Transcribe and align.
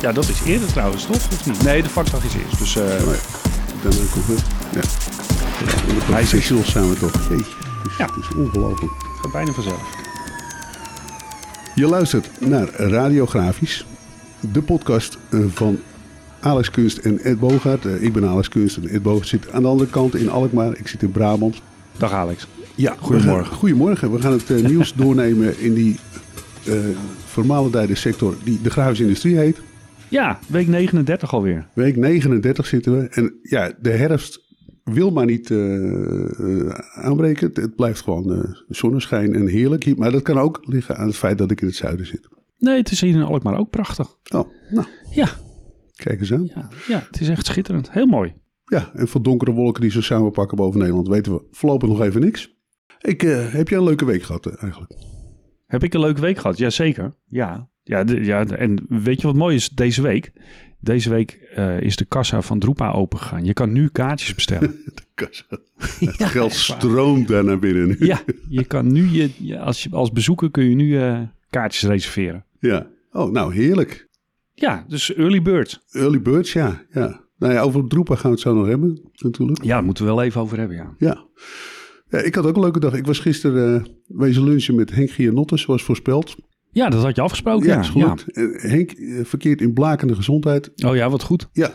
Ja, 0.00 0.12
dat 0.12 0.28
is 0.28 0.42
eerder 0.46 0.68
trouwens, 0.72 1.04
toch? 1.06 1.16
Of 1.16 1.46
niet? 1.46 1.62
Nee, 1.62 1.82
de 1.82 1.88
vakdag 1.88 2.24
is 2.24 2.34
eerst. 2.34 2.58
Dus 2.58 2.76
eh, 2.76 2.84
Nee, 2.84 2.98
dan 3.82 3.90
ben 3.90 4.02
ik 4.02 4.16
ook 4.18 4.26
weer. 4.26 4.42
Ja. 4.72 4.80
ja 4.80 6.12
Hij 6.12 6.22
is 6.22 6.28
professionals 6.28 6.70
zijn 6.70 6.88
we 6.90 6.96
toch. 6.96 7.12
Jeetje, 7.28 7.34
het 7.34 7.90
is, 7.90 7.96
Ja. 7.98 8.04
het 8.06 8.24
is 8.24 8.36
ongelooflijk. 8.36 8.92
het 8.92 9.20
gaat 9.22 9.32
bijna 9.32 9.52
vanzelf. 9.52 9.82
Je 11.74 11.86
luistert 11.86 12.28
naar 12.40 12.68
Radiografisch, 12.76 13.86
de 14.40 14.62
podcast 14.62 15.18
eh, 15.30 15.40
van 15.54 15.78
Alex 16.40 16.70
Kunst 16.70 16.98
en 16.98 17.20
Ed 17.20 17.38
Bogaert. 17.40 17.84
Eh, 17.86 18.02
Ik 18.02 18.12
ben 18.12 18.28
Alex 18.28 18.48
Kunst 18.48 18.76
en 18.76 18.88
Ed 18.88 19.02
Bogaert 19.02 19.28
zit 19.28 19.52
aan 19.52 19.62
de 19.62 19.68
andere 19.68 19.90
kant 19.90 20.14
in 20.14 20.30
Alkmaar. 20.30 20.76
Ik 20.78 20.88
zit 20.88 21.02
in 21.02 21.10
Brabant. 21.12 21.60
Dag 21.96 22.12
Alex. 22.12 22.46
Ja, 22.74 22.96
Goedemorgen. 23.00 23.42
We 23.42 23.48
gaan, 23.48 23.58
goedemorgen. 23.58 24.12
We 24.12 24.20
gaan 24.20 24.32
het 24.32 24.62
nieuws 24.66 24.92
doornemen 25.02 25.58
in 25.60 25.74
die 25.74 25.98
uh, 26.68 26.74
vermalendijde 27.24 27.94
sector 27.94 28.34
die 28.44 28.60
de 28.62 28.70
grafische 28.70 29.02
industrie 29.02 29.36
heet. 29.36 29.60
Ja, 30.08 30.38
week 30.48 30.66
39 30.66 31.32
alweer. 31.32 31.68
Week 31.74 31.96
39 31.96 32.66
zitten 32.66 32.98
we. 32.98 33.08
En 33.08 33.38
ja, 33.42 33.72
de 33.80 33.90
herfst 33.90 34.48
wil 34.84 35.10
maar 35.10 35.26
niet 35.26 35.50
uh, 35.50 36.68
aanbreken. 36.94 37.46
Het, 37.46 37.56
het, 37.56 37.76
blijft 37.76 38.00
gewoon 38.00 38.32
uh, 38.32 38.44
zonneschijn 38.68 39.34
en 39.34 39.46
heerlijk. 39.46 39.96
Maar 39.96 40.12
dat 40.12 40.22
kan 40.22 40.38
ook 40.38 40.60
liggen 40.62 40.96
aan 40.96 41.06
het 41.06 41.16
feit 41.16 41.38
dat 41.38 41.50
ik 41.50 41.60
in 41.60 41.66
het 41.66 41.76
zuiden 41.76 42.06
zit. 42.06 42.28
Nee, 42.58 42.76
het 42.76 42.90
is 42.90 43.00
hier 43.00 43.14
in 43.14 43.22
Alkmaar 43.22 43.58
ook 43.58 43.70
prachtig. 43.70 44.16
Oh, 44.34 44.48
nou. 44.70 44.86
Ja. 45.10 45.28
Kijk 45.94 46.20
eens 46.20 46.32
aan. 46.32 46.50
Ja, 46.54 46.68
ja, 46.88 47.06
het 47.10 47.20
is 47.20 47.28
echt 47.28 47.46
schitterend. 47.46 47.92
Heel 47.92 48.06
mooi. 48.06 48.34
Ja, 48.64 48.90
en 48.94 49.08
van 49.08 49.22
donkere 49.22 49.52
wolken 49.52 49.80
die 49.80 49.90
zo 49.90 50.00
samenpakken 50.00 50.56
boven 50.56 50.80
Nederland 50.80 51.08
weten 51.08 51.32
we 51.32 51.42
voorlopig 51.50 51.88
nog 51.88 52.00
even 52.00 52.20
niks. 52.20 52.58
Ik, 53.00 53.22
uh, 53.22 53.52
heb 53.52 53.68
jij 53.68 53.78
een 53.78 53.84
leuke 53.84 54.04
week 54.04 54.22
gehad 54.22 54.46
eigenlijk? 54.46 54.92
Heb 55.70 55.84
ik 55.84 55.94
een 55.94 56.00
leuke 56.00 56.20
week 56.20 56.38
gehad? 56.38 56.58
Jazeker. 56.58 57.12
Ja. 57.26 57.68
Ja, 57.82 58.04
de, 58.04 58.24
ja, 58.24 58.46
en 58.46 58.84
weet 58.88 59.20
je 59.20 59.26
wat 59.26 59.36
mooi 59.36 59.54
is 59.54 59.68
deze 59.68 60.02
week? 60.02 60.32
Deze 60.80 61.10
week 61.10 61.52
uh, 61.56 61.80
is 61.80 61.96
de 61.96 62.04
kassa 62.04 62.42
van 62.42 62.58
Droepa 62.58 62.90
opengegaan. 62.92 63.44
Je 63.44 63.52
kan 63.52 63.72
nu 63.72 63.88
kaartjes 63.88 64.34
bestellen. 64.34 64.70
de 64.94 65.02
kassa. 65.14 65.44
Het 65.98 66.18
ja, 66.18 66.26
geld 66.26 66.52
stroomt 66.52 67.28
daar 67.28 67.44
naar 67.44 67.58
binnen. 67.58 67.96
ja, 67.98 68.20
je 68.48 68.64
kan 68.64 68.92
nu 68.92 69.08
je, 69.08 69.30
je, 69.38 69.58
als, 69.58 69.82
je 69.82 69.90
als 69.90 70.12
bezoeker 70.12 70.50
kun 70.50 70.64
je 70.64 70.74
nu 70.74 70.86
uh, 70.86 71.20
kaartjes 71.50 71.90
reserveren. 71.90 72.44
Ja. 72.60 72.86
Oh, 73.12 73.30
nou 73.30 73.54
heerlijk. 73.54 74.08
Ja, 74.54 74.84
dus 74.88 75.14
early 75.14 75.42
bird. 75.42 75.84
Early 75.90 76.22
birds, 76.22 76.52
ja. 76.52 76.82
ja. 76.92 77.24
Nou 77.38 77.52
ja, 77.52 77.60
over 77.60 77.88
Droepa 77.88 78.14
gaan 78.14 78.30
we 78.30 78.36
het 78.36 78.40
zo 78.40 78.54
nog 78.54 78.66
hebben, 78.66 79.10
natuurlijk. 79.16 79.62
Ja, 79.62 79.74
daar 79.74 79.84
moeten 79.84 80.04
we 80.04 80.10
wel 80.10 80.22
even 80.22 80.40
over 80.40 80.58
hebben, 80.58 80.76
ja. 80.76 80.94
Ja. 80.98 81.24
Ja 82.10 82.18
ik 82.18 82.34
had 82.34 82.46
ook 82.46 82.54
een 82.54 82.60
leuke 82.60 82.80
dag. 82.80 82.94
Ik 82.94 83.06
was 83.06 83.18
gisteren 83.18 83.84
uh, 83.86 84.18
wezen 84.18 84.44
lunchen 84.44 84.74
met 84.74 84.90
Henk 84.90 85.10
Gianotte, 85.10 85.56
zoals 85.56 85.82
voorspeld. 85.82 86.36
Ja, 86.70 86.88
dat 86.88 87.02
had 87.02 87.16
je 87.16 87.22
afgesproken. 87.22 87.66
Ja, 87.66 87.80
is 87.80 87.88
goed. 87.88 88.24
Ja. 88.26 88.42
Henk 88.52 88.92
uh, 88.94 89.24
verkeert 89.24 89.60
in 89.60 89.72
blakende 89.72 90.14
gezondheid. 90.14 90.84
Oh 90.84 90.96
ja, 90.96 91.10
wat 91.10 91.22
goed. 91.22 91.48
Ja, 91.52 91.72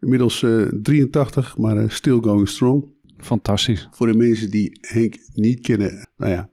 inmiddels 0.00 0.42
uh, 0.42 0.66
83, 0.82 1.56
maar 1.56 1.76
uh, 1.76 1.88
still 1.88 2.18
going 2.20 2.48
strong. 2.48 2.92
Fantastisch. 3.16 3.88
Voor 3.92 4.06
de 4.06 4.16
mensen 4.16 4.50
die 4.50 4.78
Henk 4.80 5.16
niet 5.32 5.60
kennen, 5.60 6.08
nou 6.16 6.32
ja, 6.32 6.50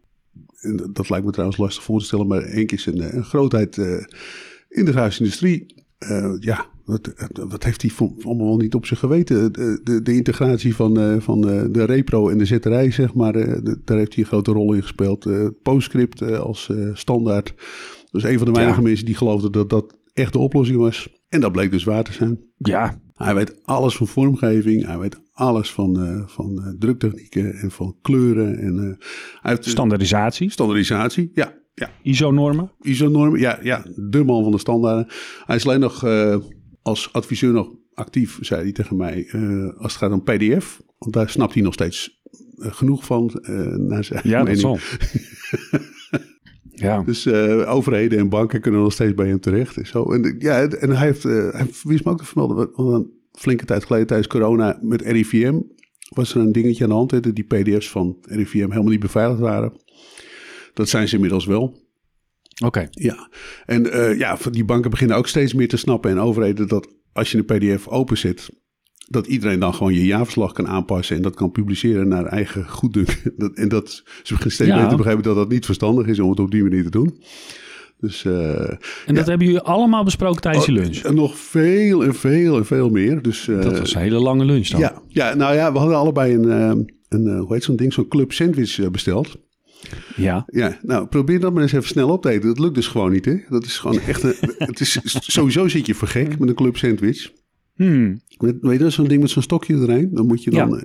dat 0.91 1.09
lijkt 1.09 1.25
me 1.25 1.31
trouwens 1.31 1.59
lastig 1.59 1.83
voor 1.83 1.99
te 1.99 2.05
stellen, 2.05 2.27
maar 2.27 2.41
Henk 2.41 2.72
is 2.72 2.85
een, 2.85 3.16
een 3.16 3.23
grootheid 3.23 3.77
in 4.69 4.85
de 4.85 4.91
grafische 4.91 5.23
industrie. 5.23 5.75
Uh, 5.99 6.35
ja, 6.39 6.69
wat, 6.92 7.14
wat, 7.50 7.64
heeft 7.64 7.81
hij 7.81 7.92
allemaal 8.23 8.47
wel 8.47 8.58
niet 8.58 8.75
op 8.75 8.86
zich 8.86 9.00
geweten? 9.00 9.53
De, 9.53 9.80
de, 9.84 10.02
de 10.02 10.16
integratie 10.16 10.75
van, 10.75 11.00
uh, 11.00 11.20
van 11.20 11.50
uh, 11.50 11.64
de 11.72 11.84
repro 11.84 12.30
en 12.30 12.38
de 12.38 12.45
zetterij, 12.45 12.92
zeg 12.92 13.14
maar, 13.14 13.34
de, 13.34 13.81
daar 13.86 13.97
heeft 13.97 14.14
hij 14.14 14.23
een 14.23 14.30
grote 14.30 14.52
rol 14.52 14.73
in 14.73 14.81
gespeeld. 14.81 15.28
PostScript 15.64 16.22
als 16.22 16.69
standaard. 16.94 17.53
Dus 18.12 18.23
een 18.23 18.38
van 18.38 18.47
de 18.47 18.53
weinige 18.53 18.81
ja. 18.81 18.88
mensen 18.88 19.06
die 19.06 19.16
geloofden 19.16 19.52
dat 19.52 19.69
dat 19.69 19.97
echt 20.14 20.34
de 20.34 20.39
oplossing 20.39 20.78
was. 20.78 21.09
En 21.30 21.42
dat 21.42 21.52
bleek 21.52 21.72
dus 21.72 21.84
waar 21.84 22.03
te 22.03 22.14
zijn. 22.14 22.39
Ja. 22.58 23.00
Hij 23.14 23.36
weet 23.36 23.66
alles 23.66 23.95
van 23.95 24.08
vormgeving. 24.08 24.86
Hij 24.86 24.97
weet 24.97 25.22
alles 25.34 25.72
van, 25.72 26.23
van 26.28 26.75
druktechnieken 26.79 27.53
en 27.53 27.72
van 27.72 27.96
kleuren. 28.02 28.58
En, 28.58 28.97
hij 29.41 29.52
heeft, 29.52 29.66
standaardisatie. 29.66 30.50
Standaardisatie, 30.50 31.31
ja. 31.34 31.59
Ja. 31.73 31.90
ISO-normen? 32.02 32.72
ISO-normen, 32.81 33.40
ja, 33.40 33.59
ja. 33.63 33.85
De 33.96 34.23
man 34.23 34.44
van 34.44 34.52
de 34.52 34.58
standaarden. 34.58 35.08
Hij 35.46 35.56
is 35.56 35.66
alleen 35.68 35.79
nog 35.79 36.06
uh, 36.06 36.35
als 36.81 37.14
adviseur 37.14 37.53
nog 37.53 37.69
actief, 37.94 38.38
zei 38.42 38.62
hij 38.62 38.72
tegen 38.72 38.96
mij, 38.96 39.30
uh, 39.31 39.78
als 39.78 39.94
het 39.94 40.02
gaat 40.02 40.12
om 40.12 40.24
PDF. 40.24 40.81
Want 40.97 41.14
daar 41.14 41.30
snapt 41.30 41.53
hij 41.53 41.64
nog 41.64 41.74
steeds 41.74 42.22
uh, 42.56 42.74
genoeg 42.74 43.06
van. 43.06 43.40
naar 43.78 44.03
zijn 44.03 44.22
ja, 44.24 44.44
mening. 44.44 44.62
dat 44.62 44.80
zal. 44.80 45.00
ja. 46.88 47.03
Dus 47.03 47.28
overheden 47.66 48.20
en 48.20 48.30
banken 48.30 48.62
kunnen 48.62 48.81
nog 48.81 48.94
steeds 48.94 49.14
bij 49.14 49.28
hem 49.28 49.40
terecht. 49.40 49.78
En, 49.78 49.88
zo. 49.88 50.14
En, 50.14 50.36
ja, 50.40 50.68
en 50.68 50.90
hij 50.90 51.08
heeft, 51.08 51.24
hij 51.24 51.68
wist 51.84 52.03
me 52.03 52.12
ook 52.12 52.18
te 52.18 52.25
vermelden, 52.25 52.70
want 52.74 52.94
een 52.94 53.12
flinke 53.31 53.66
tijd 53.66 53.86
geleden 53.86 54.08
tijdens 54.08 54.28
corona 54.28 54.80
met 54.81 55.02
RIVM 55.02 55.59
was 56.16 56.36
er 56.36 56.41
een 56.41 56.52
dingetje 56.52 56.84
aan 56.84 56.90
de 56.90 56.96
hand. 56.96 57.09
Dat 57.09 57.36
die 57.36 57.44
PDF's 57.44 57.90
van 57.90 58.18
RIVM 58.22 58.58
helemaal 58.58 58.84
niet 58.84 59.00
beveiligd 59.00 59.40
waren. 59.40 59.74
Dat 60.74 60.90
zijn 60.90 61.08
ze 61.08 61.16
inmiddels 61.16 61.46
wel. 61.46 61.90
Oké. 62.66 62.66
Okay. 62.66 62.88
Ja, 62.91 63.29
en 63.66 63.85
uh, 63.85 64.17
ja, 64.17 64.38
die 64.51 64.66
banken 64.66 64.89
beginnen 64.89 65.17
ook 65.17 65.27
steeds 65.27 65.53
meer 65.53 65.67
te 65.67 65.77
snappen 65.77 66.11
en 66.11 66.19
overheden 66.19 66.67
dat 66.67 66.88
als 67.13 67.31
je 67.31 67.38
een 67.38 67.45
PDF 67.45 67.88
openzet, 67.88 68.49
dat 69.07 69.27
iedereen 69.27 69.59
dan 69.59 69.73
gewoon 69.73 69.94
je 69.94 70.05
jaarverslag 70.05 70.51
kan 70.51 70.67
aanpassen 70.67 71.16
en 71.16 71.22
dat 71.22 71.35
kan 71.35 71.51
publiceren 71.51 72.07
naar 72.07 72.25
eigen 72.25 72.69
goeddunken. 72.69 73.33
Dat, 73.38 73.53
en 73.53 73.69
dat 73.69 73.89
ze 73.89 74.03
beginnen 74.33 74.51
steeds 74.51 74.69
ja. 74.69 74.79
meer 74.79 74.88
te 74.88 74.95
begrijpen 74.95 75.23
dat 75.23 75.35
dat 75.35 75.49
niet 75.49 75.66
verstandig 75.66 76.07
is 76.07 76.19
om 76.19 76.29
het 76.29 76.39
op 76.39 76.51
die 76.51 76.63
manier 76.63 76.83
te 76.83 76.89
doen. 76.89 77.22
Dus, 77.97 78.23
uh, 78.23 78.33
en 78.59 78.79
dat 79.05 79.16
ja. 79.16 79.23
hebben 79.23 79.47
jullie 79.47 79.61
allemaal 79.61 80.03
besproken 80.03 80.41
tijdens 80.41 80.66
je 80.66 80.72
lunch? 80.72 81.05
Oh, 81.05 81.11
nog 81.11 81.38
veel 81.38 82.03
en 82.03 82.16
veel 82.16 82.57
en 82.57 82.66
veel 82.66 82.89
meer. 82.89 83.22
Dus, 83.22 83.47
uh, 83.47 83.61
dat 83.61 83.79
was 83.79 83.95
een 83.95 84.01
hele 84.01 84.19
lange 84.19 84.45
lunch 84.45 84.67
dan. 84.67 84.79
Ja, 84.79 85.01
ja 85.07 85.33
nou 85.33 85.55
ja, 85.55 85.72
we 85.72 85.78
hadden 85.78 85.97
allebei 85.97 86.33
een, 86.33 86.49
een 87.09 87.38
hoe 87.38 87.53
heet 87.53 87.63
zo'n 87.63 87.75
ding, 87.75 87.93
zo'n 87.93 88.07
club 88.07 88.31
sandwich 88.31 88.91
besteld. 88.91 89.38
Ja. 90.16 90.46
Ja, 90.47 90.80
nou 90.81 91.08
probeer 91.08 91.40
dat 91.40 91.53
maar 91.53 91.62
eens 91.62 91.72
even 91.72 91.88
snel 91.88 92.09
op 92.09 92.22
te 92.22 92.30
eten. 92.30 92.47
Dat 92.47 92.59
lukt 92.59 92.75
dus 92.75 92.88
gewoon 92.88 93.12
niet, 93.12 93.25
hè? 93.25 93.38
Dat 93.50 93.66
is 93.66 93.78
gewoon 93.78 94.00
echt 94.00 94.24
een... 94.24 94.36
het 94.58 94.80
is, 94.80 95.00
sowieso 95.03 95.68
zit 95.68 95.86
je 95.86 95.96
vergek 95.96 96.40
met 96.40 96.50
een 96.50 96.56
club 96.56 96.78
sandwich. 96.78 97.31
Hmm. 97.75 98.22
Met, 98.38 98.58
weet 98.62 98.80
je, 98.80 98.90
zo'n 98.90 99.08
ding 99.08 99.22
met 99.22 99.30
zo'n 99.30 99.41
stokje 99.41 99.75
erin. 99.75 100.09
Dan 100.14 100.25
moet 100.25 100.44
je 100.44 100.52
dan... 100.52 100.70
Ja. 100.70 100.84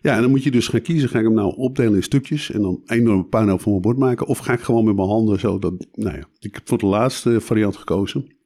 ja, 0.00 0.14
en 0.14 0.20
dan 0.20 0.30
moet 0.30 0.42
je 0.42 0.50
dus 0.50 0.68
gaan 0.68 0.82
kiezen. 0.82 1.08
Ga 1.08 1.18
ik 1.18 1.24
hem 1.24 1.34
nou 1.34 1.56
opdelen 1.56 1.94
in 1.94 2.02
stukjes 2.02 2.50
en 2.50 2.62
dan 2.62 2.80
een 2.84 2.98
enorme 2.98 3.24
puinhoop 3.24 3.60
van 3.60 3.70
mijn 3.70 3.82
bord 3.82 3.98
maken? 3.98 4.26
Of 4.26 4.38
ga 4.38 4.52
ik 4.52 4.60
gewoon 4.60 4.84
met 4.84 4.96
mijn 4.96 5.08
handen 5.08 5.40
zo 5.40 5.58
dat... 5.58 5.86
Nou 5.92 6.16
ja, 6.16 6.28
ik 6.38 6.54
heb 6.54 6.68
voor 6.68 6.78
de 6.78 6.86
laatste 6.86 7.40
variant 7.40 7.76
gekozen. 7.76 8.36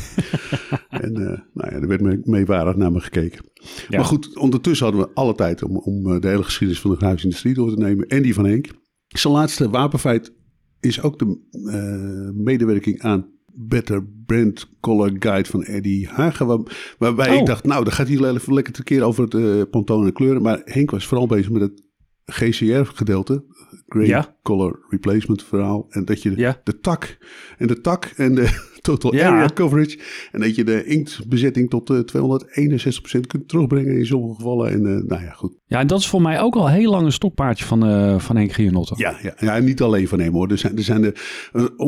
en 0.88 1.10
uh, 1.10 1.38
nou 1.52 1.70
ja, 1.70 1.70
er 1.70 1.88
werd 1.88 2.26
meewarig 2.26 2.76
naar 2.76 2.92
me 2.92 3.00
gekeken. 3.00 3.44
Ja. 3.88 3.96
Maar 3.96 4.04
goed, 4.04 4.36
ondertussen 4.36 4.86
hadden 4.86 5.04
we 5.04 5.14
alle 5.14 5.34
tijd 5.34 5.62
om, 5.62 5.76
om 5.76 6.20
de 6.20 6.28
hele 6.28 6.42
geschiedenis 6.42 6.80
van 6.82 6.90
de 6.90 6.96
grafische 6.96 7.26
industrie 7.26 7.54
door 7.54 7.70
te 7.70 7.82
nemen. 7.82 8.06
En 8.06 8.22
die 8.22 8.34
van 8.34 8.44
Henk. 8.44 8.68
Zijn 9.08 9.32
laatste 9.32 9.70
wapenfeit 9.70 10.32
is 10.80 11.02
ook 11.02 11.18
de 11.18 11.38
uh, 11.52 12.44
medewerking 12.44 13.00
aan 13.00 13.26
Better 13.52 14.04
Brand 14.26 14.68
Color 14.80 15.16
Guide 15.18 15.48
van 15.48 15.62
Eddie 15.62 16.08
Hagen. 16.08 16.46
Waar, 16.46 16.58
waarbij 16.98 17.30
oh. 17.30 17.34
ik 17.34 17.46
dacht, 17.46 17.64
nou, 17.64 17.84
dan 17.84 17.92
gaat 17.92 18.08
hij 18.08 18.30
even 18.30 18.54
lekker 18.54 18.72
te 18.72 18.82
keer 18.82 19.02
over 19.02 19.24
het 19.24 19.34
uh, 19.34 19.62
pontoon 19.70 20.06
en 20.06 20.12
kleuren. 20.12 20.42
Maar 20.42 20.60
Henk 20.64 20.90
was 20.90 21.06
vooral 21.06 21.26
bezig 21.26 21.50
met 21.50 21.62
het 21.62 21.82
GCR-gedeelte. 22.24 23.44
Grey 23.86 24.06
ja. 24.06 24.36
Color 24.42 24.86
Replacement 24.88 25.44
verhaal. 25.44 25.86
En 25.88 26.04
dat 26.04 26.22
je 26.22 26.30
de, 26.30 26.40
ja. 26.40 26.60
de 26.64 26.80
tak 26.80 27.18
en 27.58 27.66
de 27.66 27.80
tak 27.80 28.04
en 28.04 28.34
de 28.34 28.74
total 28.86 29.14
Ja. 29.14 29.28
area 29.28 29.48
coverage. 29.54 29.98
En 30.32 30.40
dat 30.40 30.54
je 30.54 30.64
de 30.64 30.84
inktbezetting 30.84 31.70
tot 31.70 31.90
uh, 31.90 31.98
261% 31.98 33.20
kunt 33.26 33.48
terugbrengen 33.48 33.98
in 33.98 34.06
sommige 34.06 34.34
gevallen. 34.34 34.70
En 34.70 34.80
uh, 34.80 35.02
nou 35.08 35.22
ja, 35.22 35.30
goed. 35.30 35.58
Ja, 35.66 35.80
en 35.80 35.86
dat 35.86 35.98
is 35.98 36.08
voor 36.08 36.22
mij 36.22 36.40
ook 36.40 36.54
al 36.54 36.68
heel 36.68 36.90
lang 36.90 37.04
een 37.04 37.12
stokpaardje 37.12 37.64
van, 37.64 37.88
uh, 37.88 38.18
van 38.18 38.36
Henk 38.36 38.52
Gianotte. 38.52 38.94
Ja, 38.96 39.18
ja, 39.22 39.34
ja, 39.38 39.56
en 39.56 39.64
niet 39.64 39.82
alleen 39.82 40.08
van 40.08 40.20
hem 40.20 40.32
hoor. 40.32 40.50
Er 40.50 40.58
zijn 40.58 40.76
er, 40.76 40.82
zijn 40.82 41.04
er 41.04 41.20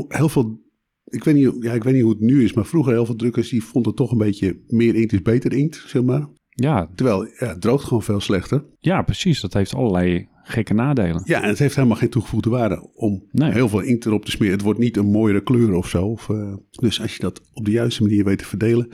heel 0.08 0.28
veel... 0.28 0.66
Ik 1.04 1.24
weet, 1.24 1.34
niet, 1.34 1.52
ja, 1.60 1.72
ik 1.72 1.84
weet 1.84 1.94
niet 1.94 2.02
hoe 2.02 2.12
het 2.12 2.20
nu 2.20 2.44
is, 2.44 2.52
maar 2.52 2.66
vroeger 2.66 2.92
heel 2.92 3.06
veel 3.06 3.16
drukkers 3.16 3.48
die 3.48 3.64
vonden 3.64 3.94
toch 3.94 4.10
een 4.10 4.18
beetje 4.18 4.62
meer 4.66 4.94
inkt 4.94 5.12
is 5.12 5.22
beter 5.22 5.52
inkt, 5.52 5.84
zeg 5.86 6.02
maar. 6.02 6.28
Ja, 6.60 6.88
Terwijl 6.94 7.24
ja, 7.24 7.46
het 7.46 7.60
droogt 7.60 7.84
gewoon 7.84 8.02
veel 8.02 8.20
slechter. 8.20 8.64
ja, 8.78 9.02
precies. 9.02 9.40
Dat 9.40 9.52
heeft 9.52 9.74
allerlei 9.74 10.28
gekke 10.42 10.74
nadelen. 10.74 11.22
Ja, 11.24 11.42
en 11.42 11.48
het 11.48 11.58
heeft 11.58 11.74
helemaal 11.76 11.96
geen 11.96 12.08
toegevoegde 12.08 12.50
waarde 12.50 12.90
om 12.94 13.24
Nee. 13.32 13.52
heel 13.52 13.68
veel 13.68 13.80
inkt 13.80 14.06
erop 14.06 14.24
te 14.24 14.30
smeren. 14.30 14.54
Het 14.54 14.62
wordt 14.62 14.78
niet 14.78 14.96
een 14.96 15.10
mooiere 15.10 15.42
kleur 15.42 15.74
of 15.74 15.88
zo. 15.88 16.06
Of, 16.06 16.28
uh, 16.28 16.54
dus 16.70 17.00
als 17.00 17.14
je 17.14 17.20
dat 17.20 17.40
op 17.52 17.64
de 17.64 17.70
juiste 17.70 18.02
manier 18.02 18.24
weet 18.24 18.38
te 18.38 18.44
verdelen. 18.44 18.88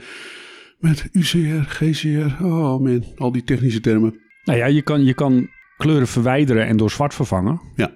Met 0.79 1.09
UCR, 1.11 1.61
GCR, 1.67 2.43
oh 2.43 2.79
man, 2.79 3.03
al 3.15 3.31
die 3.31 3.43
technische 3.43 3.79
termen. 3.79 4.19
Nou 4.43 4.59
ja, 4.59 4.65
je 4.65 4.81
kan, 4.81 5.03
je 5.03 5.13
kan 5.13 5.47
kleuren 5.77 6.07
verwijderen 6.07 6.67
en 6.67 6.77
door 6.77 6.91
zwart 6.91 7.13
vervangen. 7.13 7.61
Ja. 7.75 7.91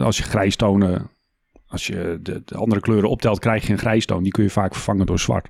Als 0.00 0.16
je 0.16 0.22
grijstonen, 0.22 1.10
als 1.66 1.86
je 1.86 2.18
de, 2.22 2.42
de 2.44 2.54
andere 2.54 2.80
kleuren 2.80 3.10
optelt, 3.10 3.38
krijg 3.38 3.66
je 3.66 3.72
een 3.72 3.78
grijstoon. 3.78 4.22
Die 4.22 4.32
kun 4.32 4.44
je 4.44 4.50
vaak 4.50 4.72
vervangen 4.74 5.06
door 5.06 5.18
zwart. 5.18 5.48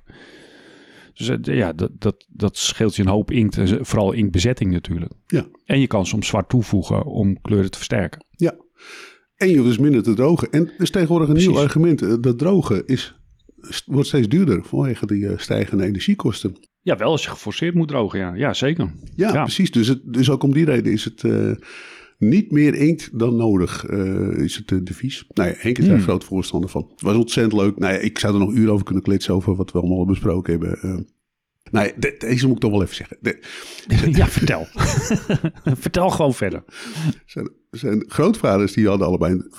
Dus 1.13 1.29
eh, 1.29 1.55
ja, 1.57 1.73
dat, 1.73 1.91
dat, 1.99 2.25
dat 2.29 2.57
scheelt 2.57 2.95
je 2.95 3.01
een 3.01 3.07
hoop 3.07 3.31
inkt, 3.31 3.57
en 3.57 3.85
vooral 3.85 4.11
inktbezetting 4.11 4.71
natuurlijk. 4.71 5.11
Ja. 5.27 5.47
En 5.65 5.79
je 5.79 5.87
kan 5.87 6.05
soms 6.05 6.27
zwart 6.27 6.49
toevoegen 6.49 7.05
om 7.05 7.41
kleuren 7.41 7.71
te 7.71 7.77
versterken. 7.77 8.25
Ja. 8.29 8.55
En 9.35 9.49
je 9.49 9.55
hoeft 9.55 9.67
dus 9.67 9.77
minder 9.77 10.03
te 10.03 10.13
drogen. 10.13 10.51
En 10.51 10.67
er 10.67 10.81
is 10.81 10.89
tegenwoordig 10.89 11.29
een 11.29 11.35
nieuw 11.35 11.59
argument. 11.59 12.01
Eh, 12.01 12.13
Dat 12.21 12.37
drogen 12.37 12.87
is 12.87 13.15
wordt 13.85 14.07
steeds 14.07 14.27
duurder 14.27 14.63
vanwege 14.63 15.05
die 15.05 15.27
stijgende 15.35 15.83
energiekosten. 15.83 16.55
Ja, 16.81 16.97
wel 16.97 17.11
als 17.11 17.23
je 17.23 17.29
geforceerd 17.29 17.73
moet 17.73 17.87
drogen, 17.87 18.19
ja. 18.19 18.33
Ja, 18.33 18.53
zeker. 18.53 18.93
Ja, 19.15 19.43
precies. 19.43 19.71
Dus, 19.71 19.87
het, 19.87 20.01
dus 20.03 20.29
ook 20.29 20.43
om 20.43 20.53
die 20.53 20.65
reden 20.65 20.91
is 20.91 21.05
het 21.05 21.23
uh, 21.23 21.51
niet 22.27 22.51
meer 22.51 22.75
inkt 22.75 23.19
dan 23.19 23.35
nodig, 23.35 23.89
uh, 23.89 24.37
is 24.37 24.55
het 24.55 24.71
uh, 24.71 24.79
devies. 24.83 25.25
Nou 25.33 25.49
ja, 25.49 25.55
Henk 25.57 25.77
is 25.77 25.85
daar 25.85 25.95
hmm. 25.95 26.03
groot 26.03 26.23
voorstander 26.23 26.69
van. 26.69 26.87
Het 26.91 27.01
was 27.01 27.15
ontzettend 27.15 27.61
leuk. 27.61 27.77
Nou 27.77 27.93
ja, 27.93 27.99
ik 27.99 28.19
zou 28.19 28.33
er 28.33 28.39
nog 28.39 28.53
uren 28.53 28.73
over 28.73 28.85
kunnen 28.85 29.03
kletsen 29.03 29.33
over 29.33 29.55
wat 29.55 29.71
we 29.71 29.79
allemaal 29.79 30.05
besproken 30.05 30.51
hebben. 30.51 31.07
Nou, 31.71 31.91
de, 31.97 32.15
deze 32.17 32.45
moet 32.45 32.55
ik 32.55 32.61
toch 32.61 32.71
wel 32.71 32.83
even 32.83 32.95
zeggen. 32.95 33.17
De, 33.21 33.39
ja, 34.19 34.27
vertel. 34.27 34.67
vertel 35.85 36.09
gewoon 36.09 36.33
verder. 36.33 36.63
Zijn, 37.25 37.49
zijn 37.71 38.05
grootvaders 38.07 38.73
die 38.73 38.87
hadden 38.87 39.07
allebei 39.07 39.33
een, 39.33 39.51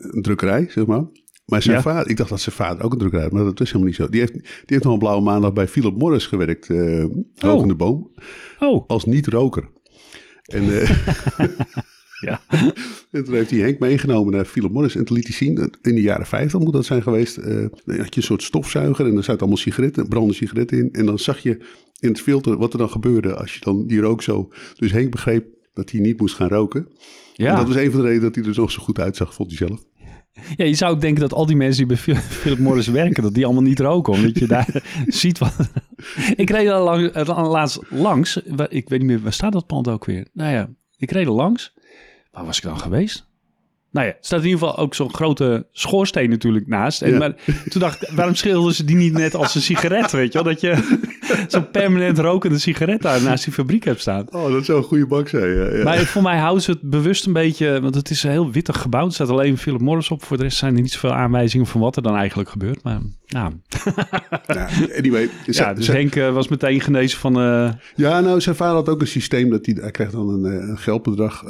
een 0.00 0.22
drukkerij, 0.22 0.66
zeg 0.70 0.86
maar. 0.86 1.04
Maar 1.50 1.62
zijn 1.62 1.82
vader, 1.82 2.10
ik 2.10 2.16
dacht 2.16 2.30
dat 2.30 2.40
zijn 2.40 2.54
vader 2.54 2.84
ook 2.84 2.92
een 2.92 2.98
drukkerij 2.98 3.24
had, 3.24 3.32
maar 3.32 3.44
dat 3.44 3.60
is 3.60 3.66
helemaal 3.66 3.86
niet 3.86 3.96
zo. 3.96 4.08
Die 4.08 4.20
heeft, 4.20 4.32
die 4.32 4.42
heeft 4.66 4.84
nog 4.84 4.92
een 4.92 4.98
blauwe 4.98 5.22
maandag 5.22 5.52
bij 5.52 5.68
Philip 5.68 5.96
Morris 5.96 6.26
gewerkt, 6.26 6.68
uh, 6.68 7.04
hoog 7.36 7.62
in 7.62 7.68
de 7.68 7.74
boom. 7.74 8.10
Oh. 8.58 8.84
Als 8.86 9.04
niet-roker. 9.04 9.68
En, 10.42 10.64
uh, 10.64 10.90
ja. 12.26 12.40
en 13.10 13.24
toen 13.24 13.34
heeft 13.34 13.50
hij 13.50 13.60
Henk 13.60 13.78
meegenomen 13.78 14.32
naar 14.32 14.44
Philip 14.44 14.70
Morris 14.70 14.96
en 14.96 15.04
toen 15.04 15.16
liet 15.16 15.26
hij 15.26 15.36
zien, 15.36 15.72
in 15.82 15.94
de 15.94 16.00
jaren 16.00 16.26
50 16.26 16.60
moet 16.60 16.72
dat 16.72 16.84
zijn 16.84 17.02
geweest, 17.02 17.38
uh, 17.38 17.44
dan 17.84 17.98
had 17.98 18.14
je 18.14 18.20
een 18.20 18.22
soort 18.22 18.42
stofzuiger 18.42 19.06
en 19.06 19.16
er 19.16 19.24
zaten 19.24 19.40
allemaal 19.40 19.56
sigaretten, 19.56 20.08
brandende 20.08 20.36
sigaretten 20.36 20.78
in. 20.78 20.88
En 20.92 21.06
dan 21.06 21.18
zag 21.18 21.38
je 21.38 21.58
in 21.98 22.08
het 22.08 22.20
filter 22.20 22.56
wat 22.56 22.72
er 22.72 22.78
dan 22.78 22.90
gebeurde 22.90 23.34
als 23.34 23.54
je 23.54 23.60
dan 23.60 23.86
die 23.86 24.00
rook 24.00 24.22
zo... 24.22 24.52
Dus 24.76 24.92
Henk 24.92 25.10
begreep 25.10 25.46
dat 25.74 25.90
hij 25.90 26.00
niet 26.00 26.20
moest 26.20 26.34
gaan 26.34 26.48
roken. 26.48 26.88
Ja. 27.34 27.50
En 27.50 27.56
dat 27.56 27.66
was 27.66 27.76
een 27.76 27.90
van 27.90 28.00
de 28.00 28.06
redenen 28.06 28.32
dat 28.32 28.34
hij 28.34 28.44
er 28.44 28.70
zo 28.70 28.82
goed 28.82 28.98
uitzag, 28.98 29.34
vond 29.34 29.48
hij 29.48 29.66
zelf. 29.68 29.84
Ja, 30.56 30.64
je 30.64 30.74
zou 30.74 30.94
ook 30.94 31.00
denken 31.00 31.20
dat 31.20 31.32
al 31.32 31.46
die 31.46 31.56
mensen 31.56 31.86
die 31.88 31.96
bij 31.96 32.16
Philip 32.16 32.58
Morris 32.58 32.86
werken, 32.86 33.22
dat 33.22 33.34
die 33.34 33.44
allemaal 33.44 33.62
niet 33.62 33.80
roken. 33.80 34.12
Omdat 34.12 34.38
je 34.38 34.46
daar 34.46 34.82
ziet 35.06 35.38
wat. 35.38 35.56
ik 36.36 36.50
reed 36.50 36.66
er 36.66 36.78
lang, 36.78 37.12
laatst 37.26 37.80
langs. 37.90 38.36
Ik 38.68 38.88
weet 38.88 38.98
niet 38.98 39.08
meer, 39.08 39.20
waar 39.20 39.32
staat 39.32 39.52
dat 39.52 39.66
pand 39.66 39.88
ook 39.88 40.04
weer? 40.04 40.26
Nou 40.32 40.52
ja, 40.52 40.70
ik 40.96 41.10
reed 41.10 41.26
er 41.26 41.32
langs. 41.32 41.74
Waar 42.30 42.44
was 42.44 42.56
ik 42.56 42.64
dan 42.64 42.78
geweest? 42.78 43.29
Nou 43.92 44.06
ja, 44.06 44.14
staat 44.20 44.40
in 44.40 44.46
ieder 44.46 44.60
geval 44.60 44.78
ook 44.78 44.94
zo'n 44.94 45.14
grote 45.14 45.66
schoorsteen 45.72 46.30
natuurlijk 46.30 46.66
naast. 46.66 47.02
En, 47.02 47.18
maar 47.18 47.34
toen 47.68 47.80
dacht 47.80 48.02
ik, 48.02 48.08
waarom 48.14 48.34
schilderden 48.34 48.74
ze 48.74 48.84
die 48.84 48.96
niet 48.96 49.12
net 49.12 49.34
als 49.34 49.54
een 49.54 49.60
sigaret, 49.60 50.10
weet 50.20 50.32
je 50.32 50.42
wel? 50.42 50.52
Dat 50.52 50.60
je 50.60 50.98
zo'n 51.48 51.70
permanent 51.70 52.18
rokende 52.18 52.58
sigaret 52.58 53.02
daar 53.02 53.22
naast 53.22 53.44
die 53.44 53.52
fabriek 53.52 53.84
hebt 53.84 54.00
staan. 54.00 54.26
Oh, 54.30 54.52
dat 54.52 54.64
zou 54.64 54.78
een 54.78 54.84
goede 54.84 55.06
bak 55.06 55.28
zijn, 55.28 55.54
ja, 55.54 55.74
ja. 55.74 55.84
Maar 55.84 55.98
voor 55.98 56.22
mij 56.22 56.38
houden 56.38 56.62
ze 56.62 56.70
het 56.70 56.82
bewust 56.82 57.26
een 57.26 57.32
beetje, 57.32 57.80
want 57.80 57.94
het 57.94 58.10
is 58.10 58.22
heel 58.22 58.50
wittig 58.50 58.80
gebouwd. 58.80 59.06
Er 59.06 59.14
staat 59.14 59.28
alleen 59.28 59.58
Philip 59.58 59.80
Morris 59.80 60.10
op. 60.10 60.24
Voor 60.24 60.36
de 60.36 60.42
rest 60.42 60.58
zijn 60.58 60.74
er 60.74 60.82
niet 60.82 60.92
zoveel 60.92 61.14
aanwijzingen 61.14 61.66
van 61.66 61.80
wat 61.80 61.96
er 61.96 62.02
dan 62.02 62.16
eigenlijk 62.16 62.48
gebeurt. 62.48 62.82
Maar 62.82 63.00
nou. 63.26 63.52
anyway. 64.98 65.30
Ja, 65.46 65.74
dus 65.74 65.86
Henk 65.86 66.14
uh, 66.14 66.32
was 66.32 66.48
meteen 66.48 66.80
genezen 66.80 67.18
van... 67.18 67.40
Uh... 67.40 67.70
Ja, 67.96 68.20
nou, 68.20 68.40
zijn 68.40 68.56
vader 68.56 68.74
had 68.74 68.88
ook 68.88 69.00
een 69.00 69.06
systeem 69.06 69.50
dat 69.50 69.66
hij, 69.66 69.76
hij 69.80 69.90
krijgt 69.90 70.12
dan 70.12 70.28
een, 70.28 70.52
eh, 70.52 70.68
een 70.68 70.78
geldbedrag 70.78 71.44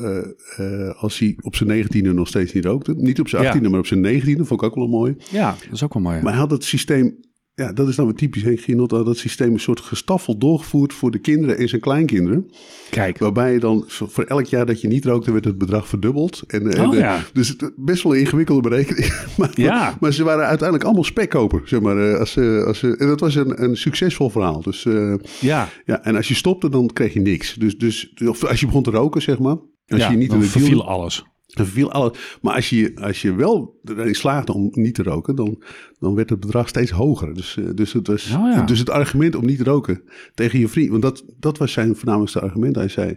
uh, 0.59 0.91
als 0.97 1.19
hij 1.19 1.37
op 1.41 1.57
zijn 1.57 1.69
negentiende 1.69 2.13
nog 2.13 2.29
steeds 2.31 2.53
niet 2.53 2.65
rookte. 2.65 2.95
Niet 2.97 3.21
op 3.21 3.29
zijn 3.29 3.45
achttiende, 3.45 3.69
maar 3.69 3.79
op 3.79 3.87
zijn 3.87 4.01
negentiende. 4.01 4.45
Vond 4.45 4.63
ik 4.63 4.69
ook 4.69 4.75
wel 4.75 4.89
mooi. 4.89 5.17
Ja, 5.31 5.57
dat 5.65 5.73
is 5.73 5.85
ook 5.85 5.95
wel 5.95 6.03
mooi. 6.03 6.23
Maar 6.23 6.33
hij 6.33 6.41
had 6.41 6.51
het 6.51 6.65
systeem 6.65 7.19
ja, 7.61 7.73
dat 7.73 7.89
is 7.89 7.97
dan 7.97 8.05
weer 8.05 8.15
typisch 8.15 8.43
Henk 8.43 8.61
Ginot, 8.61 8.91
dat 8.91 9.17
systeem 9.17 9.53
een 9.53 9.61
soort 9.61 9.81
gestaffeld 9.81 10.41
doorgevoerd 10.41 10.93
voor 10.93 11.11
de 11.11 11.19
kinderen 11.19 11.59
en 11.59 11.69
zijn 11.69 11.81
kleinkinderen. 11.81 12.51
Kijk. 12.91 13.19
Waarbij 13.19 13.53
je 13.53 13.59
dan 13.59 13.85
voor 13.87 14.25
elk 14.25 14.45
jaar 14.45 14.67
dat 14.67 14.81
je 14.81 14.89
niet 14.89 15.05
rookte, 15.05 15.33
werd 15.33 15.45
het 15.45 15.59
bedrag 15.59 15.89
verdubbeld. 15.89 16.43
En, 16.47 16.73
en, 16.73 16.87
oh, 16.87 16.95
ja. 16.95 17.21
Dus 17.33 17.49
het, 17.49 17.73
best 17.77 18.03
wel 18.03 18.15
een 18.15 18.21
ingewikkelde 18.21 18.69
berekening. 18.69 19.13
maar, 19.39 19.51
ja. 19.55 19.97
maar, 20.01 20.13
ze 20.13 20.25
waren 20.25 20.45
uiteindelijk 20.45 20.85
allemaal 20.85 21.05
spekkoper, 21.05 21.63
zeg 21.65 21.81
maar. 21.81 22.19
Als, 22.19 22.39
als, 22.39 22.83
en 22.83 23.07
dat 23.07 23.21
was 23.21 23.35
een, 23.35 23.63
een 23.63 23.77
succesvol 23.77 24.31
verhaal. 24.31 24.63
Dus, 24.63 24.85
uh, 24.85 25.15
ja. 25.41 25.69
ja. 25.85 26.05
En 26.05 26.17
als 26.17 26.29
je 26.29 26.35
stopte, 26.35 26.69
dan 26.69 26.91
kreeg 26.93 27.13
je 27.13 27.21
niks. 27.21 27.55
Dus, 27.55 27.79
dus 27.79 28.13
of 28.27 28.45
als 28.45 28.61
je 28.61 28.67
begon 28.67 28.83
te 28.83 28.91
roken, 28.91 29.23
zeg 29.23 29.39
maar. 29.39 29.57
Als 29.87 30.01
ja, 30.01 30.11
je 30.11 30.17
niet 30.17 30.31
dan 30.31 30.43
verviel 30.43 30.87
alles. 30.87 31.25
Viel 31.53 31.93
alles. 31.93 32.39
Maar 32.43 32.55
als 32.55 32.71
je, 32.71 32.93
als 32.95 33.23
je 33.23 33.35
wel 33.35 33.81
erin 33.85 34.15
slaagde 34.15 34.53
om 34.53 34.69
niet 34.73 34.95
te 34.95 35.03
roken, 35.03 35.37
dan, 35.37 35.63
dan 35.99 36.15
werd 36.15 36.31
het 36.31 36.41
bedrag 36.41 36.69
steeds 36.69 36.91
hoger. 36.91 37.35
Dus, 37.35 37.57
eh, 37.57 37.65
dus, 37.75 37.93
het 37.93 38.07
was, 38.07 38.31
oh 38.33 38.67
dus 38.67 38.79
het 38.79 38.91
argument 38.91 39.35
om 39.35 39.47
niet 39.47 39.59
te 39.59 39.65
roken 39.65 40.03
tegen 40.35 40.59
je 40.59 40.69
vriend, 40.69 40.91
want 40.91 41.03
dat, 41.03 41.25
dat 41.39 41.59
was 41.59 41.73
zijn 41.73 41.97
voornamelijkste 41.97 42.41
argument. 42.41 42.77
Hij 42.77 42.89
zei, 42.89 43.17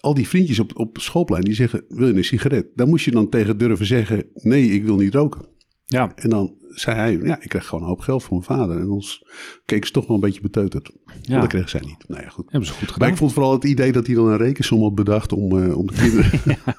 al 0.00 0.14
die 0.14 0.28
vriendjes 0.28 0.58
op, 0.58 0.78
op 0.78 0.98
schoolplein 1.00 1.44
die 1.44 1.54
zeggen, 1.54 1.84
wil 1.88 2.06
je 2.06 2.14
een 2.14 2.24
sigaret? 2.24 2.66
Daar 2.74 2.88
moest 2.88 3.04
je 3.04 3.10
dan 3.10 3.28
tegen 3.28 3.58
durven 3.58 3.86
zeggen, 3.86 4.24
nee, 4.34 4.70
ik 4.70 4.84
wil 4.84 4.96
niet 4.96 5.14
roken. 5.14 5.46
Ja. 5.84 6.12
En 6.14 6.30
dan 6.30 6.54
zei 6.68 6.96
hij, 6.96 7.18
ja, 7.22 7.40
ik 7.40 7.48
krijg 7.48 7.66
gewoon 7.66 7.82
een 7.82 7.90
hoop 7.90 8.00
geld 8.00 8.24
van 8.24 8.36
mijn 8.36 8.58
vader. 8.58 8.78
En 8.78 8.90
ons 8.90 9.24
keek 9.64 9.84
ze 9.84 9.92
toch 9.92 10.06
nog 10.06 10.14
een 10.14 10.22
beetje 10.22 10.40
beteuterd. 10.40 10.90
Ja. 11.22 11.40
dat 11.40 11.48
kreeg 11.48 11.68
zij 11.68 11.80
niet. 11.80 12.08
Nou 12.08 12.22
ja, 12.22 12.28
goed. 12.28 12.44
Hebben 12.50 12.68
ze 12.68 12.74
goed 12.74 12.82
gedaan. 12.82 12.98
Maar 12.98 13.08
ik 13.08 13.16
vond 13.16 13.32
vooral 13.32 13.52
het 13.52 13.64
idee 13.64 13.92
dat 13.92 14.06
hij 14.06 14.14
dan 14.14 14.26
een 14.26 14.36
rekensom 14.36 14.82
had 14.82 14.94
bedacht 14.94 15.32
om, 15.32 15.52
uh, 15.52 15.78
om 15.78 15.86
de 15.86 15.94
kinderen... 15.94 16.40
ja. 16.66 16.76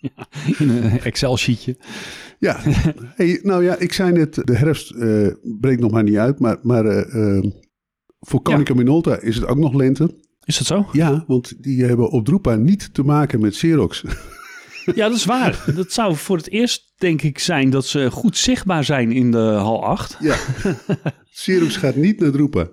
Ja, 0.00 0.26
in 0.58 0.68
een 0.68 1.00
Excel-sheetje. 1.00 1.76
Ja, 2.38 2.60
hey, 3.16 3.40
nou 3.42 3.64
ja, 3.64 3.76
ik 3.76 3.92
zei 3.92 4.12
net, 4.12 4.34
de 4.34 4.56
herfst 4.56 4.94
uh, 4.94 5.28
breekt 5.42 5.80
nog 5.80 5.90
maar 5.90 6.02
niet 6.02 6.16
uit, 6.16 6.38
maar, 6.38 6.58
maar 6.62 7.06
uh, 7.14 7.42
voor 8.20 8.42
Konica 8.42 8.72
ja. 8.72 8.78
Minolta 8.78 9.20
is 9.20 9.36
het 9.36 9.46
ook 9.46 9.58
nog 9.58 9.74
lente. 9.74 10.18
Is 10.44 10.58
dat 10.58 10.66
zo? 10.66 10.88
Ja, 10.92 11.24
want 11.26 11.62
die 11.62 11.84
hebben 11.84 12.10
op 12.10 12.24
Drupa 12.24 12.54
niet 12.54 12.94
te 12.94 13.02
maken 13.02 13.40
met 13.40 13.52
Xerox. 13.52 14.04
Ja, 14.84 15.08
dat 15.08 15.16
is 15.16 15.24
waar. 15.24 15.64
Dat 15.74 15.92
zou 15.92 16.16
voor 16.16 16.36
het 16.36 16.50
eerst, 16.50 16.92
denk 16.96 17.22
ik, 17.22 17.38
zijn 17.38 17.70
dat 17.70 17.86
ze 17.86 18.10
goed 18.10 18.36
zichtbaar 18.36 18.84
zijn 18.84 19.12
in 19.12 19.30
de 19.30 19.38
hal 19.38 19.84
8. 19.84 20.16
Ja, 20.20 20.36
Xerox 21.34 21.76
gaat 21.76 21.96
niet 21.96 22.20
naar 22.20 22.30
Drupa. 22.30 22.68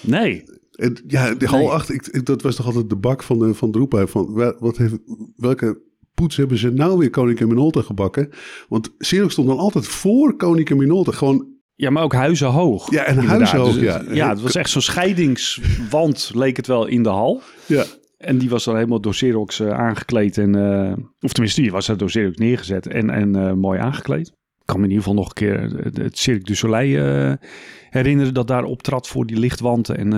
Nee. 0.00 0.44
En, 0.72 0.96
ja, 1.06 1.34
de 1.34 1.46
hal 1.46 1.72
8, 1.72 1.92
ik, 1.92 2.26
dat 2.26 2.42
was 2.42 2.56
toch 2.56 2.66
altijd 2.66 2.88
de 2.88 2.96
bak 2.96 3.22
van, 3.22 3.38
de, 3.38 3.54
van 3.54 3.70
Drupa. 3.70 4.06
Van, 4.06 4.54
wat 4.58 4.76
heeft, 4.76 4.94
welke 5.36 5.80
poets 6.16 6.36
hebben 6.36 6.58
ze 6.58 6.70
nou 6.70 6.98
weer 6.98 7.10
Koning 7.10 7.40
Minolta 7.40 7.82
gebakken. 7.82 8.30
Want 8.68 8.96
Xerox 8.98 9.32
stond 9.32 9.48
dan 9.48 9.58
altijd 9.58 9.86
voor 9.86 10.36
Koning 10.36 10.70
Minolta. 10.70 11.12
Gewoon 11.12 11.46
ja, 11.74 11.90
maar 11.90 12.02
ook 12.02 12.12
huizenhoog. 12.12 12.90
Ja, 12.90 13.02
en 13.02 13.18
huizenhoog, 13.18 13.74
dus 13.74 13.82
ja. 13.82 14.02
ja, 14.10 14.28
het 14.28 14.40
was 14.40 14.54
echt 14.54 14.70
zo'n 14.70 14.82
scheidingswand, 14.82 16.30
leek 16.34 16.56
het 16.56 16.66
wel, 16.66 16.86
in 16.86 17.02
de 17.02 17.08
hal. 17.08 17.42
Ja. 17.66 17.84
En 18.18 18.38
die 18.38 18.48
was 18.48 18.64
dan 18.64 18.74
helemaal 18.74 19.00
door 19.00 19.12
Xerox 19.12 19.60
uh, 19.60 19.70
aangekleed. 19.70 20.38
En, 20.38 20.56
uh, 20.56 20.92
of 21.20 21.32
tenminste, 21.32 21.60
die 21.60 21.70
was 21.70 21.88
er 21.88 21.96
door 21.96 22.08
Xerox 22.08 22.36
neergezet 22.36 22.86
en, 22.86 23.10
en 23.10 23.36
uh, 23.36 23.52
mooi 23.52 23.78
aangekleed. 23.78 24.28
Ik 24.28 24.72
kan 24.72 24.76
me 24.80 24.84
in 24.84 24.90
ieder 24.90 25.04
geval 25.04 25.18
nog 25.18 25.28
een 25.28 25.34
keer 25.34 25.60
het 26.02 26.18
Cirque 26.18 26.44
du 26.44 26.54
Soleil 26.54 27.36
herinneren 27.90 28.34
dat 28.34 28.48
daar 28.48 28.64
optrad 28.64 29.08
voor 29.08 29.26
die 29.26 29.38
lichtwand. 29.38 29.88
En 29.88 30.12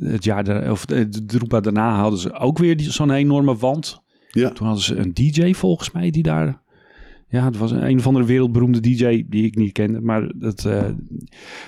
het 0.00 0.24
jaar 0.24 0.70
of 0.70 0.84
de, 0.84 1.08
de, 1.08 1.24
de 1.26 1.60
daarna 1.60 2.00
hadden 2.00 2.18
ze 2.18 2.32
ook 2.32 2.58
weer 2.58 2.80
zo'n 2.80 3.10
enorme 3.10 3.56
wand 3.56 4.02
ja. 4.30 4.50
Toen 4.50 4.66
hadden 4.66 4.84
ze 4.84 4.96
een 4.96 5.14
DJ 5.14 5.52
volgens 5.52 5.90
mij 5.90 6.10
die 6.10 6.22
daar... 6.22 6.66
Ja, 7.30 7.44
het 7.44 7.56
was 7.56 7.70
een, 7.70 7.88
een 7.88 7.98
of 7.98 8.06
andere 8.06 8.24
wereldberoemde 8.24 8.80
DJ 8.80 9.24
die 9.28 9.44
ik 9.44 9.56
niet 9.56 9.72
kende. 9.72 10.00
Maar, 10.00 10.32
dat, 10.34 10.64
uh, 10.64 10.82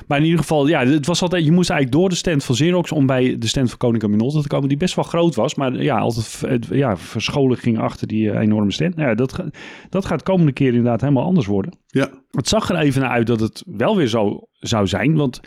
maar 0.06 0.18
in 0.18 0.24
ieder 0.24 0.38
geval, 0.38 0.66
ja, 0.66 0.86
het 0.86 1.06
was 1.06 1.22
altijd... 1.22 1.44
Je 1.44 1.52
moest 1.52 1.70
eigenlijk 1.70 2.00
door 2.00 2.08
de 2.08 2.16
stand 2.16 2.44
van 2.44 2.54
Xerox 2.54 2.92
om 2.92 3.06
bij 3.06 3.38
de 3.38 3.46
stand 3.46 3.68
van 3.68 3.78
Koning 3.78 4.06
Minolta 4.06 4.40
te 4.40 4.48
komen. 4.48 4.68
Die 4.68 4.76
best 4.76 4.94
wel 4.94 5.04
groot 5.04 5.34
was. 5.34 5.54
Maar 5.54 5.82
ja, 5.82 5.98
altijd 5.98 6.66
ja, 6.70 6.96
verscholen 6.96 7.56
ging 7.56 7.78
achter 7.78 8.06
die 8.06 8.24
uh, 8.24 8.38
enorme 8.38 8.72
stand. 8.72 8.96
Nou 8.96 9.08
ja, 9.08 9.14
dat, 9.14 9.44
dat 9.88 10.04
gaat 10.04 10.18
de 10.18 10.24
komende 10.24 10.52
keer 10.52 10.68
inderdaad 10.68 11.00
helemaal 11.00 11.24
anders 11.24 11.46
worden. 11.46 11.78
Ja. 11.86 12.10
Het 12.30 12.48
zag 12.48 12.70
er 12.70 12.76
even 12.76 13.00
naar 13.00 13.10
uit 13.10 13.26
dat 13.26 13.40
het 13.40 13.62
wel 13.66 13.96
weer 13.96 14.08
zo 14.08 14.48
zou 14.52 14.86
zijn. 14.86 15.14
Want 15.16 15.40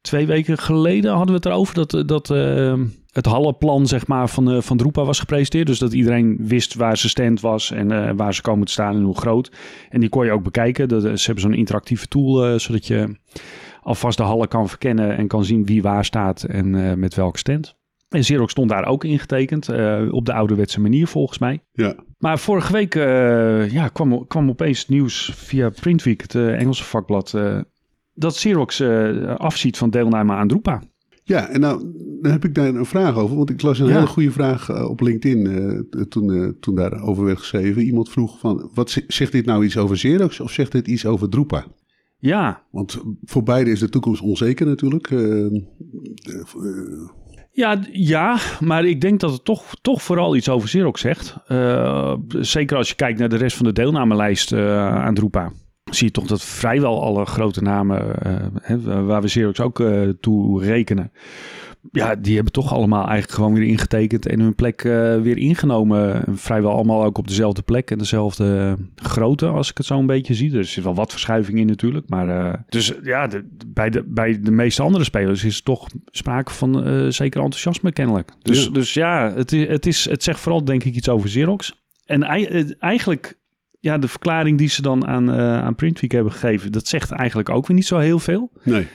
twee 0.00 0.26
weken 0.26 0.58
geleden 0.58 1.10
hadden 1.10 1.28
we 1.28 1.34
het 1.34 1.46
erover 1.46 1.74
dat... 1.74 2.08
dat 2.08 2.30
uh, 2.30 2.80
het 3.16 3.26
hallenplan 3.26 3.86
zeg 3.86 4.06
maar, 4.06 4.28
van, 4.28 4.52
uh, 4.52 4.60
van 4.60 4.76
Droepa 4.76 5.04
was 5.04 5.18
gepresenteerd. 5.18 5.66
Dus 5.66 5.78
dat 5.78 5.92
iedereen 5.92 6.36
wist 6.40 6.74
waar 6.74 6.98
ze 6.98 7.08
stand 7.08 7.40
was 7.40 7.70
en 7.70 7.92
uh, 7.92 8.10
waar 8.16 8.34
ze 8.34 8.42
komen 8.42 8.66
te 8.66 8.72
staan 8.72 8.94
en 8.94 9.02
hoe 9.02 9.18
groot. 9.18 9.52
En 9.88 10.00
die 10.00 10.08
kon 10.08 10.24
je 10.24 10.32
ook 10.32 10.42
bekijken. 10.42 10.88
Dat, 10.88 11.02
ze 11.02 11.26
hebben 11.26 11.44
zo'n 11.44 11.54
interactieve 11.54 12.08
tool, 12.08 12.52
uh, 12.52 12.58
zodat 12.58 12.86
je 12.86 13.16
alvast 13.82 14.16
de 14.16 14.22
hallen 14.22 14.48
kan 14.48 14.68
verkennen 14.68 15.16
en 15.16 15.26
kan 15.26 15.44
zien 15.44 15.66
wie 15.66 15.82
waar 15.82 16.04
staat 16.04 16.42
en 16.42 16.98
met 16.98 17.14
welke 17.14 17.38
stand. 17.38 17.76
En 18.08 18.20
Xerox 18.20 18.52
stond 18.52 18.68
daar 18.68 18.86
ook 18.86 19.04
ingetekend, 19.04 19.68
op 20.10 20.24
de 20.24 20.32
ouderwetse 20.32 20.80
manier 20.80 21.06
volgens 21.06 21.38
mij. 21.38 21.60
Ja. 21.72 21.94
Maar 22.18 22.38
vorige 22.38 22.72
week 22.72 22.94
ja, 23.72 23.88
kwam, 23.88 24.26
kwam 24.26 24.48
opeens 24.48 24.88
nieuws 24.88 25.32
via 25.34 25.70
Printweek, 25.70 26.22
het 26.22 26.34
Engelse 26.34 26.84
vakblad, 26.84 27.38
dat 28.12 28.34
Xerox 28.34 28.82
afziet 29.36 29.78
van 29.78 29.90
deelname 29.90 30.32
aan 30.32 30.48
Droepa. 30.48 30.82
Ja, 31.28 31.48
en 31.48 31.60
nou 31.60 31.92
dan 32.22 32.32
heb 32.32 32.44
ik 32.44 32.54
daar 32.54 32.74
een 32.74 32.86
vraag 32.86 33.16
over. 33.16 33.36
Want 33.36 33.50
ik 33.50 33.62
las 33.62 33.78
een 33.78 33.90
hele 33.90 34.06
goede 34.06 34.30
vraag 34.30 34.68
uh, 34.68 34.88
op 34.88 35.00
LinkedIn 35.00 35.46
uh, 35.46 36.04
toen, 36.08 36.30
uh, 36.30 36.48
toen 36.60 36.74
daarover 36.74 37.24
werd 37.24 37.38
geschreven. 37.38 37.82
Iemand 37.82 38.10
vroeg 38.10 38.38
van, 38.38 38.70
wat 38.74 39.02
zegt 39.06 39.32
dit 39.32 39.46
nou 39.46 39.64
iets 39.64 39.76
over 39.76 39.96
Xerox 39.96 40.40
of 40.40 40.52
zegt 40.52 40.72
dit 40.72 40.86
iets 40.86 41.06
over 41.06 41.28
Drupa? 41.28 41.64
Ja. 42.18 42.62
Want 42.70 43.02
voor 43.24 43.42
beide 43.42 43.70
is 43.70 43.80
de 43.80 43.88
toekomst 43.88 44.22
onzeker 44.22 44.66
natuurlijk. 44.66 45.08
ja, 47.52 47.80
ja, 47.92 48.38
maar 48.60 48.84
ik 48.84 49.00
denk 49.00 49.20
dat 49.20 49.32
het 49.32 49.44
toch, 49.44 49.74
toch 49.80 50.02
vooral 50.02 50.36
iets 50.36 50.48
over 50.48 50.68
Xerox 50.68 51.00
zegt. 51.00 51.36
zeker 52.28 52.76
als 52.76 52.88
je 52.88 52.94
kijkt 52.94 53.18
naar 53.18 53.28
de 53.28 53.36
rest 53.36 53.56
van 53.56 53.66
de 53.66 53.72
deelnamelijst 53.72 54.52
aan 54.52 55.14
Drupa. 55.14 55.52
Zie 55.90 56.06
je 56.06 56.12
toch 56.12 56.26
dat 56.26 56.42
vrijwel 56.42 57.02
alle 57.02 57.26
grote 57.26 57.62
namen, 57.62 58.06
hè, 58.60 59.04
waar 59.04 59.20
we 59.20 59.26
Xerox 59.26 59.60
ook 59.60 59.84
toe 60.20 60.64
rekenen, 60.64 61.12
ja, 61.92 62.14
die 62.14 62.34
hebben 62.34 62.52
toch 62.52 62.72
allemaal 62.72 63.06
eigenlijk 63.06 63.32
gewoon 63.32 63.54
weer 63.54 63.68
ingetekend 63.68 64.26
en 64.26 64.40
hun 64.40 64.54
plek 64.54 64.84
uh, 64.84 65.20
weer 65.20 65.36
ingenomen. 65.36 66.24
Vrijwel 66.28 66.72
allemaal 66.72 67.04
ook 67.04 67.18
op 67.18 67.28
dezelfde 67.28 67.62
plek 67.62 67.90
en 67.90 67.98
dezelfde 67.98 68.76
grootte, 68.94 69.46
als 69.46 69.70
ik 69.70 69.76
het 69.76 69.86
zo 69.86 69.98
een 69.98 70.06
beetje 70.06 70.34
zie. 70.34 70.56
Er 70.56 70.64
zit 70.64 70.84
wel 70.84 70.94
wat 70.94 71.10
verschuiving 71.10 71.58
in 71.58 71.66
natuurlijk. 71.66 72.08
Maar 72.08 72.28
uh, 72.28 72.54
dus 72.68 72.94
ja, 73.02 73.26
de, 73.26 73.48
bij, 73.66 73.90
de, 73.90 74.04
bij 74.06 74.40
de 74.40 74.50
meeste 74.50 74.82
andere 74.82 75.04
spelers 75.04 75.44
is 75.44 75.62
toch 75.62 75.86
sprake 76.06 76.52
van 76.52 76.88
uh, 76.88 77.10
zeker 77.10 77.40
enthousiasme 77.40 77.92
kennelijk. 77.92 78.30
Dus 78.42 78.64
ja, 78.64 78.70
dus 78.70 78.94
ja 78.94 79.32
het, 79.34 79.52
is, 79.52 79.68
het, 79.68 79.86
is, 79.86 80.08
het 80.08 80.22
zegt 80.22 80.40
vooral 80.40 80.64
denk 80.64 80.84
ik 80.84 80.94
iets 80.94 81.08
over 81.08 81.28
Xerox. 81.28 81.84
En 82.04 82.22
eigenlijk 82.78 83.38
ja, 83.86 83.98
de 83.98 84.08
verklaring 84.08 84.58
die 84.58 84.68
ze 84.68 84.82
dan 84.82 85.06
aan, 85.06 85.30
aan 85.30 85.74
Printweek 85.74 86.12
hebben 86.12 86.32
gegeven, 86.32 86.72
dat 86.72 86.86
zegt 86.86 87.10
eigenlijk 87.10 87.48
ook 87.48 87.66
weer 87.66 87.76
niet 87.76 87.86
zo 87.86 87.98
heel 87.98 88.18
veel. 88.18 88.50
Nee. 88.62 88.86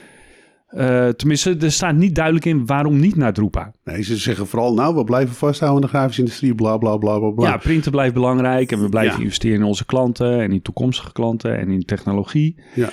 Uh, 0.70 1.08
tenminste, 1.08 1.56
er 1.60 1.72
staat 1.72 1.94
niet 1.94 2.14
duidelijk 2.14 2.44
in 2.44 2.66
waarom 2.66 3.00
niet 3.00 3.16
naar 3.16 3.32
Drupa. 3.32 3.72
Nee, 3.84 4.02
ze 4.02 4.16
zeggen 4.16 4.46
vooral, 4.46 4.74
nou, 4.74 4.94
we 4.94 5.04
blijven 5.04 5.34
vasthouden 5.34 5.82
aan 5.82 5.90
de 5.90 5.96
grafische 5.96 6.20
industrie, 6.20 6.54
bla 6.54 6.76
bla 6.76 6.96
bla 6.96 7.18
bla 7.18 7.30
bla. 7.30 7.48
Ja, 7.48 7.56
printen 7.56 7.90
blijft 7.90 8.14
belangrijk 8.14 8.72
en 8.72 8.80
we 8.80 8.88
blijven 8.88 9.18
ja. 9.18 9.24
investeren 9.24 9.58
in 9.58 9.64
onze 9.64 9.84
klanten 9.84 10.40
en 10.40 10.52
in 10.52 10.62
toekomstige 10.62 11.12
klanten 11.12 11.58
en 11.58 11.68
in 11.68 11.84
technologie. 11.84 12.56
Ja. 12.74 12.88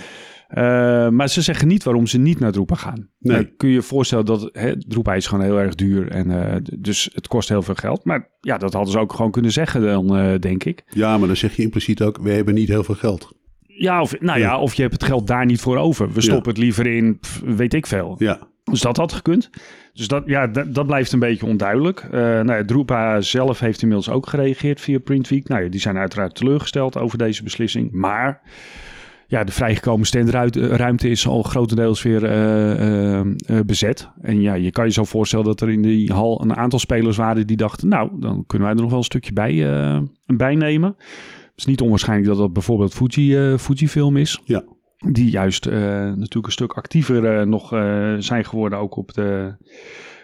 Uh, 0.58 1.10
maar 1.10 1.29
ze 1.29 1.41
zeggen 1.41 1.68
niet 1.68 1.84
waarom 1.84 2.08
ze 2.08 2.18
niet 2.18 2.39
naar 2.39 2.51
Drupa 2.51 2.75
gaan. 2.75 3.10
Nee. 3.20 3.36
Dan 3.36 3.50
kun 3.58 3.68
je 3.70 3.74
je 3.74 3.82
voorstellen 3.82 4.25
dat 4.25 4.50
hè, 4.51 4.77
Drupa 4.77 5.13
is 5.13 5.27
gewoon 5.27 5.44
heel 5.44 5.60
erg 5.60 5.75
duur 5.75 6.12
en 6.12 6.29
uh, 6.29 6.56
dus 6.79 7.10
het 7.13 7.27
kost 7.27 7.50
heel 7.50 7.62
veel 7.62 7.75
geld. 7.75 8.06
Maar 8.06 8.29
ja, 8.41 8.58
dat 8.58 8.74
hadden 8.74 8.91
ze 8.91 9.00
ook 9.00 9.13
gewoon 9.13 9.32
kunnen 9.32 9.51
zeggen 9.51 9.82
dan, 9.82 10.38
denk 10.39 10.63
ik. 10.63 10.84
Ja, 10.89 11.18
maar 11.18 11.27
dan 11.27 11.38
zeg 11.38 11.56
je 11.56 11.62
impliciet 11.62 12.01
ook, 12.01 12.18
we 12.22 12.32
hebben 12.32 12.53
niet 12.53 12.68
heel 12.68 12.84
veel 12.84 12.96
geld. 12.96 13.38
Ja, 13.79 14.01
of, 14.01 14.20
nou 14.20 14.39
ja, 14.39 14.60
of 14.60 14.74
je 14.74 14.82
hebt 14.82 14.94
het 14.94 15.03
geld 15.03 15.27
daar 15.27 15.46
niet 15.46 15.62
voor 15.62 15.77
over. 15.77 16.12
We 16.12 16.22
stoppen 16.22 16.51
het 16.51 16.62
liever 16.62 16.88
in, 16.88 17.20
pff, 17.20 17.41
weet 17.46 17.74
ik 17.74 17.88
veel. 17.88 18.15
Ja. 18.18 18.39
Dus 18.63 18.82
dat 18.82 18.98
had 18.98 19.13
gekund. 19.13 19.50
Dus 19.94 20.08
dat, 20.08 20.24
ja, 20.25 20.48
dat, 20.48 20.74
dat 20.74 20.86
blijft 20.86 21.12
een 21.12 21.20
beetje 21.20 21.46
onduidelijk. 21.46 22.03
Uh, 22.03 22.12
nou 22.12 22.53
ja, 22.53 22.65
Drupa 22.65 23.22
zelf 23.22 23.60
heeft 23.60 23.82
inmiddels 23.82 24.10
ook 24.10 24.27
gereageerd 24.27 24.82
via 24.82 25.00
Printweek. 25.00 25.48
Nou 25.48 25.63
ja, 25.63 25.70
die 25.70 25.79
zijn 25.79 25.98
uiteraard 25.98 26.36
teleurgesteld 26.36 26.98
over 26.98 27.18
deze 27.18 27.44
beslissing. 27.44 27.91
Maar 27.91 28.41
ja, 29.30 29.44
de 29.44 29.52
vrijgekomen 29.52 30.06
standruimte 30.06 31.10
is 31.10 31.28
al 31.28 31.44
grotendeels 31.44 32.02
weer 32.02 32.24
uh, 32.24 33.20
uh, 33.20 33.60
bezet. 33.66 34.10
En 34.22 34.42
ja, 34.42 34.54
je 34.54 34.72
kan 34.72 34.86
je 34.86 34.92
zo 34.92 35.04
voorstellen 35.04 35.46
dat 35.46 35.62
er 35.62 35.70
in 35.70 35.82
die 35.82 36.14
hal 36.14 36.42
een 36.42 36.56
aantal 36.56 36.80
spelers 36.80 37.18
waren 37.18 37.48
die 37.48 37.58
dachten... 37.58 37.88
nou, 37.88 38.10
dan 38.20 38.44
kunnen 38.48 38.68
wij 38.68 38.76
er 38.76 38.82
nog 38.82 38.90
wel 38.90 39.00
een 39.00 39.06
stukje 39.06 39.34
bij, 39.34 39.54
bij 40.26 40.56
nemen. 40.56 40.96
Het 40.98 41.54
is 41.56 41.66
niet 41.66 41.82
onwaarschijnlijk 41.82 42.28
dat 42.28 42.38
dat 42.38 42.54
bijvoorbeeld 42.54 42.94
Fuji, 42.94 43.52
uh, 43.52 43.58
Fujifilm 43.58 44.18
is. 44.18 44.42
Ja. 44.44 44.64
Die 44.98 45.30
juist 45.30 45.68
uh, 45.68 45.74
natuurlijk 45.74 46.46
een 46.46 46.52
stuk 46.52 46.74
actiever 46.74 47.40
uh, 47.40 47.46
nog 47.46 47.68
zijn 48.20 48.46
geworden 48.46 48.80
ook 48.80 48.96
op 48.96 49.14
de, 49.14 49.56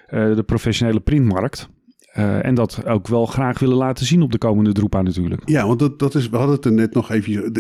de 0.09 0.43
professionele 0.45 0.99
printmarkt. 0.99 1.69
Uh, 2.17 2.45
en 2.45 2.55
dat 2.55 2.85
ook 2.85 3.07
wel 3.07 3.25
graag 3.25 3.59
willen 3.59 3.77
laten 3.77 4.05
zien 4.05 4.21
op 4.21 4.31
de 4.31 4.37
komende 4.37 4.71
Drupa 4.71 5.01
natuurlijk. 5.01 5.41
Ja, 5.45 5.67
want 5.67 5.79
dat, 5.79 5.99
dat 5.99 6.15
is, 6.15 6.29
we 6.29 6.37
hadden 6.37 6.55
het 6.55 6.65
er 6.65 6.73
net 6.73 6.93
nog 6.93 7.11
even. 7.11 7.53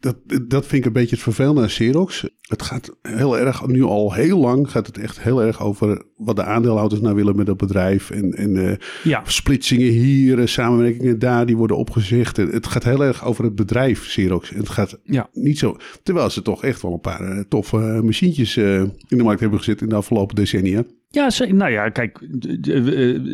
Dat, 0.00 0.16
dat 0.48 0.66
vind 0.66 0.72
ik 0.72 0.84
een 0.84 0.92
beetje 0.92 1.14
het 1.14 1.24
vervelende 1.24 1.60
aan 1.60 1.66
Xerox. 1.66 2.28
Het 2.40 2.62
gaat 2.62 2.96
heel 3.02 3.38
erg, 3.38 3.66
nu 3.66 3.82
al 3.82 4.12
heel 4.12 4.38
lang, 4.38 4.70
gaat 4.70 4.86
het 4.86 4.98
echt 4.98 5.20
heel 5.20 5.42
erg 5.42 5.62
over 5.62 6.02
wat 6.16 6.36
de 6.36 6.44
aandeelhouders 6.44 7.00
nou 7.00 7.14
willen 7.14 7.36
met 7.36 7.46
het 7.46 7.56
bedrijf. 7.56 8.10
En, 8.10 8.32
en 8.32 8.54
uh, 8.54 8.72
ja. 9.04 9.22
splitsingen 9.24 9.90
hier, 9.90 10.48
samenwerkingen 10.48 11.18
daar, 11.18 11.46
die 11.46 11.56
worden 11.56 11.76
opgezegd. 11.76 12.36
Het 12.36 12.66
gaat 12.66 12.84
heel 12.84 13.04
erg 13.04 13.24
over 13.24 13.44
het 13.44 13.54
bedrijf 13.54 14.00
Xerox. 14.00 14.50
Het 14.50 14.68
gaat 14.68 14.98
ja. 15.02 15.28
niet 15.32 15.58
zo. 15.58 15.76
Terwijl 16.02 16.30
ze 16.30 16.42
toch 16.42 16.64
echt 16.64 16.82
wel 16.82 16.92
een 16.92 17.00
paar 17.00 17.36
uh, 17.36 17.40
toffe 17.48 18.00
machientjes 18.04 18.56
in 18.56 18.92
de 19.08 19.22
markt 19.22 19.40
hebben 19.40 19.58
gezet 19.58 19.80
in 19.80 19.88
de 19.88 19.94
afgelopen 19.94 20.36
decennia. 20.36 20.84
Ja, 21.10 21.30
nou 21.48 21.70
ja, 21.70 21.88
kijk, 21.88 22.18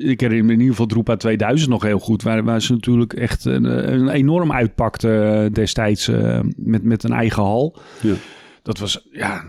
ik 0.03 0.21
herinner 0.21 0.45
me 0.45 0.53
in 0.53 0.59
ieder 0.59 0.71
geval 0.71 0.87
Drupa 0.87 1.17
2000 1.17 1.71
nog 1.71 1.83
heel 1.83 1.99
goed, 1.99 2.23
waar, 2.23 2.45
waar 2.45 2.63
ze 2.63 2.73
natuurlijk 2.73 3.13
echt 3.13 3.45
een, 3.45 3.65
een 3.93 4.09
enorm 4.09 4.53
uitpakte 4.53 5.49
destijds 5.53 6.09
uh, 6.09 6.41
met, 6.57 6.83
met 6.83 7.03
een 7.03 7.13
eigen 7.13 7.43
hal. 7.43 7.77
Ja. 8.01 8.15
Dat 8.63 8.79
was, 8.79 9.07
ja, 9.11 9.45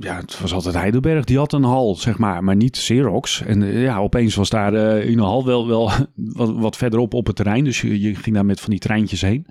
ja, 0.00 0.16
het 0.16 0.40
was 0.40 0.52
altijd 0.52 0.74
Heidelberg, 0.74 1.24
die 1.24 1.38
had 1.38 1.52
een 1.52 1.64
hal, 1.64 1.94
zeg 1.94 2.18
maar, 2.18 2.44
maar 2.44 2.56
niet 2.56 2.76
Xerox. 2.76 3.42
En 3.42 3.80
ja, 3.80 3.98
opeens 3.98 4.34
was 4.34 4.50
daar 4.50 4.74
uh, 4.74 5.08
in 5.08 5.18
een 5.18 5.24
hal 5.24 5.44
wel, 5.44 5.66
wel 5.66 5.90
wat, 6.14 6.54
wat 6.54 6.76
verderop 6.76 7.14
op 7.14 7.26
het 7.26 7.36
terrein, 7.36 7.64
dus 7.64 7.80
je, 7.80 8.00
je 8.00 8.14
ging 8.14 8.34
daar 8.34 8.46
met 8.46 8.60
van 8.60 8.70
die 8.70 8.78
treintjes 8.78 9.20
heen. 9.20 9.46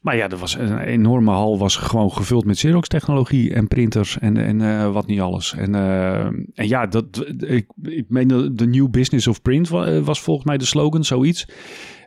Maar 0.00 0.16
ja, 0.16 0.28
er 0.28 0.36
was 0.36 0.54
een 0.54 0.78
enorme 0.78 1.30
hal, 1.30 1.58
was 1.58 1.76
gewoon 1.76 2.12
gevuld 2.12 2.44
met 2.44 2.56
Xerox-technologie 2.56 3.54
en 3.54 3.68
printers 3.68 4.18
en, 4.18 4.36
en 4.36 4.60
uh, 4.60 4.92
wat 4.92 5.06
niet 5.06 5.20
alles. 5.20 5.54
En, 5.54 5.74
uh, 5.74 6.24
en 6.24 6.68
ja, 6.68 6.86
dat, 6.86 7.26
ik, 7.38 7.66
ik 7.82 8.04
meen 8.08 8.52
de 8.54 8.66
New 8.66 8.90
Business 8.90 9.26
of 9.26 9.42
Print 9.42 9.68
was 10.04 10.20
volgens 10.20 10.46
mij 10.46 10.58
de 10.58 10.64
slogan, 10.64 11.04
zoiets. 11.04 11.48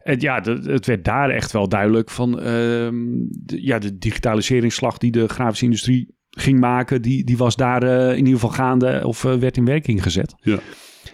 En 0.03 0.19
ja, 0.19 0.41
het 0.41 0.85
werd 0.85 1.03
daar 1.05 1.29
echt 1.29 1.51
wel 1.51 1.69
duidelijk 1.69 2.09
van 2.09 2.39
uh, 2.39 2.45
de, 2.45 3.63
ja, 3.63 3.79
de 3.79 3.97
digitaliseringsslag 3.97 4.97
die 4.97 5.11
de 5.11 5.27
grafische 5.27 5.65
industrie 5.65 6.15
ging 6.29 6.59
maken, 6.59 7.01
die, 7.01 7.23
die 7.23 7.37
was 7.37 7.55
daar 7.55 7.83
in 7.83 8.25
ieder 8.25 8.33
geval 8.33 8.49
gaande 8.49 9.01
of 9.05 9.21
werd 9.21 9.57
in 9.57 9.65
werking 9.65 10.03
gezet. 10.03 10.35
Ja. 10.41 10.59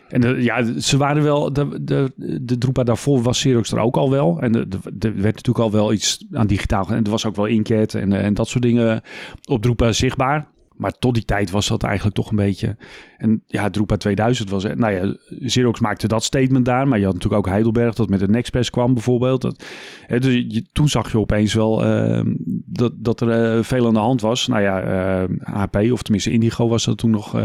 En 0.10 0.22
de, 0.22 0.44
ja, 0.44 0.80
ze 0.80 0.98
waren 0.98 1.24
wel, 1.24 1.54
de, 1.54 1.84
de, 1.84 2.12
de 2.42 2.84
daarvoor 2.84 3.22
was 3.22 3.40
Xerox 3.40 3.72
er 3.72 3.80
ook 3.80 3.98
al 3.98 4.10
wel. 4.10 4.42
En 4.42 4.54
er 4.56 4.80
werd 5.00 5.36
natuurlijk 5.36 5.60
al 5.60 5.72
wel 5.72 5.94
iets 5.94 6.26
aan 6.32 6.48
digitaal. 6.48 6.88
En 6.90 7.04
er 7.04 7.12
was 7.12 7.26
ook 7.26 7.36
wel 7.36 7.46
Inkjet 7.46 7.96
en, 7.96 8.14
en 8.14 8.34
dat 8.34 8.48
soort 8.48 8.64
dingen 8.64 9.02
op 9.46 9.62
Drupa 9.62 9.92
zichtbaar. 9.92 10.48
Maar 10.80 10.92
tot 10.92 11.14
die 11.14 11.26
tijd 11.26 11.52
was 11.52 11.68
dat 11.68 11.84
eigenlijk 11.84 12.16
toch 12.16 12.30
een 12.30 12.36
beetje... 12.36 12.78
En 13.18 13.44
ja, 13.46 13.70
Drupa 13.70 13.98
2000 13.98 14.50
was... 14.50 14.64
Nou 14.64 14.92
ja, 14.94 15.16
Xerox 15.46 15.80
maakte 15.80 16.08
dat 16.08 16.24
statement 16.24 16.66
daar. 16.66 16.88
Maar 16.88 17.00
je 17.00 17.06
had 17.06 17.14
natuurlijk 17.14 17.46
ook 17.46 17.52
Heidelberg 17.52 17.96
dat 17.96 18.10
met 18.10 18.20
de 18.20 18.28
Nexpress 18.28 18.70
kwam 18.70 18.94
bijvoorbeeld. 18.94 19.42
Dat, 19.42 19.66
hè, 20.06 20.20
dus 20.20 20.62
toen 20.72 20.90
zag 20.90 21.12
je 21.12 21.20
opeens 21.20 21.54
wel 21.54 21.86
uh, 21.86 22.22
dat, 22.66 22.92
dat 22.96 23.22
er 23.22 23.66
veel 23.66 23.88
aan 23.88 23.94
de 23.94 24.00
hand 24.00 24.22
was. 24.22 24.48
Nou 24.48 24.62
ja, 24.62 24.84
uh, 25.22 25.30
HP 25.40 25.76
of 25.92 26.02
tenminste 26.02 26.32
Indigo 26.32 26.68
was 26.68 26.86
dat 26.86 26.98
toen 26.98 27.12
nog... 27.12 27.36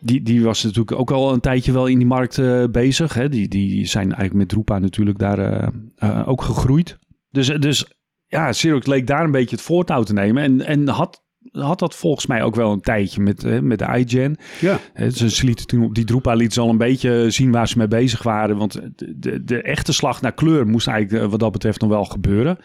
Die, 0.00 0.22
die 0.22 0.42
was 0.42 0.62
natuurlijk 0.62 0.98
ook 1.00 1.10
al 1.10 1.32
een 1.32 1.40
tijdje 1.40 1.72
wel 1.72 1.86
in 1.86 1.98
die 1.98 2.06
markt 2.06 2.38
uh, 2.38 2.64
bezig. 2.64 3.14
Hè? 3.14 3.28
Die, 3.28 3.48
die 3.48 3.86
zijn 3.86 4.04
eigenlijk 4.04 4.34
met 4.34 4.48
Drupa 4.48 4.78
natuurlijk 4.78 5.18
daar 5.18 5.38
uh, 5.38 5.68
uh, 5.98 6.28
ook 6.28 6.42
gegroeid. 6.42 6.98
Dus, 7.30 7.46
dus 7.46 7.92
ja, 8.26 8.50
Xerox 8.50 8.86
leek 8.86 9.06
daar 9.06 9.24
een 9.24 9.30
beetje 9.30 9.56
het 9.56 9.64
voortouw 9.64 10.02
te 10.02 10.12
nemen. 10.12 10.42
En, 10.42 10.66
en 10.66 10.88
had, 10.88 11.22
had 11.60 11.78
dat 11.78 11.94
volgens 11.94 12.26
mij 12.26 12.42
ook 12.42 12.54
wel 12.54 12.72
een 12.72 12.80
tijdje 12.80 13.20
met, 13.20 13.62
met 13.62 13.78
de 13.78 13.98
iGen. 13.98 14.36
Ja. 14.60 14.78
Ze 15.10 15.44
lieten 15.44 15.66
toen 15.66 15.84
op 15.84 15.94
die 15.94 16.04
Drupa 16.04 16.34
liet 16.34 16.52
ze 16.52 16.60
al 16.60 16.68
een 16.68 16.78
beetje 16.78 17.30
zien 17.30 17.50
waar 17.50 17.68
ze 17.68 17.78
mee 17.78 17.88
bezig 17.88 18.22
waren. 18.22 18.56
Want 18.56 18.72
de, 18.96 19.18
de, 19.18 19.44
de 19.44 19.62
echte 19.62 19.92
slag 19.92 20.20
naar 20.20 20.34
kleur 20.34 20.66
moest 20.66 20.88
eigenlijk 20.88 21.30
wat 21.30 21.40
dat 21.40 21.52
betreft 21.52 21.80
nog 21.80 21.90
wel 21.90 22.04
gebeuren. 22.04 22.58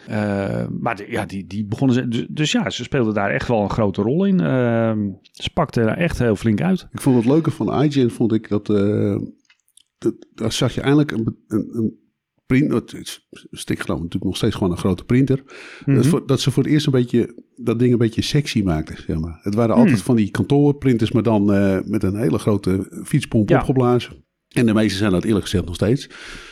maar 0.80 0.96
de, 0.96 1.06
ja, 1.08 1.26
die, 1.26 1.46
die 1.46 1.64
begonnen 1.64 1.96
ze... 1.96 2.08
Dus, 2.08 2.26
dus, 2.28 2.52
ja, 2.52 2.70
ze 2.70 2.82
speelden 2.82 3.14
daar 3.14 3.30
echt 3.30 3.48
wel 3.48 3.62
een 3.62 3.70
grote 3.70 4.02
rol 4.02 4.24
in. 4.24 4.38
ze 5.32 5.50
pakten 5.54 5.88
er 5.88 5.96
echt 5.96 6.18
heel 6.18 6.36
flink 6.36 6.60
uit. 6.60 6.86
Ik 6.92 7.00
vond 7.00 7.16
het 7.16 7.26
leuke 7.26 7.50
van 7.50 7.82
iGen, 7.82 8.10
vond 8.10 8.32
ik 8.32 8.48
dat... 8.48 8.68
Uh, 8.68 9.16
dat 9.98 10.14
daar 10.34 10.52
zag 10.52 10.74
je 10.74 10.80
eindelijk 10.80 11.10
een, 11.10 11.36
een, 11.48 11.68
een 11.72 12.03
print, 12.46 12.92
stikgenomen 13.50 14.02
natuurlijk 14.02 14.24
nog 14.30 14.36
steeds 14.36 14.54
gewoon 14.54 14.70
een 14.72 14.78
grote 14.78 15.04
printer. 15.04 15.42
Mhm. 15.84 15.96
dat, 15.96 16.06
voor, 16.06 16.26
dat, 16.26 16.40
ze 16.40 16.50
voor 16.50 16.62
het 16.62 16.72
eerst 16.72 16.86
een 16.86 16.92
beetje 16.92 17.42
dat 17.56 17.78
ding 17.78 17.92
een 17.92 17.98
beetje 17.98 18.22
sexy 18.22 18.62
maakten. 18.62 18.96
Zeg 19.06 19.18
maar. 19.18 19.38
Het 19.42 19.54
waren 19.54 19.74
altijd 19.74 19.94
Hmm. 19.94 20.04
van 20.04 20.16
die 20.16 20.30
kantoorprinters, 20.30 21.12
maar 21.12 21.22
dan 21.22 21.54
uh, 21.54 21.78
met 21.84 22.02
een 22.02 22.16
hele 22.16 22.38
grote 22.38 23.02
fietspomp 23.04 23.48
Ja. 23.48 23.58
opgeblazen. 23.58 24.22
En 24.48 24.66
de 24.66 24.74
meeste 24.74 24.98
zijn 24.98 25.10
dat 25.10 25.24
eerlijk 25.24 25.44
gezegd 25.44 25.64
nog 25.64 25.74
steeds. 25.74 26.08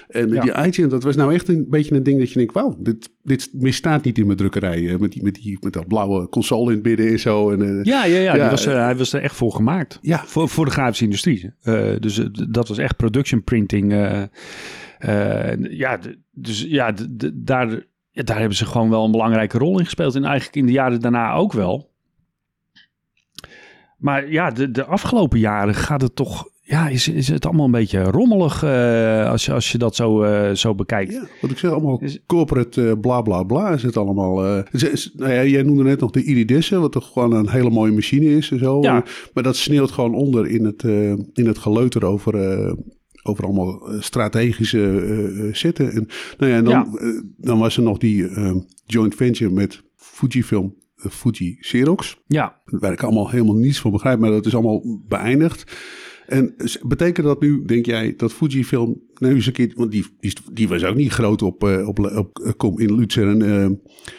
En 0.08 0.28
Ja. 0.32 0.40
die 0.40 0.66
iGen, 0.68 0.88
dat 0.88 1.02
was 1.02 1.16
nou 1.16 1.34
echt 1.34 1.48
een 1.48 1.66
beetje 1.70 1.94
een 1.94 2.02
ding 2.02 2.18
dat 2.18 2.28
je 2.30 2.38
denkt... 2.38 2.54
wauw, 2.54 2.76
dit, 2.78 3.10
dit 3.22 3.48
misstaat 3.52 4.04
niet 4.04 4.18
in 4.18 4.26
mijn 4.26 4.38
drukkerij. 4.38 4.88
eh, 4.88 4.98
Met, 4.98 5.12
die, 5.12 5.22
met, 5.22 5.34
die, 5.34 5.58
met 5.60 5.72
dat 5.72 5.86
blauwe 5.86 6.28
console 6.28 6.70
in 6.70 6.76
het 6.76 6.86
midden 6.86 7.08
en 7.08 7.18
zo. 7.20 7.50
En, 7.50 7.62
eh, 7.78 7.84
Ja, 7.84 8.04
ja, 8.04 8.34
ja, 8.34 8.50
was, 8.50 8.66
eh, 8.66 8.74
hij 8.74 8.96
was 8.96 9.12
er 9.12 9.22
echt 9.22 9.34
voor 9.36 9.52
gemaakt. 9.52 9.98
Ja. 10.02 10.22
Voor, 10.26 10.48
voor 10.48 10.64
de 10.64 10.70
grafische 10.70 11.04
industrie. 11.04 11.50
Eh, 11.62 11.90
dus 11.98 12.18
eh, 12.18 12.26
dat 12.50 12.68
was 12.68 12.78
echt 12.78 12.96
production 12.96 13.44
printing. 13.44 13.92
Eh, 15.02 15.70
ja, 15.78 15.98
dus 16.30 16.62
ja, 16.68 16.94
daar, 17.34 17.68
ja, 18.10 18.22
daar 18.22 18.38
hebben 18.38 18.56
ze 18.56 18.66
gewoon 18.66 18.90
wel 18.90 19.04
een 19.04 19.10
belangrijke 19.10 19.58
rol 19.58 19.78
in 19.78 19.84
gespeeld. 19.84 20.14
En 20.14 20.24
eigenlijk 20.24 20.56
in 20.56 20.66
de 20.66 20.72
jaren 20.72 21.00
daarna 21.00 21.32
ook 21.32 21.52
wel. 21.52 21.90
Maar 23.98 24.30
ja, 24.30 24.50
de, 24.50 24.70
de 24.70 24.84
afgelopen 24.84 25.38
jaren 25.38 25.74
gaat 25.74 26.02
het 26.02 26.16
toch... 26.16 26.50
Ja, 26.64 26.88
is, 26.88 27.08
is 27.08 27.28
het 27.28 27.46
allemaal 27.46 27.64
een 27.64 27.70
beetje 27.70 28.02
rommelig 28.02 28.62
eh, 28.62 29.30
als, 29.30 29.44
je, 29.46 29.52
als 29.52 29.72
je 29.72 29.78
dat 29.78 29.96
zo, 29.96 30.22
eh, 30.22 30.54
zo 30.54 30.74
bekijkt. 30.74 31.12
Ja, 31.12 31.24
wat 31.40 31.50
ik 31.50 31.58
zeg, 31.58 31.70
allemaal 31.70 32.00
Is- 32.00 32.18
corporate 32.26 32.98
bla 33.00 33.20
bla 33.20 33.42
bla 33.42 33.70
is 33.70 33.82
het 33.82 33.96
allemaal. 33.96 34.62
Is- 34.70 34.82
is- 34.82 35.12
nou 35.16 35.32
ja, 35.32 35.44
jij 35.44 35.62
noemde 35.62 35.82
net 35.82 36.00
nog 36.00 36.10
de 36.10 36.24
Iridissen, 36.24 36.80
wat 36.80 36.92
toch 36.92 37.12
gewoon 37.12 37.32
een 37.32 37.48
hele 37.50 37.70
mooie 37.70 37.92
machine 37.92 38.36
is 38.36 38.50
en 38.50 38.58
zo. 38.58 38.82
Ja. 38.82 39.04
Maar 39.34 39.42
dat 39.42 39.56
sneeuwt 39.56 39.90
gewoon 39.90 40.14
onder 40.14 40.46
in 40.46 40.64
het, 40.64 40.82
in 41.32 41.46
het 41.46 41.58
geleuter 41.58 42.04
over, 42.04 42.34
over 43.22 43.44
allemaal 43.44 43.88
eh, 43.88 44.00
strategische 44.00 44.80
eh, 44.80 45.48
eh, 45.48 45.54
zitten. 45.54 45.92
En, 45.92 46.08
nou 46.38 46.50
ja, 46.50 46.56
en 46.56 46.64
dan, 46.64 46.72
Ja. 47.00 47.22
dan 47.36 47.58
was 47.58 47.76
er 47.76 47.82
nog 47.82 47.98
die 47.98 48.28
joint 48.86 49.14
venture 49.14 49.50
met 49.50 49.82
Fujifilm. 49.96 50.80
Fuji 51.10 51.56
Xerox. 51.60 52.22
Ja. 52.26 52.60
Waar 52.64 52.92
ik 52.92 53.02
allemaal 53.02 53.30
helemaal 53.30 53.54
niets 53.54 53.80
van 53.80 53.90
begrijp, 53.90 54.18
maar 54.18 54.30
dat 54.30 54.46
is 54.46 54.54
allemaal 54.54 55.02
beëindigd. 55.08 55.72
En 56.26 56.54
betekent 56.82 57.26
dat 57.26 57.40
nu, 57.40 57.64
denk 57.64 57.86
jij, 57.86 58.14
dat 58.16 58.32
Fujifilm 58.32 59.00
nou 59.22 59.34
eens 59.34 59.46
een 59.46 59.52
keer, 59.52 59.72
want 59.76 59.90
die, 59.90 60.06
die, 60.20 60.32
die 60.52 60.68
was 60.68 60.84
ook 60.84 60.94
niet 60.94 61.12
groot 61.12 61.42
op, 61.42 61.64
uh, 61.64 61.88
op, 61.88 61.98
op, 61.98 62.54
op 62.56 62.80
in 62.80 62.94
Lutzer 62.94 63.28
en 63.28 63.40
uh, 63.40 63.66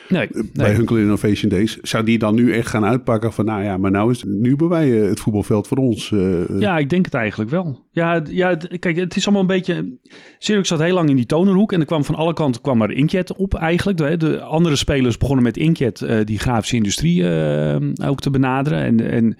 nee, 0.10 0.28
bij 0.28 0.50
nee. 0.54 0.74
Hunkel 0.74 0.98
Innovation 0.98 1.50
Days. 1.50 1.78
Zou 1.82 2.04
die 2.04 2.18
dan 2.18 2.36
nu 2.36 2.52
echt 2.54 2.68
gaan 2.68 2.86
uitpakken 2.86 3.34
van, 3.34 3.46
nou 3.46 3.64
ja, 3.64 3.78
maar 3.78 3.92
nou 3.92 4.12
is 4.12 4.24
nu 4.24 4.50
hebben 4.50 4.70
wij 4.70 4.90
het 4.90 5.20
voetbalveld 5.20 5.68
voor 5.68 5.78
ons. 5.78 6.12
Uh, 6.12 6.60
ja, 6.60 6.78
ik 6.78 6.90
denk 6.90 7.06
het 7.06 7.14
eigenlijk 7.14 7.52
wel. 7.52 7.86
Ja, 7.92 8.24
ja, 8.30 8.56
kijk, 8.80 8.96
het 8.96 9.16
is 9.16 9.24
allemaal 9.24 9.42
een 9.42 9.48
beetje. 9.48 9.98
Xerox 10.40 10.68
zat 10.68 10.80
heel 10.80 10.94
lang 10.94 11.10
in 11.10 11.16
die 11.16 11.26
tonerhoek 11.26 11.72
en 11.72 11.80
er 11.80 11.86
kwam 11.86 12.04
van 12.04 12.16
alle 12.16 12.34
kanten 12.34 12.62
kwam 12.62 12.82
er 12.82 12.92
Inkjet 12.92 13.36
op 13.36 13.54
eigenlijk. 13.54 13.98
De, 13.98 14.18
de 14.18 14.42
andere 14.42 14.76
spelers 14.76 15.18
begonnen 15.18 15.44
met 15.44 15.58
Inkjet 15.58 16.02
uh, 16.02 16.20
die 16.24 16.40
grafische 16.40 16.76
industrie 16.76 17.24
ook 18.06 18.20
te 18.20 18.30
benaderen 18.30 18.80
en 18.80 19.12
en 19.12 19.38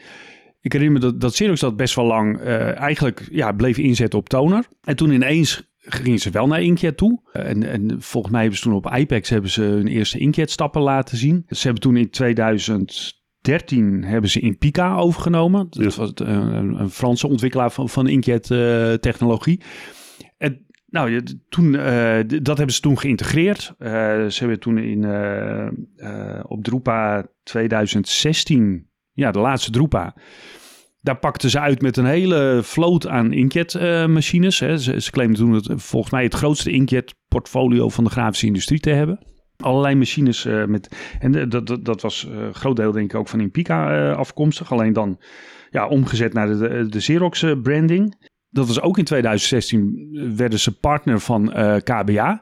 ik 0.64 0.74
herinner 0.74 1.02
me 1.02 1.06
dat, 1.06 1.22
dat 1.22 1.32
Xerox 1.32 1.60
dat 1.60 1.76
best 1.76 1.96
wel 1.96 2.06
lang 2.06 2.40
uh, 2.40 2.80
eigenlijk 2.80 3.28
ja, 3.32 3.52
bleef 3.52 3.78
inzetten 3.78 4.20
op 4.20 4.30
toner. 4.30 4.66
En 4.84 4.96
toen 4.96 5.12
ineens 5.12 5.72
gingen 5.78 6.20
ze 6.20 6.30
wel 6.30 6.48
naar 6.48 6.62
Inkjet 6.62 6.98
toe. 6.98 7.22
Uh, 7.34 7.50
en, 7.50 7.64
en 7.64 8.02
volgens 8.02 8.32
mij 8.32 8.42
hebben 8.42 8.60
ze 8.60 8.66
toen 8.66 8.74
op 8.74 8.96
IPEX 8.96 9.30
hebben 9.30 9.50
ze 9.50 9.62
hun 9.62 9.88
eerste 9.88 10.20
Inkjet 10.20 10.52
stappen 10.52 10.82
laten 10.82 11.18
zien. 11.18 11.46
Ze 11.48 11.64
hebben 11.64 11.82
toen 11.82 11.98
in 11.98 12.10
2013 12.10 14.04
hebben 14.04 14.30
ze 14.30 14.40
Impica 14.40 14.96
overgenomen. 14.96 15.68
Dat 15.70 15.96
was 15.96 16.12
uh, 16.22 16.28
een, 16.28 16.80
een, 16.80 16.90
Franse 16.90 17.28
ontwikkelaar 17.28 17.72
van, 17.72 17.90
van 17.90 18.08
Inkjet 18.08 18.48
technologie. 19.02 19.62
En 20.38 20.66
nou, 20.86 21.24
toen, 21.50 21.72
dat 22.42 22.58
hebben 22.58 22.74
ze 22.76 22.82
toen 22.82 23.00
geïntegreerd. 23.00 23.74
ze 23.78 24.36
hebben 24.36 24.60
toen 24.60 24.78
in, 24.78 25.06
op 26.48 26.64
Drupa 26.64 27.26
2016 27.44 28.92
ja, 29.14 29.32
de 29.32 29.40
laatste 29.40 29.72
Drupa. 29.72 30.16
Daar 31.02 31.18
pakten 31.20 31.50
ze 31.50 31.60
uit 31.60 31.82
met 31.82 31.98
een 31.98 32.06
hele 32.06 32.60
vloot 32.64 33.08
aan 33.08 33.32
inkjet-machines. 33.32 34.62
Uh, 34.62 34.76
ze, 34.76 35.12
claimden 35.12 35.38
toen 35.40 35.54
het 35.54 35.72
volgens 35.76 36.12
mij 36.12 36.24
het 36.24 36.34
grootste 36.34 36.72
inkjet-portfolio 36.72 37.90
van 37.90 38.04
de 38.04 38.10
grafische 38.10 38.46
industrie 38.46 38.80
te 38.80 38.90
hebben. 38.90 39.20
Allerlei 39.58 39.96
machines 39.96 40.46
uh, 40.46 40.66
met. 40.66 41.16
En 41.20 41.50
dat, 41.50 41.68
dat, 41.68 41.86
dat 41.86 42.02
was 42.02 42.24
een 42.24 42.48
uh, 42.48 42.54
groot 42.54 42.76
deel, 42.76 42.92
denk 42.92 43.14
ik, 43.14 43.20
ook 43.20 43.28
van 43.28 43.40
Impica 43.40 44.12
afkomstig. 44.12 44.72
Alleen 44.72 44.94
dan 44.94 45.20
ja, 45.70 45.88
omgezet 45.88 46.34
naar 46.34 46.48
de, 46.48 46.58
de, 46.58 46.90
de 46.90 46.98
Xerox-branding. 46.98 48.30
Dat 48.50 48.68
was 48.68 48.82
ook 48.82 48.98
in 48.98 49.04
2016. 49.04 50.34
werden 50.36 50.60
ze 50.60 50.80
partner 50.80 51.20
van 51.20 51.54
KBA. 51.84 52.42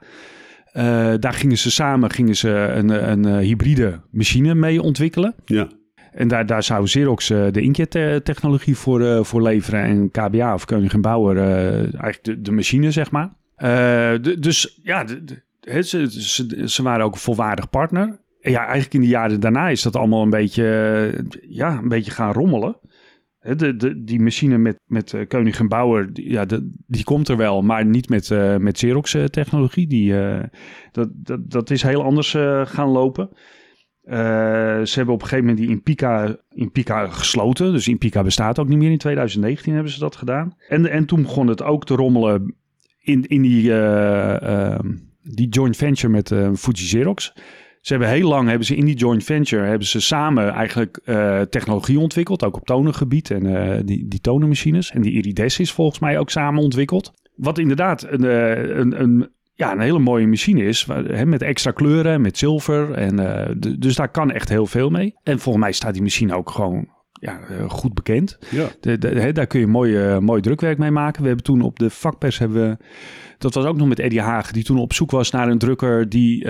daar 1.20 1.34
gingen 1.34 1.58
ze 1.58 1.72
samen 1.72 2.12
gingen 2.12 2.36
ze 2.36 2.50
een, 2.50 2.90
een 2.90 3.40
hybride 3.40 4.02
machine 4.12 4.56
mee 4.56 4.82
ontwikkelen. 4.82 5.36
Ja. 5.46 5.68
En 6.12 6.28
daar, 6.28 6.64
zou 6.64 6.86
Xerox 6.86 7.30
uh, 7.30 7.48
de 7.52 7.62
inkjet-technologie 7.62 8.78
voor, 8.78 9.02
uh, 9.02 9.24
voor 9.24 9.42
leveren. 9.42 9.82
En 9.84 10.12
KBA 10.12 10.54
of 10.54 10.66
Koning 10.66 10.94
en 10.94 11.02
Bauer 11.02 11.36
uh, 11.36 11.78
eigenlijk 11.78 12.24
de, 12.24 12.42
de 12.42 12.52
machine, 12.52 12.92
zeg 12.92 13.12
maar. 13.12 13.34
Dus 14.40 14.80
ja, 14.84 15.04
de, 15.04 15.84
ze, 15.84 16.64
ze, 16.66 16.84
waren 16.84 17.06
ook 17.06 17.14
een 17.14 17.20
volwaardig 17.20 17.70
partner. 17.70 18.20
En 18.42 18.52
ja, 18.52 18.60
eigenlijk 18.60 18.94
in 18.94 19.02
de 19.02 19.08
jaren 19.08 19.40
daarna 19.40 19.70
is 19.70 19.82
dat 19.82 19.96
allemaal 19.96 20.24
een 20.24 20.30
beetje, 20.30 21.26
ja, 21.50 21.78
een 21.78 21.88
beetje 21.88 22.12
gaan 22.12 22.34
rommelen. 22.34 22.78
De, 23.42 23.76
de, 23.76 24.04
die 24.04 24.22
machine 24.22 24.58
met, 24.58 24.80
met 24.86 25.16
Koning 25.28 25.58
en 25.58 25.68
Bauer, 25.68 26.14
die, 26.14 26.30
ja, 26.30 26.46
die 26.88 27.04
komt 27.04 27.28
er 27.28 27.38
wel, 27.38 27.62
maar 27.62 27.86
niet 27.86 28.10
met, 28.10 28.30
met 28.60 28.74
Xerox-technologie. 28.74 30.14
Dat, 30.92 31.10
dat, 31.14 31.52
dat 31.52 31.70
is 31.70 31.84
heel 31.84 32.04
anders 32.04 32.32
gaan 32.64 32.90
lopen. 32.90 33.30
Uh, 34.06 34.14
ze 34.84 34.92
hebben 34.96 35.14
op 35.14 35.22
een 35.22 35.28
gegeven 35.28 35.46
moment 35.46 35.58
die 35.58 35.70
Impica, 35.70 36.38
Impica 36.54 37.08
gesloten. 37.08 37.72
Dus 37.72 37.88
Impica 37.88 38.24
bestaat 38.24 38.60
ook 38.60 38.68
niet 38.68 38.78
meer. 38.78 38.92
In 38.92 38.98
2019 38.98 39.74
hebben 39.74 39.92
ze 39.92 40.00
dat 40.00 40.16
gedaan. 40.16 40.56
En, 40.68 40.90
en 40.92 41.06
toen 41.06 41.22
begon 41.22 41.48
het 41.48 41.64
ook 41.64 41.86
te 41.86 41.96
rommelen 41.96 42.56
in, 43.00 43.28
in 43.28 43.42
die, 43.42 43.64
uh, 43.64 44.36
uh, 44.44 44.80
die 45.22 45.50
joint 45.50 45.78
venture 45.78 46.14
met 46.14 46.28
Fuji 46.60 46.86
Xerox. 46.86 47.34
Ze 47.82 47.94
hebben 47.94 48.10
heel 48.10 48.28
lang 48.28 48.48
hebben 48.48 48.68
ze 48.68 48.76
in 48.76 48.86
die 48.86 48.96
joint 48.96 49.24
venture 49.24 49.66
hebben 49.66 49.88
ze 49.88 50.02
samen 50.02 50.50
eigenlijk 50.50 51.00
technologie 51.50 52.00
ontwikkeld. 52.00 52.44
Ook 52.44 52.56
op 52.56 52.66
tonengebied 52.66 53.32
en 53.32 53.86
die, 53.86 54.08
die 54.08 54.22
tonenmachines. 54.22 54.92
En 54.92 55.02
die 55.02 55.12
Irides 55.12 55.60
is 55.60 55.72
volgens 55.72 56.00
mij 56.00 56.20
ook 56.20 56.30
samen 56.30 56.64
ontwikkeld. 56.64 57.12
Wat 57.36 57.58
inderdaad 57.58 58.08
een, 58.10 58.24
een, 58.80 59.02
een 59.02 59.30
ja, 59.62 59.72
een 59.72 59.80
hele 59.80 60.00
mooie 60.00 60.28
machine 60.28 60.64
is. 60.64 60.88
Hè, 61.08 61.26
met 61.26 61.42
extra 61.42 61.72
kleuren, 61.72 62.22
met 62.22 62.38
zilver. 62.38 62.92
En, 62.92 63.20
uh, 63.20 63.74
dus 63.80 63.96
daar 63.96 64.12
kan 64.12 64.32
echt 64.32 64.50
heel 64.50 64.66
veel 64.66 64.90
mee. 64.90 65.16
En 65.24 65.40
volgens 65.40 65.64
mij 65.64 65.74
staat 65.74 65.94
die 65.94 66.02
machine 66.02 66.36
ook 66.36 66.50
gewoon 66.50 66.88
ja, 67.14 67.40
uh, 67.52 67.70
goed 67.70 67.94
bekend. 67.94 68.38
Ja. 68.50 68.68
De, 68.80 68.98
de, 68.98 69.08
hè, 69.08 69.32
daar 69.32 69.48
kun 69.48 69.60
je 69.60 69.68
mooi, 69.68 70.14
uh, 70.14 70.18
mooi 70.18 70.42
drukwerk 70.42 70.78
mee 70.78 70.92
maken. 70.92 71.22
We 71.22 71.28
hebben 71.28 71.46
toen 71.46 71.62
op 71.62 71.80
de 71.80 71.90
vakpers 71.90 72.38
hebben 72.38 72.70
we, 72.70 72.78
dat 73.38 73.54
was 73.54 73.66
ook 73.66 73.78
nog 73.78 73.88
met 73.88 74.00
Eddie 74.00 74.22
Haag, 74.22 74.52
die 74.52 74.64
toen 74.64 74.78
op 74.78 74.94
zoek 74.94 75.12
was 75.12 75.32
naar 75.32 75.50
een 75.50 75.58
drukker 75.58 76.10
die 76.10 76.48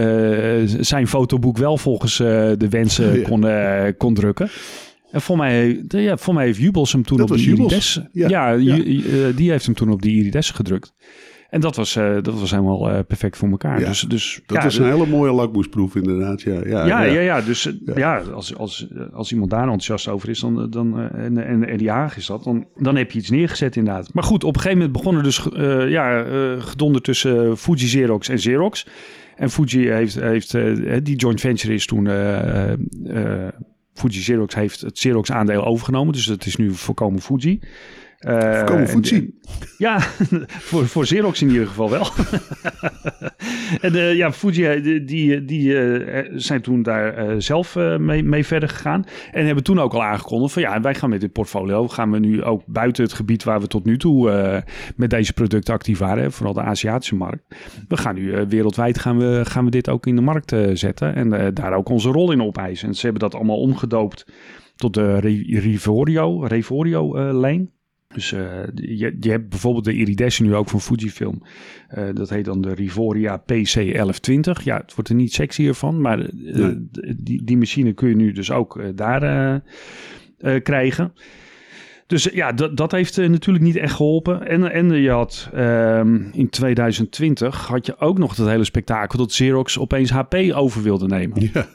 zijn 0.65 1.07
fotoboek 1.07 1.57
wel 1.57 1.77
volgens 1.77 2.17
de 2.17 2.67
wensen 2.69 3.19
ja. 3.19 3.27
kon, 3.27 3.45
kon 3.97 4.13
drukken. 4.13 4.49
En 5.11 5.21
voor 5.21 5.37
mij, 5.37 5.83
ja, 5.87 6.17
voor 6.17 6.33
mij 6.33 6.45
heeft 6.45 6.59
Jubels 6.59 6.91
hem 6.91 7.03
toen 7.03 7.17
dat 7.17 7.31
op 7.31 7.37
de 7.37 7.43
Jubels. 7.43 7.71
Irides. 7.71 8.01
Ja, 8.11 8.27
ja, 8.27 8.51
ja. 8.51 9.31
die 9.31 9.51
heeft 9.51 9.65
hem 9.65 9.75
toen 9.75 9.91
op 9.91 10.01
de 10.01 10.09
Irides 10.09 10.49
gedrukt. 10.49 10.93
En 11.51 11.61
dat 11.61 11.75
was, 11.75 11.95
uh, 11.95 12.13
dat 12.13 12.39
was 12.39 12.51
helemaal 12.51 12.89
uh, 12.89 12.99
perfect 13.07 13.37
voor 13.37 13.49
elkaar. 13.49 13.79
Ja, 13.79 13.87
dus, 13.87 14.01
dus, 14.01 14.41
dat 14.45 14.57
ja, 14.57 14.63
was 14.63 14.77
een 14.77 14.85
hele 14.85 15.05
mooie 15.05 15.31
lakmoesproef 15.31 15.95
inderdaad. 15.95 16.41
Ja, 16.41 16.61
ja, 16.65 16.85
ja, 16.85 17.01
ja. 17.01 17.19
ja 17.19 17.41
dus 17.41 17.63
ja. 17.85 17.97
ja, 17.97 18.17
als, 18.19 18.55
als, 18.55 18.87
als 19.13 19.31
iemand 19.31 19.49
daar 19.49 19.61
enthousiast 19.61 20.07
over 20.07 20.29
is 20.29 20.39
dan, 20.39 20.69
dan, 20.69 20.99
uh, 20.99 21.23
en, 21.23 21.37
en, 21.45 21.67
en 21.67 21.77
die 21.77 21.89
Haag 21.89 22.17
is 22.17 22.25
dat, 22.25 22.43
dan, 22.43 22.67
dan 22.75 22.95
heb 22.95 23.11
je 23.11 23.19
iets 23.19 23.29
neergezet 23.29 23.75
inderdaad. 23.75 24.13
Maar 24.13 24.23
goed, 24.23 24.43
op 24.43 24.55
een 24.55 24.61
gegeven 24.61 24.77
moment 24.77 24.97
begonnen 24.97 25.23
dus 25.23 25.47
ja, 25.89 26.23
gedonder 26.59 27.01
tussen 27.01 27.57
Fuji 27.57 27.85
Xerox 27.85 28.29
en 28.29 28.35
Xerox. 28.35 28.87
En 29.35 29.49
Fuji 29.49 29.89
heeft, 29.89 30.15
heeft 30.15 30.51
die 31.03 31.15
joint 31.15 31.39
venture 31.39 31.73
is 31.73 31.85
toen... 31.85 32.09
Fuji 33.93 34.19
Xerox 34.19 34.55
heeft 34.55 34.81
het 34.81 34.93
Xerox 34.93 35.31
aandeel 35.31 35.65
overgenomen. 35.65 36.13
Dus 36.13 36.25
het 36.25 36.45
is 36.45 36.55
nu 36.55 36.71
volkomen 36.71 37.21
Fuji. 37.21 37.59
Uh, 38.27 38.57
Voorkomen 38.57 38.87
Fuji. 38.87 39.33
Ja, 39.77 39.99
voor, 40.69 40.87
voor 40.87 41.03
Xerox 41.03 41.41
in 41.41 41.49
ieder 41.49 41.67
geval 41.67 41.89
wel. 41.89 42.07
en 43.87 43.95
uh, 43.95 44.15
ja, 44.15 44.31
Fuji, 44.31 44.81
die, 44.81 45.03
die, 45.03 45.45
die 45.45 45.71
uh, 45.71 46.31
zijn 46.35 46.61
toen 46.61 46.83
daar 46.83 47.41
zelf 47.41 47.75
mee, 47.97 48.23
mee 48.23 48.45
verder 48.45 48.69
gegaan. 48.69 49.05
En 49.31 49.45
hebben 49.45 49.63
toen 49.63 49.79
ook 49.79 49.93
al 49.93 50.03
aangekondigd 50.03 50.53
van 50.53 50.61
ja, 50.61 50.81
wij 50.81 50.95
gaan 50.95 51.09
met 51.09 51.21
dit 51.21 51.31
portfolio, 51.31 51.87
gaan 51.87 52.11
we 52.11 52.19
nu 52.19 52.43
ook 52.43 52.63
buiten 52.65 53.03
het 53.03 53.13
gebied 53.13 53.43
waar 53.43 53.61
we 53.61 53.67
tot 53.67 53.85
nu 53.85 53.97
toe 53.97 54.63
met 54.95 55.09
deze 55.09 55.33
producten 55.33 55.73
actief 55.73 55.99
waren, 55.99 56.31
vooral 56.31 56.53
de 56.53 56.61
Aziatische 56.61 57.15
markt. 57.15 57.43
We 57.87 57.97
gaan 57.97 58.15
nu 58.15 58.45
wereldwijd 58.47 58.99
gaan 58.99 59.17
we, 59.17 59.41
gaan 59.43 59.65
we 59.65 59.71
dit 59.71 59.89
ook 59.89 60.07
in 60.07 60.15
de 60.15 60.21
markt 60.21 60.55
zetten 60.73 61.15
en 61.15 61.53
daar 61.53 61.73
ook 61.73 61.89
onze 61.89 62.09
rol 62.09 62.31
in 62.31 62.43
opeisen. 62.43 62.87
En 62.87 62.95
ze 62.95 63.01
hebben 63.01 63.21
dat 63.21 63.35
allemaal 63.35 63.59
omgedoopt 63.59 64.25
tot 64.75 64.93
de 64.93 65.19
Rivorio, 65.59 66.43
Revorio-lijn. 66.43 67.69
Dus 68.13 68.31
uh, 68.31 68.41
je, 68.75 69.17
je, 69.19 69.29
hebt 69.29 69.49
bijvoorbeeld 69.49 69.85
de 69.85 69.93
Irides 69.93 70.39
nu 70.39 70.55
ook 70.55 70.69
van 70.69 70.81
Fujifilm. 70.81 71.41
Uh, 71.97 72.03
dat 72.13 72.29
heet 72.29 72.45
dan 72.45 72.61
de 72.61 72.73
Rivoria 72.73 73.41
PC1120. 73.41 74.63
Ja, 74.63 74.77
het 74.77 74.95
wordt 74.95 75.09
er 75.09 75.15
niet 75.15 75.33
sexier 75.33 75.73
van, 75.73 76.01
maar 76.01 76.19
uh, 76.19 76.55
nee. 76.55 76.89
die, 77.17 77.43
die 77.43 77.57
machine 77.57 77.93
kun 77.93 78.09
je 78.09 78.15
nu 78.15 78.31
dus 78.31 78.51
ook 78.51 78.81
daar 78.95 79.61
krijgen. 80.63 81.13
Dus 82.07 82.23
ja, 82.23 82.51
dat, 82.51 82.77
dat 82.77 82.91
heeft 82.91 83.17
natuurlijk 83.17 83.65
niet 83.65 83.75
echt 83.75 83.93
geholpen. 83.93 84.47
En, 84.47 84.71
en 84.71 84.91
je 84.91 85.09
had 85.09 85.49
um, 85.55 86.29
in 86.33 86.49
2020 86.49 87.67
had 87.67 87.85
je 87.85 87.99
ook 87.99 88.17
nog 88.17 88.35
dat 88.35 88.47
hele 88.47 88.63
spektakel 88.63 89.17
dat 89.17 89.27
Xerox 89.27 89.79
opeens 89.79 90.09
HP 90.09 90.35
over 90.53 90.83
wilde 90.83 91.07
nemen. 91.07 91.49
Ja. 91.53 91.67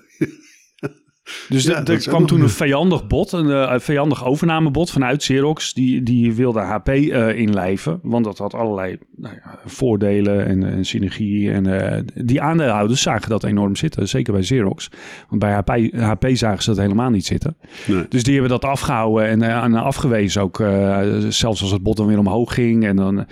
Dus 1.48 1.64
ja, 1.64 1.84
er 1.84 1.98
kwam 1.98 2.26
toen 2.26 2.40
een 2.40 2.48
vijandig 2.48 3.06
bot, 3.06 3.32
een, 3.32 3.46
uh, 3.46 3.74
vijandig 3.78 4.24
overnamebod 4.24 4.90
vanuit 4.90 5.18
Xerox. 5.18 5.74
Die, 5.74 6.02
die 6.02 6.34
wilde 6.34 6.60
HP 6.60 6.88
uh, 6.88 7.38
inlijven. 7.38 7.98
Want 8.02 8.24
dat 8.24 8.38
had 8.38 8.54
allerlei 8.54 8.98
nou 9.16 9.34
ja, 9.34 9.58
voordelen 9.64 10.46
en, 10.46 10.64
en, 10.64 10.84
synergie. 10.84 11.50
En 11.50 11.68
uh, 11.68 11.98
die 12.14 12.40
aandeelhouders 12.40 13.02
zagen 13.02 13.28
dat 13.28 13.44
enorm 13.44 13.76
zitten. 13.76 14.08
Zeker 14.08 14.32
bij 14.32 14.42
Xerox. 14.42 14.90
Want 15.28 15.40
bij 15.40 15.52
HP, 15.52 15.94
HP 15.94 16.26
zagen 16.32 16.62
ze 16.62 16.70
dat 16.70 16.78
helemaal 16.78 17.10
niet 17.10 17.26
zitten. 17.26 17.56
Nee. 17.86 18.06
Dus 18.08 18.22
die 18.22 18.32
hebben 18.32 18.50
dat 18.50 18.64
afgehouden 18.64 19.28
en, 19.28 19.42
en 19.42 19.74
afgewezen 19.74 20.42
ook. 20.42 20.56
zelfs 21.28 21.62
als 21.62 21.70
het 21.70 21.82
bot 21.82 21.96
dan 21.96 22.06
weer 22.06 22.18
omhoog 22.18 22.54
ging. 22.54 22.84
En 22.84 22.96
dan, 22.96 23.26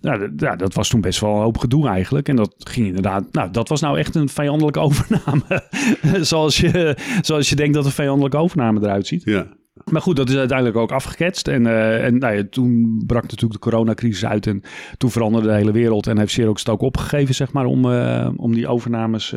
nou, 0.00 0.32
ja, 0.36 0.56
dat 0.56 0.74
was 0.74 0.88
toen 0.88 1.00
best 1.00 1.20
wel 1.20 1.34
een 1.34 1.42
hoop 1.42 1.58
gedoe 1.58 1.88
eigenlijk. 1.88 2.28
En 2.28 2.36
dat 2.36 2.54
ging 2.58 2.86
inderdaad... 2.86 3.24
Nou, 3.32 3.50
dat 3.50 3.68
was 3.68 3.80
nou 3.80 3.98
echt 3.98 4.14
een 4.14 4.28
vijandelijke 4.28 4.80
overname. 4.80 5.62
zoals 6.30 6.56
je... 6.56 6.96
Zoals 7.20 7.39
als 7.40 7.48
je 7.48 7.56
denkt 7.56 7.74
dat 7.74 7.84
een 7.84 7.90
vijandelijke 7.90 8.36
overname 8.36 8.80
eruit 8.80 9.06
ziet. 9.06 9.24
Ja. 9.24 9.46
Maar 9.84 10.02
goed, 10.02 10.16
dat 10.16 10.28
is 10.28 10.36
uiteindelijk 10.36 10.78
ook 10.78 10.92
afgeketst. 10.92 11.48
En, 11.48 11.64
uh, 11.64 12.04
en 12.04 12.18
nou 12.18 12.34
ja, 12.34 12.42
toen 12.50 13.02
brak 13.06 13.22
natuurlijk 13.22 13.52
de 13.52 13.70
coronacrisis 13.70 14.26
uit 14.26 14.46
en 14.46 14.62
toen 14.98 15.10
veranderde 15.10 15.48
de 15.48 15.54
hele 15.54 15.72
wereld. 15.72 16.06
En 16.06 16.18
heeft 16.18 16.32
Xerox 16.32 16.60
het 16.60 16.70
ook 16.70 16.80
opgegeven, 16.80 17.34
zeg 17.34 17.52
maar, 17.52 17.64
om, 17.64 17.84
uh, 17.84 18.28
om 18.36 18.54
die 18.54 18.68
overnames 18.68 19.34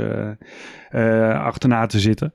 uh, 0.92 1.40
achterna 1.40 1.86
te 1.86 2.00
zitten. 2.00 2.34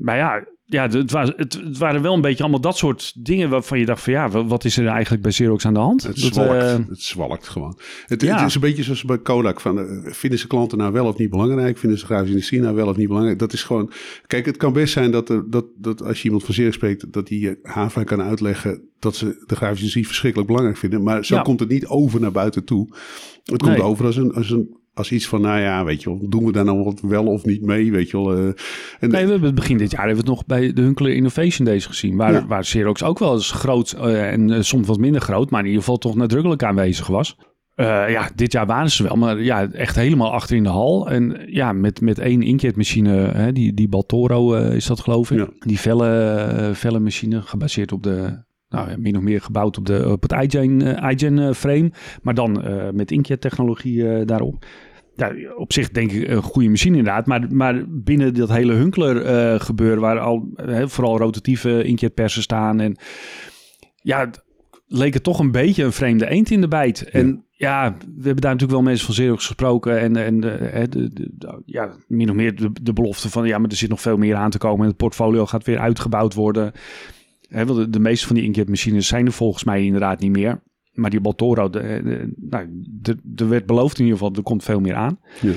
Maar 0.00 0.16
ja, 0.16 0.44
ja 0.64 0.88
het, 0.88 1.10
was, 1.10 1.32
het, 1.36 1.60
het, 1.64 1.78
waren 1.78 2.02
wel 2.02 2.14
een 2.14 2.20
beetje 2.20 2.42
allemaal 2.42 2.60
dat 2.60 2.76
soort 2.76 3.12
dingen 3.24 3.50
waarvan 3.50 3.78
je 3.78 3.86
dacht 3.86 4.02
van 4.02 4.12
ja, 4.12 4.28
wat 4.28 4.64
is 4.64 4.76
er 4.76 4.86
eigenlijk 4.86 5.22
bij 5.22 5.30
Xerox 5.30 5.66
aan 5.66 5.74
de 5.74 5.80
hand? 5.80 6.02
Het 6.02 6.18
zwalkt, 6.18 6.62
uh, 6.62 6.88
het 6.88 7.02
zwalkt 7.02 7.48
gewoon. 7.48 7.78
Het, 8.06 8.22
ja. 8.22 8.36
het, 8.36 8.48
is 8.48 8.54
een 8.54 8.60
beetje 8.60 8.82
zoals 8.82 9.04
bij 9.04 9.18
Kodak. 9.18 9.60
Van, 9.60 9.78
uh, 9.78 10.12
vinden 10.12 10.38
ze 10.38 10.46
klanten 10.46 10.78
nou 10.78 10.92
wel 10.92 11.06
of 11.06 11.18
niet 11.18 11.30
belangrijk? 11.30 11.78
Vinden 11.78 11.98
ze 11.98 12.04
grafische 12.04 12.32
industrie 12.32 12.60
nou 12.60 12.74
wel 12.74 12.88
of 12.88 12.96
niet 12.96 13.08
belangrijk? 13.08 13.38
Dat 13.38 13.52
is 13.52 13.62
gewoon... 13.62 13.90
Kijk, 14.26 14.46
het 14.46 14.56
kan 14.56 14.72
best 14.72 14.92
zijn 14.92 15.10
dat, 15.10 15.28
er, 15.28 15.50
dat, 15.50 15.64
dat 15.76 16.02
als 16.02 16.18
je 16.18 16.24
iemand 16.24 16.44
van 16.44 16.54
Xerox 16.54 16.74
spreekt... 16.74 17.12
dat 17.12 17.26
die 17.26 17.58
HAVA 17.62 18.04
kan 18.04 18.22
uitleggen 18.22 18.82
dat 18.98 19.16
ze 19.16 19.26
de 19.26 19.56
grafische 19.56 19.78
industrie 19.78 20.06
verschrikkelijk 20.06 20.48
belangrijk 20.48 20.78
vinden. 20.78 21.02
Maar 21.02 21.24
zo 21.24 21.34
ja. 21.34 21.42
komt 21.42 21.60
het 21.60 21.68
niet 21.68 21.86
over 21.86 22.20
naar 22.20 22.32
buiten 22.32 22.64
toe. 22.64 22.88
Het 23.44 23.62
komt 23.62 23.76
nee. 23.76 23.82
over 23.82 24.04
als 24.04 24.16
een, 24.16 24.32
als 24.32 24.50
een 24.50 24.77
als 24.98 25.12
iets 25.12 25.28
van, 25.28 25.40
nou 25.40 25.60
ja, 25.60 25.84
weet 25.84 26.02
je 26.02 26.08
wel, 26.08 26.28
doen 26.28 26.44
we 26.44 26.52
daar 26.52 26.64
nou 26.64 26.84
wat 26.84 27.00
wel 27.00 27.26
of 27.26 27.44
niet 27.44 27.62
mee, 27.62 27.92
weet 27.92 28.10
je 28.10 28.16
wel. 28.16 28.38
Uh, 28.38 28.44
en 28.46 28.54
nee, 29.00 29.24
we 29.24 29.30
hebben 29.30 29.42
het 29.42 29.54
begin 29.54 29.78
dit 29.78 29.90
jaar 29.90 30.06
hebben 30.06 30.24
we 30.24 30.30
het 30.30 30.38
nog 30.38 30.46
bij 30.46 30.72
de 30.72 30.82
Hunkler 30.82 31.14
Innovation 31.14 31.66
Days 31.66 31.86
gezien, 31.86 32.16
waar, 32.16 32.32
ja. 32.32 32.46
waar 32.46 32.62
Xerox 32.62 33.02
ook 33.02 33.18
wel 33.18 33.34
eens 33.34 33.50
groot 33.50 33.96
uh, 33.98 34.32
en 34.32 34.48
uh, 34.48 34.60
soms 34.60 34.86
wat 34.86 34.98
minder 34.98 35.20
groot, 35.20 35.50
maar 35.50 35.60
in 35.60 35.66
ieder 35.66 35.82
geval 35.82 35.98
toch 35.98 36.14
nadrukkelijk 36.14 36.62
aanwezig 36.62 37.06
was. 37.06 37.36
ja, 37.76 38.30
dit 38.34 38.52
jaar 38.52 38.66
waren 38.66 38.90
ze 38.90 39.02
wel, 39.02 39.16
maar 39.16 39.42
ja, 39.42 39.70
echt 39.72 39.96
helemaal 39.96 40.32
achter 40.32 40.56
in 40.56 40.62
de 40.62 40.68
hal. 40.68 41.10
En 41.10 41.40
ja, 41.46 41.72
met, 41.72 42.00
met 42.00 42.18
één 42.18 42.42
inkjetmachine, 42.42 43.12
hè, 43.12 43.52
die, 43.52 43.74
die 43.74 43.88
Baltoro 43.88 44.54
is 44.54 44.86
dat 44.86 45.00
geloof 45.00 45.30
ik, 45.30 45.38
ja. 45.38 45.48
die 45.58 45.80
velle, 45.80 46.70
velle 46.72 46.98
machine, 46.98 47.42
gebaseerd 47.42 47.92
op 47.92 48.02
de 48.02 48.46
nou, 48.68 48.98
min 48.98 49.16
of 49.16 49.22
meer 49.22 49.40
gebouwd 49.40 49.78
op, 49.78 49.86
de, 49.86 50.08
op 50.08 50.22
het 50.22 50.32
iGen, 50.32 50.80
uh, 50.80 51.10
iGen 51.10 51.54
frame, 51.54 51.92
maar 52.22 52.34
dan 52.34 52.68
uh, 52.68 52.90
met 52.90 53.10
inkjet-technologie 53.10 53.96
uh, 53.96 54.26
daarop. 54.26 54.64
Ja, 55.18 55.54
op 55.56 55.72
zich 55.72 55.90
denk 55.90 56.12
ik 56.12 56.28
een 56.28 56.42
goede 56.42 56.68
machine 56.68 56.96
inderdaad, 56.96 57.26
maar, 57.26 57.46
maar 57.52 57.84
binnen 57.88 58.34
dat 58.34 58.48
hele 58.48 58.72
Hunkler 58.72 59.60
gebeuren, 59.60 60.00
waar 60.00 60.18
al 60.18 60.48
vooral 60.84 61.18
rotatieve 61.18 61.82
inkjetpersen 61.84 62.42
staan 62.42 62.80
en 62.80 62.96
ja, 64.02 64.30
leek 64.86 65.14
het 65.14 65.22
toch 65.22 65.38
een 65.38 65.50
beetje 65.50 65.84
een 65.84 65.92
vreemde 65.92 66.28
eend 66.28 66.50
in 66.50 66.60
de 66.60 66.68
bijt. 66.68 67.02
En 67.02 67.44
ja, 67.50 67.96
we 67.98 68.22
hebben 68.22 68.42
daar 68.42 68.52
natuurlijk 68.52 68.70
wel 68.70 68.82
mensen 68.82 69.06
van 69.06 69.14
Xerox 69.14 69.46
gesproken. 69.46 70.00
En, 70.00 70.16
en 70.16 70.40
de, 70.40 70.86
de, 70.90 71.10
de, 71.12 71.62
ja, 71.64 71.96
min 72.06 72.30
of 72.30 72.36
meer 72.36 72.56
de, 72.56 72.70
de 72.82 72.92
belofte 72.92 73.30
van... 73.30 73.46
ja, 73.46 73.58
maar 73.58 73.70
er 73.70 73.76
zit 73.76 73.88
nog 73.88 74.00
veel 74.00 74.16
meer 74.16 74.34
aan 74.34 74.50
te 74.50 74.58
komen... 74.58 74.80
en 74.80 74.88
het 74.88 74.96
portfolio 74.96 75.46
gaat 75.46 75.64
weer 75.64 75.78
uitgebouwd 75.78 76.34
worden. 76.34 76.72
Want 77.48 77.74
de, 77.74 77.90
de 77.90 78.00
meeste 78.00 78.26
van 78.26 78.36
die 78.36 78.44
inkjetmachines 78.44 79.06
zijn 79.06 79.26
er 79.26 79.32
volgens 79.32 79.64
mij 79.64 79.84
inderdaad 79.84 80.20
niet 80.20 80.32
meer. 80.32 80.62
Maar 80.98 81.10
die 81.10 81.20
Baltoro, 81.20 81.70
de, 81.70 82.00
de, 82.04 82.32
nou, 82.36 82.82
er 83.36 83.48
werd 83.48 83.66
beloofd 83.66 83.98
in 83.98 84.04
ieder 84.04 84.18
geval, 84.18 84.34
er 84.34 84.42
komt 84.42 84.64
veel 84.64 84.80
meer 84.80 84.94
aan. 84.94 85.20
Ja. 85.40 85.52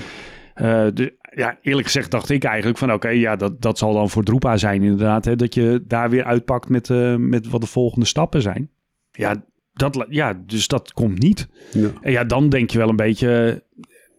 Uh, 0.56 0.92
de, 0.94 1.14
ja, 1.36 1.58
eerlijk 1.62 1.86
gezegd 1.86 2.12
dacht 2.12 2.30
ik 2.30 2.44
eigenlijk 2.44 2.78
van 2.78 2.94
oké, 2.94 3.10
ja, 3.10 3.36
dat, 3.36 3.62
dat 3.62 3.78
zal 3.78 3.94
dan 3.94 4.10
voor 4.10 4.24
Drupa 4.24 4.58
zijn 4.58 4.84
inderdaad. 4.84 5.26
Hè, 5.26 5.36
dat 5.36 5.54
je 5.54 5.84
daar 5.88 6.10
weer 6.10 6.24
uitpakt 6.24 6.70
met, 6.70 6.90
uh, 6.90 7.16
met 7.16 7.48
wat 7.48 7.62
de 7.62 7.68
volgende 7.68 8.06
stappen 8.06 8.42
zijn. 8.42 8.70
Ja, 9.12 9.44
dat, 9.74 10.06
ja 10.10 10.42
dus 10.46 10.68
dat 10.68 10.94
komt 10.94 11.20
niet. 11.20 11.48
Ja. 11.72 11.90
En 12.02 12.12
ja, 12.12 12.24
dan 12.24 12.50
denk 12.50 12.70
je 12.70 12.78
wel 12.78 12.90
een 12.90 12.96
beetje, 12.96 13.64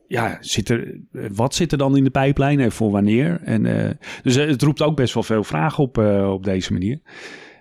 ja, 0.07 0.39
zit 0.41 0.69
er, 0.69 1.01
wat 1.33 1.55
zit 1.55 1.73
er 1.73 1.79
dan 1.79 1.97
in 1.97 2.05
de 2.05 2.11
pijplijn 2.11 2.61
en 2.61 2.73
voor 2.73 2.91
wanneer? 2.91 3.41
En, 3.45 3.65
uh, 3.65 3.91
dus 4.23 4.35
het 4.35 4.63
roept 4.63 4.83
ook 4.83 4.97
best 4.97 5.15
wel 5.15 5.23
veel 5.23 5.45
vragen 5.45 5.85
op, 5.85 5.99
op 6.27 6.45
deze 6.45 6.73
manier. 6.73 7.01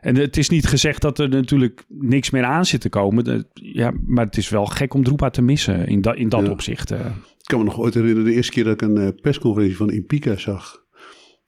En 0.02 0.16
het 0.16 0.38
is 0.38 0.50
niet 0.50 0.68
gezegd 0.68 1.02
dat 1.02 1.20
er 1.20 1.30
natuurlijk 1.30 1.86
niks 1.88 2.30
meer 2.30 2.44
aan 2.44 2.66
zit 2.66 2.82
te 2.82 2.90
komen. 2.90 3.46
ja, 3.54 3.94
maar 4.06 4.26
het 4.26 4.38
is 4.38 4.50
wel 4.50 4.66
gek 4.66 4.94
om 4.94 5.04
Droepa 5.04 5.30
te 5.30 5.42
missen 5.42 5.88
in, 5.88 6.02
dat 6.02 6.16
in 6.16 6.30
dat 6.30 6.46
ja. 6.46 6.52
opzicht. 6.52 6.92
Uh. 6.92 7.00
Ik 7.38 7.48
kan 7.48 7.60
me 7.60 7.66
nog 7.66 7.80
ooit 7.80 7.94
herinneren, 7.94 8.26
de 8.26 8.34
eerste 8.34 8.52
keer 8.52 8.64
dat 8.64 8.74
ik 8.74 8.82
een 8.82 9.00
uh, 9.00 9.08
persconferentie 9.22 9.78
van 9.78 9.92
Impica 9.92 10.38
zag. 10.38 10.84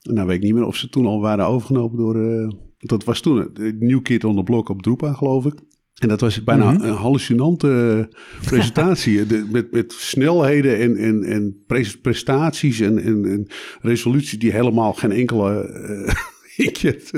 Nou 0.02 0.28
weet 0.28 0.38
ik 0.38 0.44
niet 0.44 0.54
meer 0.54 0.66
of 0.66 0.76
ze 0.76 0.90
toen 0.90 1.06
al 1.06 1.22
waren 1.22 1.48
overgenomen 1.48 1.98
door... 1.98 2.16
Uh, 2.16 2.50
dat 2.78 3.04
was 3.04 3.22
toen 3.22 3.50
een 3.54 3.78
New 3.80 4.02
Kid 4.02 4.24
on 4.24 4.36
the 4.36 4.44
Block 4.44 4.70
op 4.70 4.82
Droepa, 4.82 5.14
geloof 5.14 5.46
ik. 5.46 5.54
En 5.94 6.08
dat 6.08 6.22
was 6.22 6.44
bijna 6.44 6.72
mm 6.72 6.78
-hmm. 6.78 6.88
een 6.88 6.96
hallucinante 6.96 8.10
presentatie. 8.46 9.26
de, 9.28 9.48
met, 9.52 9.72
met 9.72 9.94
snelheden 9.94 10.80
en, 10.80 10.98
en, 10.98 11.24
en 11.24 11.64
prestaties 12.02 12.80
en, 12.80 13.00
en, 13.00 13.26
en 13.26 13.48
resoluties 13.82 14.40
die 14.40 14.52
helemaal 14.52 14.94
geen 14.94 15.12
enkele 15.12 15.70
ik 16.56 16.78
het 16.78 17.12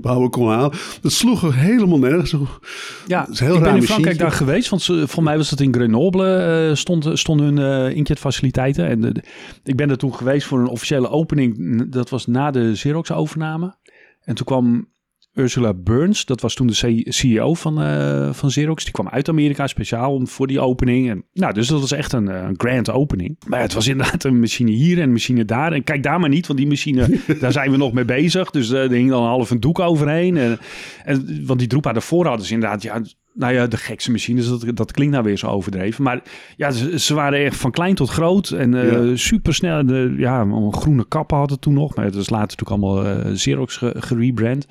bouwen 0.00 0.30
kon 0.30 0.48
halen. 0.48 0.72
Dat 1.00 1.12
sloeg 1.12 1.42
er 1.42 1.54
helemaal 1.54 1.98
nergens 1.98 2.34
op. 2.34 2.66
Ja, 3.06 3.28
is 3.28 3.40
heel 3.40 3.56
ik 3.56 3.62
ben 3.62 3.76
in 3.76 3.82
Frankrijk 3.82 4.18
daar 4.18 4.32
geweest. 4.32 4.68
Want 4.68 4.82
ze, 4.82 5.08
voor 5.08 5.22
mij 5.22 5.36
was 5.36 5.50
dat 5.50 5.60
in 5.60 5.74
Grenoble 5.74 6.66
uh, 6.68 6.74
stond, 6.74 7.08
stonden 7.12 7.46
hun 7.46 7.88
uh, 7.90 7.96
inkjetfaciliteiten. 7.96 8.86
En 8.86 9.00
de, 9.00 9.22
ik 9.64 9.76
ben 9.76 9.90
er 9.90 9.98
toen 9.98 10.14
geweest 10.14 10.46
voor 10.46 10.60
een 10.60 10.66
officiële 10.66 11.08
opening. 11.08 11.84
Dat 11.90 12.10
was 12.10 12.26
na 12.26 12.50
de 12.50 12.70
Xerox-overname. 12.72 13.76
En 14.20 14.34
toen 14.34 14.46
kwam 14.46 14.91
Ursula 15.34 15.74
Burns, 15.74 16.24
dat 16.24 16.40
was 16.40 16.54
toen 16.54 16.66
de 16.66 17.04
CEO 17.08 17.54
van, 17.54 17.82
uh, 17.82 18.32
van 18.32 18.48
Xerox. 18.48 18.84
Die 18.84 18.92
kwam 18.92 19.08
uit 19.08 19.28
Amerika 19.28 19.66
speciaal 19.66 20.26
voor 20.26 20.46
die 20.46 20.60
opening. 20.60 21.10
En, 21.10 21.24
nou, 21.32 21.52
dus 21.54 21.68
dat 21.68 21.80
was 21.80 21.92
echt 21.92 22.12
een, 22.12 22.26
een 22.26 22.54
grand 22.56 22.90
opening. 22.90 23.36
Maar 23.46 23.60
het 23.60 23.72
was 23.72 23.88
inderdaad 23.88 24.24
een 24.24 24.40
machine 24.40 24.70
hier 24.70 24.96
en 24.96 25.02
een 25.02 25.12
machine 25.12 25.44
daar. 25.44 25.72
En 25.72 25.84
kijk 25.84 26.02
daar 26.02 26.20
maar 26.20 26.28
niet, 26.28 26.46
want 26.46 26.58
die 26.58 26.68
machine, 26.68 27.18
daar 27.40 27.52
zijn 27.52 27.70
we 27.70 27.76
nog 27.76 27.92
mee 27.92 28.04
bezig. 28.04 28.50
Dus 28.50 28.70
uh, 28.70 28.82
er 28.82 28.90
hing 28.90 29.10
dan 29.10 29.24
half 29.24 29.50
een 29.50 29.60
doek 29.60 29.78
overheen. 29.78 30.36
En, 30.36 30.58
en, 31.04 31.46
want 31.46 31.58
die 31.58 31.68
Drupa 31.68 31.92
daarvoor 31.92 32.26
hadden 32.26 32.46
ze 32.46 32.52
inderdaad, 32.52 32.82
ja, 32.82 33.02
nou 33.34 33.54
ja, 33.54 33.66
de 33.66 33.76
gekste 33.76 34.10
machines, 34.10 34.48
dat, 34.48 34.76
dat 34.76 34.92
klinkt 34.92 35.12
nou 35.12 35.24
weer 35.24 35.38
zo 35.38 35.46
overdreven. 35.46 36.04
Maar 36.04 36.22
ja, 36.56 36.70
ze, 36.70 36.98
ze 36.98 37.14
waren 37.14 37.44
echt 37.44 37.56
van 37.56 37.70
klein 37.70 37.94
tot 37.94 38.10
groot 38.10 38.50
en 38.50 38.72
uh, 38.72 38.92
ja. 38.92 39.16
super 39.16 39.54
snel. 39.54 39.86
De, 39.86 40.14
ja, 40.16 40.46
groene 40.70 41.08
kappen 41.08 41.36
hadden 41.36 41.60
toen 41.60 41.74
nog, 41.74 41.94
maar 41.94 42.04
het 42.04 42.14
is 42.14 42.30
later 42.30 42.56
natuurlijk 42.58 42.70
allemaal 42.70 43.32
Xerox 43.34 43.80
gerebrand. 43.94 44.66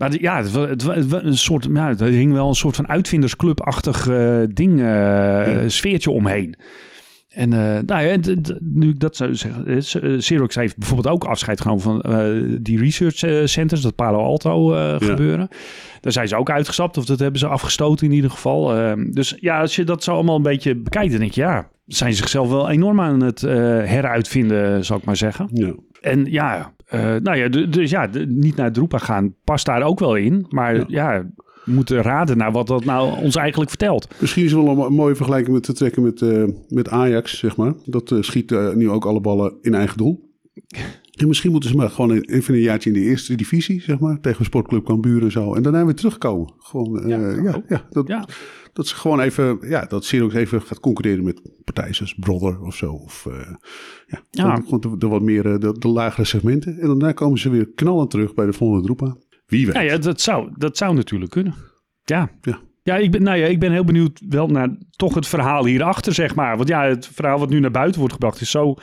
Maar 0.00 0.20
ja, 0.20 0.36
het, 0.36 0.52
het, 0.52 0.82
het, 0.82 1.12
een 1.12 1.36
soort, 1.36 1.68
ja, 1.72 1.88
er 1.88 2.04
hing 2.04 2.32
wel 2.32 2.48
een 2.48 2.54
soort 2.54 2.76
van 2.76 2.88
uitvindersclubachtig 2.88 4.08
uh, 4.08 4.42
ding, 4.52 4.78
uh, 4.78 4.84
ja. 4.84 5.68
sfeertje 5.68 6.10
omheen. 6.10 6.54
En 7.28 7.52
uh, 7.52 7.78
nou 7.86 8.02
ja, 8.02 8.16
nu 8.60 8.88
ik 8.88 9.00
dat 9.00 9.16
zou 9.16 9.34
zeggen, 9.34 10.18
Xerox 10.18 10.54
heeft 10.54 10.76
bijvoorbeeld 10.76 11.14
ook 11.14 11.24
afscheid 11.24 11.60
genomen 11.60 11.82
van 11.82 12.04
uh, 12.08 12.56
die 12.60 12.78
research 12.78 13.48
centers, 13.48 13.80
dat 13.80 13.94
Palo 13.94 14.18
Alto 14.18 14.72
uh, 14.72 14.78
ja. 14.78 14.98
gebeuren. 14.98 15.48
Daar 16.00 16.12
zijn 16.12 16.28
ze 16.28 16.36
ook 16.36 16.50
uitgestapt, 16.50 16.96
of 16.96 17.04
dat 17.04 17.18
hebben 17.18 17.40
ze 17.40 17.46
afgestoten 17.46 18.06
in 18.06 18.12
ieder 18.12 18.30
geval. 18.30 18.76
Uh, 18.76 18.92
dus 19.12 19.36
ja, 19.40 19.60
als 19.60 19.76
je 19.76 19.84
dat 19.84 20.04
zo 20.04 20.12
allemaal 20.12 20.36
een 20.36 20.42
beetje 20.42 20.76
bekijkt, 20.76 21.10
dan 21.10 21.20
denk 21.20 21.32
je, 21.32 21.40
ja, 21.40 21.68
zijn 21.86 22.14
zichzelf 22.14 22.48
wel 22.48 22.70
enorm 22.70 23.00
aan 23.00 23.22
het 23.22 23.40
heruitvinden, 23.40 24.84
zou 24.84 24.98
ik 24.98 25.04
maar 25.04 25.16
zeggen. 25.16 25.48
Ja. 25.52 25.74
En 26.00 26.24
ja, 26.24 26.72
uh, 26.94 27.16
nou 27.16 27.36
ja, 27.36 27.48
dus 27.48 27.90
ja, 27.90 28.08
niet 28.28 28.56
naar 28.56 28.72
Droepa 28.72 28.98
gaan 28.98 29.34
past 29.44 29.66
daar 29.66 29.82
ook 29.82 29.98
wel 29.98 30.16
in. 30.16 30.46
Maar 30.48 30.76
ja, 30.76 30.84
ja 30.88 31.30
we 31.64 31.72
moeten 31.72 32.02
raden 32.02 32.36
naar 32.36 32.52
wat 32.52 32.66
dat 32.66 32.84
nou 32.84 33.18
ons 33.22 33.36
eigenlijk 33.36 33.70
vertelt. 33.70 34.08
Misschien 34.20 34.44
is 34.44 34.52
het 34.52 34.62
wel 34.62 34.86
een 34.86 34.92
mooie 34.92 35.14
vergelijking 35.14 35.54
met 35.54 35.62
te 35.62 35.72
trekken 35.72 36.02
met, 36.02 36.20
uh, 36.20 36.44
met 36.68 36.88
Ajax, 36.88 37.38
zeg 37.38 37.56
maar. 37.56 37.72
Dat 37.84 38.10
uh, 38.10 38.22
schiet 38.22 38.74
nu 38.74 38.90
ook 38.90 39.04
alle 39.04 39.20
ballen 39.20 39.54
in 39.60 39.74
eigen 39.74 39.96
doel. 39.96 40.28
En 41.20 41.28
misschien 41.28 41.50
moeten 41.50 41.70
ze 41.70 41.76
maar 41.76 41.90
gewoon 41.90 42.20
even 42.20 42.54
een 42.54 42.60
jaartje 42.60 42.90
in 42.90 43.00
de 43.00 43.02
eerste 43.02 43.34
divisie, 43.34 43.80
zeg 43.80 43.98
maar. 43.98 44.20
Tegen 44.20 44.44
Sportclub 44.44 44.84
Cambuur 44.84 45.22
en 45.22 45.30
zo. 45.30 45.54
En 45.54 45.62
daarna 45.62 45.84
weer 45.84 45.94
terugkomen. 45.94 46.52
Gewoon, 46.58 47.08
ja, 47.08 47.18
ja, 47.42 47.62
ja, 47.68 47.86
dat, 47.90 48.08
ja. 48.08 48.28
Dat 48.72 48.86
ze 48.86 48.94
gewoon 48.94 49.20
even, 49.20 49.58
ja, 49.60 49.84
dat 49.84 50.02
Xerox 50.02 50.34
even 50.34 50.62
gaat 50.62 50.80
concurreren 50.80 51.24
met 51.24 51.42
partijen 51.64 51.94
zoals 51.94 52.14
Brother 52.14 52.60
of 52.60 52.74
zo. 52.74 52.92
Of 52.92 53.26
uh, 53.28 53.34
ja, 54.06 54.22
ja. 54.30 54.54
Gewoon 54.54 54.80
de, 54.80 54.96
de, 54.98 55.08
wat 55.08 55.22
meer, 55.22 55.42
de, 55.42 55.78
de, 55.78 55.88
lagere 55.88 56.24
segmenten. 56.24 56.78
En 56.78 56.86
daarna 56.86 57.12
komen 57.12 57.38
ze 57.38 57.50
weer 57.50 57.68
knallend 57.74 58.10
terug 58.10 58.34
bij 58.34 58.46
de 58.46 58.52
volgende 58.52 58.84
Droepa. 58.84 59.16
Wie 59.46 59.66
weet. 59.66 59.74
Ja, 59.74 59.80
ja 59.80 59.98
dat, 59.98 60.20
zou, 60.20 60.50
dat 60.56 60.76
zou 60.76 60.94
natuurlijk 60.94 61.30
kunnen. 61.30 61.54
Ja. 62.04 62.30
Ja. 62.40 62.60
Ja, 62.82 62.96
ik 62.96 63.10
ben, 63.10 63.22
nou 63.22 63.38
ja, 63.38 63.46
ik 63.46 63.58
ben 63.58 63.72
heel 63.72 63.84
benieuwd 63.84 64.22
wel 64.28 64.46
naar 64.48 64.76
toch 64.90 65.14
het 65.14 65.26
verhaal 65.26 65.64
hierachter, 65.64 66.14
zeg 66.14 66.34
maar. 66.34 66.56
Want 66.56 66.68
ja, 66.68 66.84
het 66.84 67.06
verhaal 67.06 67.38
wat 67.38 67.50
nu 67.50 67.60
naar 67.60 67.70
buiten 67.70 67.98
wordt 67.98 68.14
gebracht 68.14 68.40
is 68.40 68.50
zo 68.50 68.74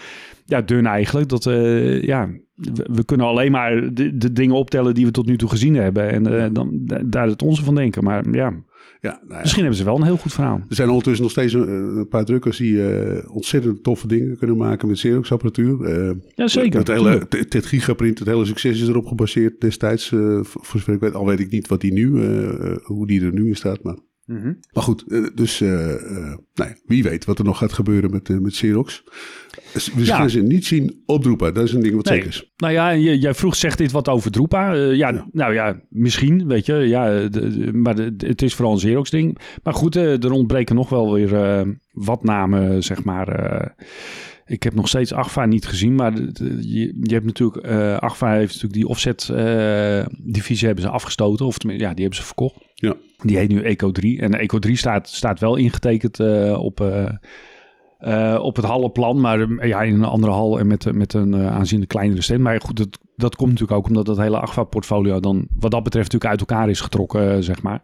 ja, 0.45 0.61
dun 0.61 0.85
eigenlijk. 0.85 1.29
Dat 1.29 1.45
uh, 1.45 2.01
ja, 2.01 2.29
we, 2.53 2.87
we, 2.91 3.05
kunnen 3.05 3.25
alleen 3.25 3.51
maar 3.51 3.93
de, 3.93 4.17
de, 4.17 4.31
dingen 4.31 4.55
optellen 4.55 4.93
die 4.93 5.05
we 5.05 5.11
tot 5.11 5.25
nu 5.25 5.37
toe 5.37 5.49
gezien 5.49 5.75
hebben. 5.75 6.09
En 6.09 6.27
uh, 6.31 6.45
dan 6.51 6.71
daar 7.05 7.27
het 7.27 7.41
onze 7.41 7.63
van 7.63 7.75
denken. 7.75 8.03
Maar 8.03 8.29
ja, 8.31 8.53
ja, 9.01 9.19
nou 9.21 9.33
ja, 9.33 9.39
Misschien 9.39 9.61
hebben 9.61 9.79
ze 9.79 9.85
wel 9.85 9.95
een 9.95 10.03
heel 10.03 10.17
goed 10.17 10.33
verhaal. 10.33 10.61
Er 10.69 10.75
zijn 10.75 10.89
ondertussen 10.89 11.23
nog 11.23 11.31
steeds 11.31 11.53
een, 11.53 11.97
een 11.97 12.07
paar 12.07 12.25
drukkers 12.25 12.57
die 12.57 12.73
uh, 12.73 13.35
ontzettend 13.35 13.83
toffe 13.83 14.07
dingen 14.07 14.37
kunnen 14.37 14.57
maken 14.57 14.87
met 14.87 14.97
Xerox 14.97 15.31
apparatuur. 15.31 16.07
Uh, 16.07 16.15
ja, 16.35 16.47
zeker. 16.47 16.79
Het 16.79 16.87
hele 16.87 17.27
het 17.29 17.65
Gigaprint, 17.65 18.19
het 18.19 18.27
hele 18.27 18.45
succes 18.45 18.81
is 18.81 18.87
erop 18.87 19.05
gebaseerd 19.05 19.61
destijds. 19.61 20.11
Uh, 20.11 20.39
voor 20.43 20.79
zover 20.79 20.93
ik 20.93 20.99
weet, 20.99 21.13
al 21.13 21.25
weet 21.25 21.39
ik 21.39 21.51
niet 21.51 21.67
wat 21.67 21.81
die 21.81 21.93
nu, 21.93 22.09
hoe 22.83 23.07
die 23.07 23.21
er 23.21 23.33
nu 23.33 23.47
in 23.47 23.55
staat. 23.55 23.83
Maar, 23.83 23.95
mm 24.27 24.41
-hmm. 24.41 24.59
maar 24.73 24.83
goed, 24.83 25.03
dus 25.37 25.59
nou 25.59 26.39
ja, 26.53 26.73
wie 26.85 27.03
weet 27.03 27.25
wat 27.25 27.39
er 27.39 27.45
nog 27.45 27.57
gaat 27.57 27.73
gebeuren 27.73 28.11
met, 28.11 28.41
met 28.41 28.51
Xerox. 28.51 29.03
We 29.73 30.05
ja. 30.05 30.15
gaan 30.15 30.29
ze 30.29 30.41
niet 30.41 30.65
zien 30.65 31.03
op 31.05 31.23
Droepa. 31.23 31.51
Dat 31.51 31.63
is 31.63 31.73
een 31.73 31.81
ding 31.81 31.95
wat 31.95 32.05
nee. 32.05 32.13
zeker 32.13 32.29
is. 32.29 32.51
Nou 32.57 32.73
ja, 32.73 32.95
jij 32.95 33.33
vroeg, 33.33 33.55
zegt 33.55 33.77
dit 33.77 33.91
wat 33.91 34.07
over 34.07 34.31
Droepa? 34.31 34.75
Uh, 34.75 34.95
ja, 34.95 35.09
ja, 35.09 35.27
nou 35.31 35.53
ja, 35.53 35.81
misschien, 35.89 36.47
weet 36.47 36.65
je. 36.65 36.73
Ja, 36.73 37.27
de, 37.27 37.69
maar 37.73 37.95
de, 37.95 38.13
het 38.17 38.41
is 38.41 38.55
vooral 38.55 38.73
een 38.73 38.79
Xerox 38.79 39.09
ding. 39.09 39.37
Maar 39.63 39.73
goed, 39.73 39.95
er 39.95 40.31
ontbreken 40.31 40.75
nog 40.75 40.89
wel 40.89 41.13
weer 41.13 41.65
wat 41.91 42.23
namen, 42.23 42.83
zeg 42.83 43.03
maar. 43.03 43.75
Ik 44.47 44.63
heb 44.63 44.73
nog 44.73 44.87
steeds 44.87 45.13
Agfa 45.13 45.45
niet 45.45 45.65
gezien, 45.65 45.95
maar 45.95 46.13
je, 46.61 46.97
je 47.01 47.13
hebt 47.13 47.25
natuurlijk, 47.25 47.65
eh 47.65 47.97
Agfa 47.97 48.31
heeft 48.31 48.53
natuurlijk 48.53 48.73
die 48.73 48.87
offset 48.87 49.29
eh, 49.29 50.05
divisie 50.17 50.65
hebben 50.65 50.85
ze 50.85 50.89
afgestoten, 50.89 51.45
of 51.45 51.57
tenminste, 51.57 51.87
ja, 51.87 51.93
die 51.93 52.03
hebben 52.03 52.21
ze 52.21 52.25
verkocht. 52.25 52.55
Ja. 52.75 52.95
Die 53.21 53.37
heet 53.37 53.49
nu 53.49 53.61
Eco 53.61 53.91
3 53.91 54.21
en 54.21 54.33
Eco 54.33 54.59
3 54.59 54.75
staat, 54.75 55.09
staat 55.09 55.39
wel 55.39 55.55
ingetekend 55.55 56.19
eh, 56.19 56.59
op, 56.59 56.79
op 58.39 58.55
het 58.55 58.65
hallenplan, 58.65 59.21
maar 59.21 59.67
ja, 59.67 59.81
in 59.81 59.93
een 59.93 60.03
andere 60.03 60.31
hal 60.31 60.59
en 60.59 60.67
met, 60.67 60.93
met 60.93 61.13
een 61.13 61.35
aanzienlijk 61.35 61.89
kleinere 61.89 62.21
stand. 62.21 62.39
Maar 62.39 62.61
goed, 62.61 62.77
dat, 62.77 62.99
dat 63.15 63.35
komt 63.35 63.49
natuurlijk 63.51 63.77
ook 63.77 63.87
omdat 63.87 64.05
dat 64.05 64.17
hele 64.17 64.39
Agfa-portfolio 64.39 65.19
dan 65.19 65.47
wat 65.59 65.71
dat 65.71 65.83
betreft 65.83 66.11
natuurlijk 66.11 66.41
uit 66.41 66.49
elkaar 66.49 66.69
is 66.69 66.81
getrokken, 66.81 67.43
zeg 67.43 67.61
maar. 67.61 67.81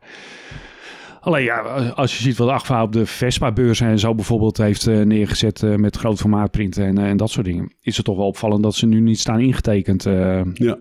Alleen 1.24 1.44
ja, 1.44 1.60
als 1.96 2.18
je 2.18 2.24
ziet 2.24 2.38
wat 2.38 2.50
Agfa 2.50 2.84
op 2.84 2.92
de 2.92 3.06
Vespa-beurs 3.06 3.80
en 3.82 4.00
zo 4.00 4.16
bijvoorbeeld 4.16 4.58
heeft 4.58 4.88
eh, 4.88 5.02
neergezet 5.02 5.64
eh, 5.64 5.76
met 5.76 5.98
groot 5.98 6.20
formaatprinten 6.20 6.86
en, 6.86 6.98
eh, 6.98 7.10
en 7.10 7.18
dat 7.18 7.30
soort 7.30 7.46
dingen, 7.46 7.74
is 7.82 7.96
het 7.98 8.06
toch 8.06 8.18
wel 8.18 8.28
opvallend 8.28 8.64
dat 8.64 8.76
ze 8.76 8.86
nu 8.86 9.00
niet 9.00 9.20
staan 9.20 9.40
ingetekend. 9.40 10.06
eh. 10.06 10.42
Ja. 10.54 10.78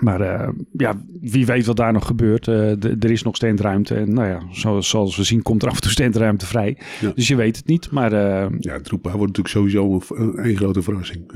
maar 0.00 0.52
ja, 0.72 1.02
wie 1.20 1.46
weet 1.46 1.66
wat 1.66 1.76
daar 1.76 1.92
nog 1.92 2.06
gebeurt. 2.06 2.46
Er 2.46 3.10
is 3.10 3.22
nog 3.22 3.36
standruimte 3.36 3.94
en 3.94 4.14
nou 4.14 4.28
ja, 4.28 4.42
zoals, 4.50 4.88
zoals 4.88 5.16
we 5.16 5.22
zien 5.22 5.42
komt 5.42 5.62
er 5.62 5.68
af 5.68 5.74
en 5.74 5.80
toe 5.80 5.90
standruimte 5.90 6.46
vrij. 6.46 6.78
Ja. 7.00 7.12
Dus 7.14 7.28
je 7.28 7.36
weet 7.36 7.56
het 7.56 7.66
niet, 7.66 7.90
maar 7.90 8.12
eh, 8.12 8.50
Ja, 8.58 8.80
Troepa 8.80 9.16
wordt 9.16 9.38
natuurlijk 9.38 9.48
sowieso 9.48 10.00
een, 10.16 10.46
een 10.48 10.56
grote 10.56 10.82
verrassing. 10.82 11.32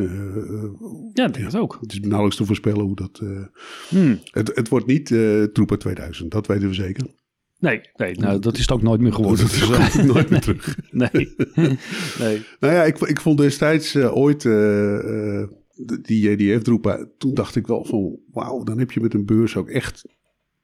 Ja, 1.13 1.29
denk 1.29 1.45
het 1.45 1.57
ook. 1.57 1.79
het 1.81 1.93
is 1.93 2.01
nauwelijks 2.01 2.37
te 2.37 2.45
voorspellen 2.45 2.81
hoe 2.85 2.97
dat... 2.97 3.23
Hmm. 3.89 4.19
het, 4.31 4.53
het 4.55 4.69
wordt 4.69 4.87
niet 4.87 5.07
Troepa 5.53 5.77
2000, 5.77 6.31
dat 6.31 6.47
weten 6.47 6.69
we 6.69 6.75
zeker. 6.75 7.07
Nee, 7.67 7.81
nee 7.97 8.15
nou, 8.15 8.39
dat 8.39 8.55
is 8.55 8.61
het 8.61 8.71
ook 8.71 8.83
nooit 8.83 9.01
meer 9.01 9.13
geworden. 9.13 9.45
Dat 9.45 9.51
Dus, 9.51 9.91
komt 9.91 10.07
nooit 10.07 10.31
meer 10.31 10.41
terug. 10.47 10.79
nee. 10.91 11.35
nee. 12.19 12.43
Nou 12.61 12.75
ja, 12.75 12.85
ik, 12.85 12.99
ik 12.99 13.21
vond 13.21 13.39
destijds 13.39 13.95
eh, 13.95 14.17
ooit 14.17 14.45
eh, 14.45 15.41
eh, 15.41 15.49
die 16.03 16.31
JDF-droepa, 16.31 17.07
toen 17.19 17.35
dacht 17.35 17.57
ik 17.57 17.67
wel 17.67 17.85
van 17.85 18.19
wauw, 18.33 18.63
dan 18.63 18.79
heb 18.79 18.91
je 18.93 19.01
met 19.01 19.15
een 19.15 19.27
beurs 19.27 19.57
ook 19.57 19.69
echt 19.69 20.05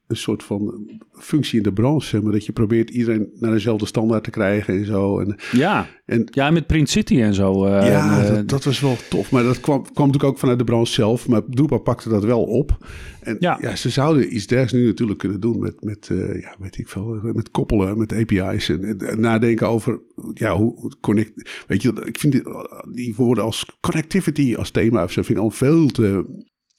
een 0.07 0.15
soort 0.17 0.43
van 0.43 0.89
functie 1.11 1.57
in 1.57 1.63
de 1.63 1.73
branche. 1.73 2.21
Maar, 2.21 2.31
dat 2.31 2.45
je 2.45 2.51
probeert 2.51 2.89
iedereen 2.89 3.29
naar 3.39 3.51
dezelfde 3.51 3.85
standaard 3.85 4.23
te 4.23 4.29
krijgen 4.29 4.73
en 4.77 4.85
zo. 4.85 5.19
En, 5.19 5.35
Ja. 5.51 5.87
en 6.05 6.27
ja, 6.31 6.51
met 6.51 6.67
Print 6.67 6.89
City 6.89 7.21
en 7.21 7.33
zo. 7.33 7.65
eh, 7.65 7.87
ja, 7.87 8.19
en, 8.19 8.27
eh, 8.27 8.33
dat, 8.35 8.47
dat 8.49 8.63
was 8.63 8.79
wel 8.79 8.95
tof. 9.09 9.31
Maar 9.31 9.43
dat 9.43 9.59
kwam, 9.59 9.81
kwam 9.81 10.05
natuurlijk 10.05 10.23
ook 10.33 10.39
vanuit 10.39 10.57
de 10.57 10.63
branche 10.63 10.93
zelf. 10.93 11.27
Maar 11.27 11.41
Droepa 11.49 11.77
pakte 11.77 12.09
dat 12.09 12.23
wel 12.23 12.43
op. 12.43 12.77
En 13.21 13.35
Ja. 13.39 13.57
ja, 13.61 13.75
ze 13.75 13.89
zouden 13.89 14.35
iets 14.35 14.47
dergelijks 14.47 14.73
nu 14.81 14.85
natuurlijk 14.85 15.19
kunnen 15.19 15.39
doen 15.39 15.59
met, 15.59 15.83
met 15.83 16.09
eh, 16.11 16.41
ja, 16.41 16.55
weet 16.59 16.77
ik 16.77 16.87
veel, 16.87 17.19
met 17.21 17.51
koppelen, 17.51 17.97
met 17.97 18.13
API's. 18.13 18.69
En, 18.69 18.83
en- 18.83 18.99
en 19.07 19.19
nadenken 19.19 19.67
over, 19.67 20.01
ja, 20.33 20.55
hoe 20.55 20.73
hoe 20.79 20.91
connect... 21.01 21.63
Weet 21.67 21.81
je, 21.81 22.01
ik 22.05 22.19
vind 22.19 22.33
die, 22.33 22.43
die 22.91 23.15
woorden 23.15 23.43
als 23.43 23.65
connectivity 23.81 24.55
als 24.55 24.71
thema 24.71 25.03
of 25.03 25.11
zo, 25.11 25.21
vind 25.21 25.37
ik 25.37 25.43
al 25.43 25.49
veel 25.51 25.87
te... 25.87 26.25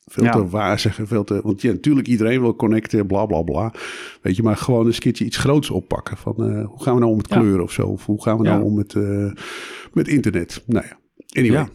Veel 0.07 0.25
Ja. 0.25 0.31
te 0.33 0.49
wazig 0.49 0.99
en 0.99 1.07
veel 1.07 1.25
te... 1.25 1.40
Want 1.43 1.62
ja, 1.62 1.73
natuurlijk 1.73 2.07
iedereen 2.09 2.40
wil 2.40 2.57
connecten, 2.57 3.07
bla 3.07 3.27
bla 3.27 3.43
bla. 3.43 3.73
Weet 4.23 4.37
je, 4.37 4.43
maar 4.43 4.57
gewoon 4.57 4.87
eens 4.87 4.95
een 4.95 5.01
keertje 5.03 5.25
iets 5.25 5.37
groots 5.37 5.71
oppakken. 5.71 6.17
Van 6.17 6.35
eh, 6.37 6.67
hoe 6.67 6.83
gaan 6.83 6.95
we 6.95 7.01
nou 7.01 7.11
om 7.11 7.17
met 7.17 7.29
Ja. 7.29 7.37
kleuren 7.38 7.62
of 7.62 7.73
zo? 7.73 7.87
Of 7.87 8.07
hoe 8.07 8.23
gaan 8.23 8.37
we 8.38 8.43
nou 8.45 8.62
om 8.62 8.75
met, 8.75 8.95
eh, 8.95 9.31
met 9.93 10.09
internet? 10.09 10.62
Nou 10.67 10.85
ja, 10.88 10.97
anyway. 11.40 11.59
Ja. 11.61 11.69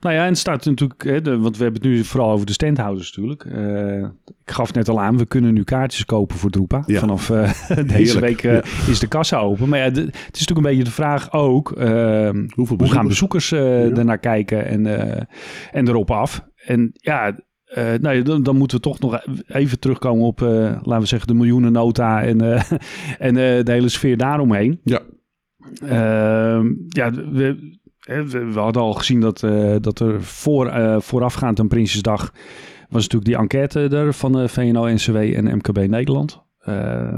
Nou 0.00 0.14
ja, 0.14 0.22
en 0.22 0.28
het 0.28 0.38
staat 0.38 0.64
natuurlijk, 0.64 1.04
hè, 1.04 1.20
de, 1.20 1.38
want 1.38 1.56
we 1.56 1.62
hebben 1.62 1.82
het 1.82 1.90
nu 1.90 2.04
vooral 2.04 2.30
over 2.30 2.46
de 2.46 2.52
standhouders 2.52 3.16
natuurlijk. 3.16 3.44
Eh, 3.44 4.08
ik 4.44 4.50
gaf 4.52 4.72
net 4.72 4.88
al 4.88 5.00
aan, 5.00 5.18
we 5.18 5.26
kunnen 5.26 5.54
nu 5.54 5.64
kaartjes 5.64 6.04
kopen 6.04 6.36
voor 6.36 6.50
Droepa. 6.50 6.82
Ja. 6.86 6.98
Vanaf 7.00 7.30
eh, 7.30 7.52
deze 7.76 7.92
Heerlijk, 7.92 8.40
week 8.40 8.64
is 8.88 8.98
de 8.98 9.08
kassa 9.08 9.38
open. 9.38 9.68
Maar 9.68 9.78
ja, 9.78 9.90
de- 9.90 10.00
het 10.00 10.14
is 10.14 10.46
natuurlijk 10.46 10.58
een 10.58 10.62
beetje 10.62 10.84
de 10.84 10.90
vraag 10.90 11.32
ook, 11.32 11.72
eh, 11.72 12.30
Hoeveel 12.54 12.76
hoe 12.78 12.88
gaan 12.90 13.08
bezoekers? 13.08 13.52
ernaar 13.52 14.18
kijken 14.18 14.66
en, 14.66 14.86
en 15.72 15.88
erop 15.88 16.10
af? 16.10 16.44
En 16.64 16.90
ja, 16.92 17.38
eh, 17.72 18.00
nou 18.00 18.16
ja, 18.16 18.22
dan, 18.22 18.42
dan 18.42 18.56
moeten 18.56 18.76
we 18.76 18.82
toch 18.82 19.00
nog 19.00 19.22
even 19.46 19.78
terugkomen 19.78 20.24
op, 20.24 20.42
eh, 20.42 20.48
laten 20.82 21.00
we 21.00 21.06
zeggen, 21.06 21.28
de 21.28 21.34
miljoenennota 21.34 22.22
en, 22.22 22.40
eh, 22.40 22.62
en 23.28 23.34
de 23.64 23.72
hele 23.72 23.88
sfeer 23.88 24.16
daaromheen. 24.16 24.80
Ja, 24.84 25.00
Ehm, 25.84 26.72
ja, 26.88 27.10
we, 27.10 27.76
we, 28.06 28.52
hadden 28.54 28.82
al 28.82 28.92
gezien 28.92 29.20
dat, 29.20 29.40
dat 29.80 30.00
er 30.00 30.22
voor, 30.22 30.72
voorafgaand 31.02 31.60
aan 31.60 31.68
Prinsjesdag 31.68 32.32
was 32.88 33.02
natuurlijk 33.02 33.24
die 33.24 33.36
enquête 33.36 33.96
er 33.96 34.14
van 34.14 34.48
VNO-NCW 34.48 35.16
en 35.16 35.56
MKB 35.56 35.86
Nederland. 35.88 36.42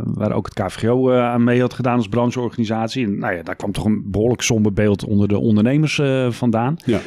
waar 0.04 0.32
ook 0.32 0.44
het 0.44 0.54
KVGO 0.54 1.12
aan 1.12 1.44
mee 1.44 1.60
had 1.60 1.74
gedaan 1.74 1.96
als 1.96 2.08
brancheorganisatie. 2.08 3.04
En 3.04 3.18
nou 3.18 3.34
ja, 3.34 3.42
daar 3.42 3.56
kwam 3.56 3.72
toch 3.72 3.84
een 3.84 4.10
behoorlijk 4.10 4.42
somber 4.42 4.72
beeld 4.72 5.04
onder 5.04 5.28
de 5.28 5.38
ondernemers 5.38 6.00
vandaan. 6.30 6.76
ja. 6.84 7.00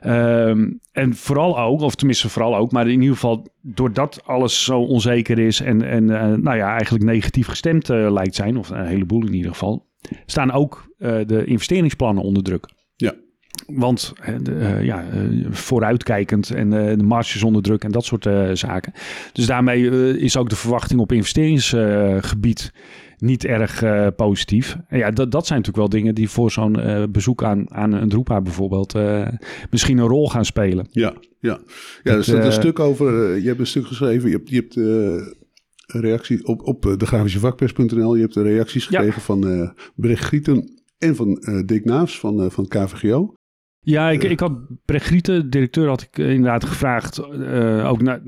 Ehm, 0.00 0.70
en 0.92 1.14
vooral 1.14 1.58
ook, 1.60 1.80
of 1.80 1.94
tenminste 1.94 2.28
vooral 2.28 2.56
ook, 2.56 2.72
maar 2.72 2.88
in 2.88 3.00
ieder 3.00 3.14
geval 3.14 3.46
doordat 3.62 4.20
alles 4.24 4.64
zo 4.64 4.80
onzeker 4.80 5.38
is 5.38 5.60
en, 5.60 5.82
en 5.82 6.10
eh, 6.10 6.34
nou 6.34 6.56
ja, 6.56 6.70
eigenlijk 6.70 7.04
negatief 7.04 7.46
gestemd 7.46 7.90
eh, 7.90 8.12
lijkt 8.12 8.34
zijn, 8.34 8.56
of 8.56 8.70
een 8.70 8.86
heleboel 8.86 9.26
in 9.26 9.34
ieder 9.34 9.50
geval, 9.50 9.86
staan 10.26 10.52
ook 10.52 10.94
eh, 10.98 11.16
de 11.26 11.44
investeringsplannen 11.44 12.22
onder 12.22 12.42
druk. 12.42 12.68
Ja. 12.96 13.14
Want 13.66 14.12
de, 14.42 14.78
ja, 14.82 15.04
vooruitkijkend 15.50 16.50
en 16.50 16.70
de 16.70 17.02
marges 17.04 17.42
onder 17.42 17.62
druk 17.62 17.84
en 17.84 17.90
dat 17.90 18.04
soort 18.04 18.28
zaken. 18.52 18.92
Dus 19.32 19.46
daarmee 19.46 20.18
is 20.18 20.36
ook 20.36 20.48
de 20.48 20.56
verwachting 20.56 21.00
op 21.00 21.12
investeringsgebied 21.12 22.72
niet 23.20 23.44
erg 23.44 23.82
eh, 23.82 24.06
positief. 24.16 24.76
En 24.88 24.98
ja, 24.98 25.10
dat, 25.10 25.30
dat 25.30 25.46
zijn 25.46 25.58
natuurlijk 25.58 25.90
wel 25.90 26.00
dingen 26.00 26.14
die 26.14 26.28
voor 26.28 26.50
zo'n 26.50 26.80
eh, 26.80 27.02
bezoek 27.10 27.44
aan, 27.44 27.74
aan 27.74 27.92
een 27.92 28.08
Droepa 28.08 28.40
bijvoorbeeld 28.40 28.94
eh, 28.94 29.28
misschien 29.70 29.98
een 29.98 30.06
rol 30.06 30.28
gaan 30.30 30.44
spelen. 30.44 30.86
Ja, 30.90 31.14
ja. 31.40 31.58
ja 32.02 32.12
er 32.12 32.24
staat 32.24 32.44
een 32.44 32.52
stuk 32.52 32.78
over. 32.78 33.36
je 33.40 33.46
hebt 33.46 33.60
een 33.60 33.66
stuk 33.66 33.86
geschreven. 33.86 34.30
Je 34.30 34.36
hebt, 34.36 34.48
je 34.48 34.56
hebt 34.56 34.76
eh, 34.76 35.26
een 35.86 36.00
reactie 36.00 36.46
op, 36.46 36.62
op 36.66 36.94
de 36.98 37.06
grafische 37.06 37.38
vakpers.nl. 37.38 38.14
Je 38.14 38.20
hebt 38.22 38.34
de 38.34 38.42
reacties 38.42 38.88
Ja. 38.88 38.98
gekregen 38.98 39.22
van 39.22 39.72
Brecht 39.94 40.24
Gieten 40.24 40.82
en 40.98 41.16
van 41.16 41.62
Dick 41.66 41.84
Naafs 41.84 42.18
van, 42.18 42.50
van 42.50 42.68
KVGO. 42.68 43.32
Ja, 43.80 44.10
ik, 44.10 44.24
ik 44.24 44.40
had 44.40 44.52
Brecht 44.84 45.06
Grieten, 45.06 45.50
directeur, 45.50 45.88
had 45.88 46.02
ik 46.02 46.18
inderdaad 46.18 46.64
gevraagd. 46.64 47.22
ook 47.84 48.02
naar, 48.02 48.20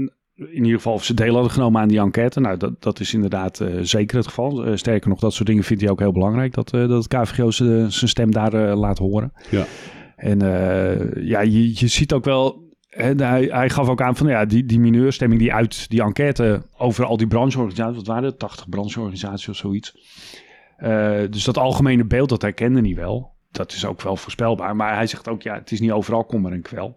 in 0.48 0.64
ieder 0.64 0.76
geval 0.76 0.92
of 0.92 1.04
ze 1.04 1.14
deel 1.14 1.32
hadden 1.32 1.50
genomen 1.50 1.80
aan 1.80 1.88
die 1.88 2.00
enquête. 2.00 2.40
Nou, 2.40 2.56
dat, 2.56 2.82
dat 2.82 3.00
is 3.00 3.14
inderdaad 3.14 3.60
eh, 3.60 3.68
zeker 3.80 4.16
het 4.16 4.26
geval. 4.26 4.64
Eh, 4.64 4.76
sterker 4.76 5.08
nog, 5.08 5.18
dat 5.18 5.32
soort 5.32 5.48
dingen 5.48 5.64
vindt 5.64 5.82
hij 5.82 5.90
ook 5.90 5.98
heel 5.98 6.12
belangrijk. 6.12 6.54
Dat, 6.54 6.72
eh, 6.72 6.88
dat 6.88 7.04
het 7.04 7.08
KVGO 7.08 7.50
zijn 7.50 7.90
stem 7.90 8.32
daar 8.32 8.52
laat 8.76 8.98
horen. 8.98 9.32
Ja. 9.50 9.64
En 10.16 10.38
ja, 11.24 11.40
je, 11.40 11.78
je 11.78 11.86
ziet 11.86 12.12
ook 12.12 12.24
wel... 12.24 12.68
hè, 12.88 13.14
hij, 13.14 13.48
hij 13.50 13.70
gaf 13.70 13.88
ook 13.88 14.02
aan 14.02 14.16
van 14.16 14.26
ja, 14.26 14.44
die, 14.44 14.64
die 14.64 14.80
mineurstemming 14.80 15.40
die 15.40 15.52
uit 15.52 15.90
die 15.90 16.02
enquête 16.02 16.62
over 16.76 17.04
al 17.04 17.16
die 17.16 17.26
brancheorganisaties, 17.26 17.96
wat 17.96 18.06
waren 18.06 18.24
het, 18.24 18.38
80 18.38 18.68
brancheorganisaties 18.68 19.48
of 19.48 19.56
zoiets. 19.56 19.94
Dus 21.30 21.44
dat 21.44 21.58
algemene 21.58 22.04
beeld, 22.04 22.28
dat 22.28 22.42
herkende 22.42 22.80
hij 22.80 22.94
wel. 22.94 23.32
Dat 23.50 23.72
is 23.72 23.84
ook 23.84 24.02
wel 24.02 24.16
voorspelbaar. 24.16 24.76
Maar 24.76 24.94
hij 24.94 25.06
zegt 25.06 25.28
ook, 25.28 25.42
ja, 25.42 25.54
het 25.54 25.70
is 25.72 25.80
niet 25.80 25.90
overal 25.90 26.24
kommer 26.24 26.52
en 26.52 26.62
kwel. 26.62 26.96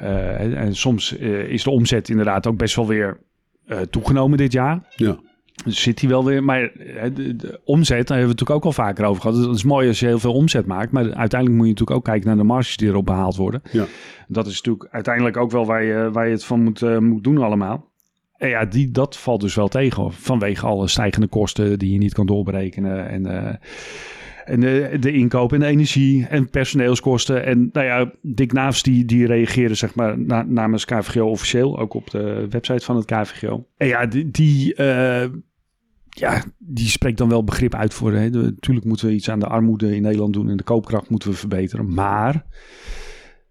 Eh, 0.00 0.40
en, 0.40 0.56
en 0.56 0.74
soms 0.74 1.16
eh, 1.16 1.48
is 1.48 1.62
de 1.62 1.70
omzet 1.70 2.08
inderdaad 2.08 2.46
ook 2.46 2.56
best 2.56 2.76
wel 2.76 2.86
weer 2.86 3.18
eh, 3.66 3.80
toegenomen 3.80 4.38
dit 4.38 4.52
jaar. 4.52 4.82
Ja, 4.96 5.18
Dus 5.64 5.82
zit 5.82 6.00
hij 6.00 6.08
wel 6.08 6.24
weer. 6.24 6.44
Maar 6.44 6.72
de, 7.14 7.36
de 7.36 7.60
omzet, 7.64 8.06
daar 8.06 8.16
hebben 8.16 8.36
we 8.36 8.40
het 8.40 8.40
natuurlijk 8.40 8.50
ook 8.50 8.64
al 8.64 8.72
vaker 8.72 9.04
over 9.04 9.22
gehad. 9.22 9.36
Het 9.36 9.56
is 9.56 9.64
mooi 9.64 9.88
als 9.88 10.00
je 10.00 10.06
heel 10.06 10.18
veel 10.18 10.32
omzet 10.32 10.66
maakt. 10.66 10.92
Maar 10.92 11.02
uiteindelijk 11.02 11.50
moet 11.50 11.66
je 11.66 11.72
natuurlijk 11.72 11.98
ook 11.98 12.04
kijken 12.04 12.26
naar 12.28 12.36
de 12.36 12.42
marges 12.42 12.76
die 12.76 12.88
erop 12.88 13.06
behaald 13.06 13.36
worden. 13.36 13.62
ja. 13.72 13.84
Dat 14.28 14.46
is 14.46 14.56
natuurlijk 14.56 14.88
uiteindelijk 14.90 15.36
ook 15.36 15.50
wel 15.50 15.66
waar 15.66 15.82
je, 15.82 16.10
waar 16.12 16.26
je 16.26 16.32
het 16.32 16.44
van 16.44 16.62
moet, 16.62 17.00
moet 17.00 17.24
doen 17.24 17.38
allemaal. 17.38 17.88
En 18.36 18.48
ja, 18.48 18.64
die, 18.64 18.90
dat 18.90 19.16
valt 19.16 19.40
dus 19.40 19.54
wel 19.54 19.68
tegen. 19.68 20.12
Vanwege 20.12 20.66
alle 20.66 20.88
stijgende 20.88 21.26
kosten 21.26 21.78
die 21.78 21.92
je 21.92 21.98
niet 21.98 22.14
kan 22.14 22.26
doorberekenen. 22.26 23.08
En, 23.08 23.58
en 24.50 24.60
de, 24.60 24.96
de 25.00 25.12
inkoop 25.12 25.52
en 25.52 25.62
energie 25.62 26.26
en 26.26 26.50
personeelskosten. 26.50 27.44
En 27.44 27.70
nou 27.72 27.86
ja, 27.86 28.12
Dick 28.22 28.52
Naafs 28.52 28.82
die, 28.82 29.04
die 29.04 29.26
reageerde 29.26 29.74
zeg 29.74 29.94
maar 29.94 30.18
na- 30.18 30.44
namens 30.48 30.84
KVGO 30.84 31.26
officieel. 31.26 31.78
Ook 31.78 31.94
op 31.94 32.10
de 32.10 32.46
website 32.50 32.84
van 32.84 32.96
het 32.96 33.04
KVGO. 33.04 33.66
En 33.76 33.86
ja, 33.86 34.06
die... 34.06 34.30
die 34.30 34.74
eh, 34.74 35.28
ja, 36.10 36.42
die 36.58 36.88
spreekt 36.88 37.18
dan 37.18 37.28
wel 37.28 37.44
begrip 37.44 37.74
uit 37.74 37.94
voor. 37.94 38.12
Hè. 38.12 38.30
Natuurlijk 38.30 38.86
moeten 38.86 39.06
we 39.06 39.12
iets 39.12 39.30
aan 39.30 39.38
de 39.38 39.46
armoede 39.46 39.94
in 39.96 40.02
Nederland 40.02 40.32
doen 40.32 40.50
en 40.50 40.56
de 40.56 40.62
koopkracht 40.62 41.10
moeten 41.10 41.30
we 41.30 41.36
verbeteren. 41.36 41.94
Maar 41.94 42.44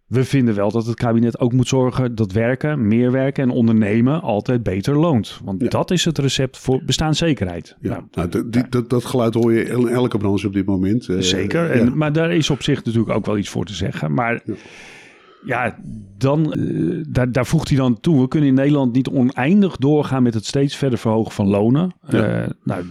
we 0.10 0.24
vinden 0.26 0.56
wel 0.56 0.72
dat 0.72 0.86
het 0.86 0.95
kabinet 0.95 1.39
ook 1.39 1.54
moet 1.54 1.67
zorgen 1.67 2.15
dat 2.15 2.32
werken, 2.32 2.88
meer 2.88 3.12
werken 3.12 3.43
en 3.43 3.50
ondernemen 3.50 4.22
altijd 4.22 4.63
beter 4.63 4.98
loont. 5.00 5.39
Want 5.43 5.62
Ja. 5.62 5.67
dat 5.67 5.91
is 5.91 6.06
het 6.06 6.17
recept 6.17 6.58
voor 6.58 6.82
bestaanszekerheid. 6.86 7.76
ja. 7.82 7.89
Nou, 7.89 8.04
Nou, 8.12 8.30
dat- 8.30 8.52
die- 8.54 8.69
dat, 8.69 8.89
dat 8.89 9.06
geluid 9.06 9.34
hoor 9.34 9.54
je 9.54 9.63
in 9.63 9.88
elke 9.88 10.17
branche 10.17 10.48
op 10.48 10.54
dit 10.54 10.65
moment. 10.65 11.08
eh, 11.10 11.19
Zeker. 11.19 11.63
ja. 11.63 11.69
En, 11.86 11.98
Maar 11.98 12.13
daar 12.13 12.32
is 12.34 12.50
op 12.50 12.63
zich 12.63 12.84
natuurlijk 12.84 13.15
ook 13.15 13.26
wel 13.26 13.38
iets 13.38 13.50
voor 13.50 13.65
te 13.65 13.74
zeggen. 13.74 14.13
Maar 14.13 14.41
Ja. 14.45 14.54
ja, 15.45 15.78
dan, 16.17 16.54
eh, 16.54 17.04
daar, 17.10 17.32
daar 17.32 17.45
voegt 17.45 17.67
hij 17.69 17.78
dan 17.78 18.00
toe. 18.00 18.22
We 18.22 18.28
kunnen 18.28 18.50
in 18.50 18.56
Nederland 18.56 18.93
niet 18.93 19.10
oneindig 19.10 19.78
doorgaan 19.78 20.24
met 20.24 20.34
het 20.34 20.45
steeds 20.45 20.76
verder 20.76 21.00
verhogen 21.00 21.32
van 21.32 21.48
lonen. 21.48 21.91
Ja. 22.10 22.24
Eh, 22.43 22.50
nou, 22.63 22.84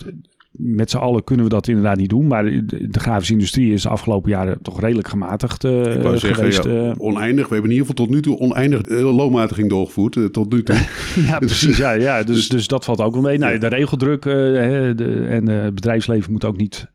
met 0.58 0.90
z'n 0.90 0.96
allen 0.96 1.24
kunnen 1.24 1.44
we 1.44 1.50
dat 1.50 1.68
inderdaad 1.68 1.96
niet 1.96 2.08
doen. 2.08 2.26
Maar 2.26 2.44
de, 2.44 2.88
de 2.88 3.00
grafische 3.00 3.32
industrie 3.32 3.72
is 3.72 3.82
de 3.82 3.88
afgelopen 3.88 4.30
jaren 4.30 4.62
toch 4.62 4.80
redelijk 4.80 5.08
gematigd 5.08 5.64
uh, 5.64 5.94
Ik 5.94 6.02
wou 6.02 6.18
geweest. 6.18 6.62
zeggen, 6.62 6.84
ja, 6.84 6.94
oneindig. 6.98 7.48
We 7.48 7.54
hebben 7.54 7.70
in 7.70 7.76
ieder 7.76 7.86
geval 7.86 8.06
tot 8.06 8.14
nu 8.14 8.22
toe 8.22 8.38
oneindig 8.38 8.88
uh, 8.88 9.16
loonmatiging 9.16 9.68
doorgevoerd. 9.68 10.32
Tot 10.32 10.52
nu 10.52 10.62
toe. 10.62 10.76
ja, 11.28 11.38
precies. 11.48 11.76
Ja, 11.76 11.92
ja. 11.92 12.22
Dus, 12.22 12.48
dus 12.48 12.66
dat 12.66 12.84
valt 12.84 13.00
ook 13.00 13.12
wel 13.12 13.22
mee. 13.22 13.38
Nou, 13.38 13.58
de 13.58 13.66
regeldruk 13.66 14.22
de, 14.22 15.26
en 15.28 15.48
het 15.48 15.74
bedrijfsleven 15.74 16.32
moet 16.32 16.44
ook 16.44 16.56
niet 16.56 16.86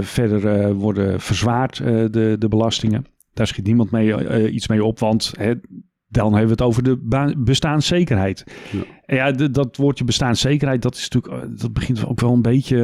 verder 0.00 0.74
worden 0.74 1.20
verzwaard, 1.20 1.76
de, 1.76 2.36
de 2.38 2.48
belastingen. 2.48 3.04
Daar 3.34 3.46
schiet 3.46 3.66
niemand 3.66 3.90
mee, 3.90 4.50
iets 4.50 4.68
mee 4.68 4.84
op, 4.84 4.98
want 4.98 5.32
hè, 5.38 5.52
dan 6.08 6.26
hebben 6.26 6.44
we 6.44 6.50
het 6.50 6.62
over 6.62 6.82
de 6.82 7.34
bestaanszekerheid. 7.38 8.44
Ja. 8.70 8.80
En 9.04 9.16
ja, 9.16 9.48
dat 9.48 9.76
woordje 9.76 10.04
bestaanszekerheid, 10.04 10.82
dat 10.82 10.94
is 10.94 11.08
natuurlijk, 11.08 11.60
dat 11.60 11.72
begint 11.72 12.06
ook 12.06 12.20
wel 12.20 12.32
een 12.32 12.42
beetje 12.42 12.78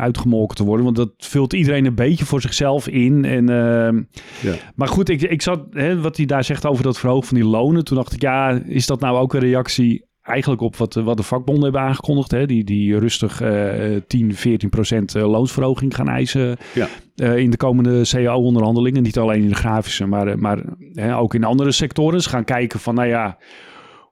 uitgemolken 0.00 0.56
te 0.56 0.64
worden. 0.64 0.84
Want 0.84 0.96
dat 0.96 1.12
vult 1.18 1.52
iedereen 1.52 1.84
een 1.84 1.94
beetje 1.94 2.24
voor 2.24 2.40
zichzelf 2.40 2.88
in. 2.88 3.24
En, 3.24 3.50
uh, 3.50 4.02
ja. 4.50 4.58
Maar 4.74 4.88
goed, 4.88 5.08
ik, 5.08 5.22
ik 5.22 5.42
zat, 5.42 5.66
hè, 5.70 6.00
wat 6.00 6.16
hij 6.16 6.26
daar 6.26 6.44
zegt 6.44 6.66
over 6.66 6.84
dat 6.84 6.98
verhogen 6.98 7.26
van 7.26 7.36
die 7.36 7.46
lonen. 7.46 7.84
Toen 7.84 7.96
dacht 7.96 8.12
ik, 8.12 8.20
ja, 8.20 8.60
is 8.64 8.86
dat 8.86 9.00
nou 9.00 9.18
ook 9.18 9.34
een 9.34 9.40
reactie 9.40 10.04
eigenlijk 10.26 10.62
op 10.62 10.76
wat, 10.76 10.94
wat 10.94 11.16
de 11.16 11.22
vakbonden 11.22 11.62
hebben 11.62 11.80
aangekondigd. 11.80 12.30
Hè? 12.30 12.46
Die, 12.46 12.64
die 12.64 12.98
rustig 12.98 13.42
uh, 13.42 13.96
10, 14.06 14.34
14 14.34 14.68
procent 14.68 15.14
loonsverhoging 15.14 15.94
gaan 15.94 16.08
eisen 16.08 16.56
ja. 16.74 16.88
uh, 17.16 17.36
in 17.36 17.50
de 17.50 17.56
komende 17.56 18.02
CAO-onderhandelingen. 18.02 19.02
Niet 19.02 19.18
alleen 19.18 19.42
in 19.42 19.48
de 19.48 19.54
grafische, 19.54 20.06
maar, 20.06 20.38
maar 20.38 20.62
hè, 20.92 21.16
ook 21.16 21.34
in 21.34 21.44
andere 21.44 21.72
sectoren. 21.72 22.22
Ze 22.22 22.28
gaan 22.28 22.44
kijken 22.44 22.80
van, 22.80 22.94
nou 22.94 23.08
ja, 23.08 23.38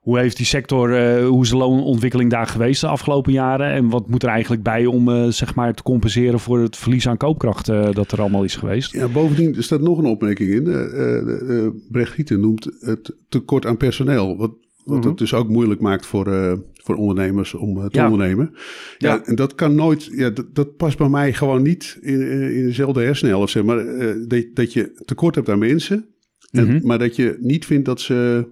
hoe 0.01 0.19
heeft 0.19 0.37
die 0.37 0.45
sector, 0.45 0.89
uh, 0.89 1.27
hoe 1.27 1.43
is 1.43 1.49
de 1.49 1.57
loonontwikkeling 1.57 2.29
daar 2.29 2.47
geweest 2.47 2.81
de 2.81 2.87
afgelopen 2.87 3.31
jaren? 3.31 3.71
En 3.71 3.89
wat 3.89 4.09
moet 4.09 4.23
er 4.23 4.29
eigenlijk 4.29 4.63
bij 4.63 4.85
om 4.85 5.31
zeg 5.31 5.55
maar 5.55 5.73
te 5.73 5.83
compenseren 5.83 6.39
voor 6.39 6.59
het 6.59 6.77
verlies 6.77 7.07
aan 7.07 7.17
koopkracht 7.17 7.65
dat 7.65 8.11
er 8.11 8.19
allemaal 8.19 8.43
is 8.43 8.55
geweest? 8.55 8.91
Ja, 8.91 9.07
bovendien 9.07 9.55
er 9.55 9.63
staat 9.63 9.81
nog 9.81 9.97
een 9.97 10.05
opmerking 10.05 10.49
in. 10.49 10.63
Brecht 11.91 12.11
Gieten 12.11 12.39
noemt 12.39 12.69
het 12.79 13.15
tekort 13.29 13.65
aan 13.65 13.77
personeel. 13.77 14.37
Wat 14.37 14.51
wat 14.85 15.03
het 15.03 15.17
dus 15.17 15.33
ook 15.33 15.49
moeilijk 15.49 15.81
maakt 15.81 16.05
voor, 16.05 16.27
uh, 16.27 16.53
voor 16.73 16.95
ondernemers 16.95 17.53
om 17.53 17.77
uh, 17.77 17.85
te 17.85 17.97
ja. 17.97 18.11
ondernemen. 18.11 18.51
Ja, 18.97 19.13
ja, 19.13 19.23
en 19.23 19.35
dat 19.35 19.55
kan 19.55 19.75
nooit, 19.75 20.05
ja, 20.11 20.29
dat, 20.29 20.55
dat 20.55 20.75
past 20.75 20.97
bij 20.97 21.09
mij 21.09 21.33
gewoon 21.33 21.61
niet 21.61 21.97
in, 22.01 22.21
in 22.51 22.65
dezelfde 22.65 23.01
hersenhelft. 23.01 23.51
Zeg 23.51 23.63
maar 23.63 23.85
uh, 23.85 24.13
dat, 24.27 24.45
dat 24.53 24.73
je 24.73 25.01
tekort 25.05 25.35
hebt 25.35 25.49
aan 25.49 25.59
mensen, 25.59 26.05
en, 26.51 26.63
mm 26.63 26.69
-hmm. 26.69 26.87
maar 26.87 26.99
dat 26.99 27.15
je 27.15 27.37
niet 27.39 27.65
vindt 27.65 27.85
dat 27.85 28.01
ze 28.01 28.47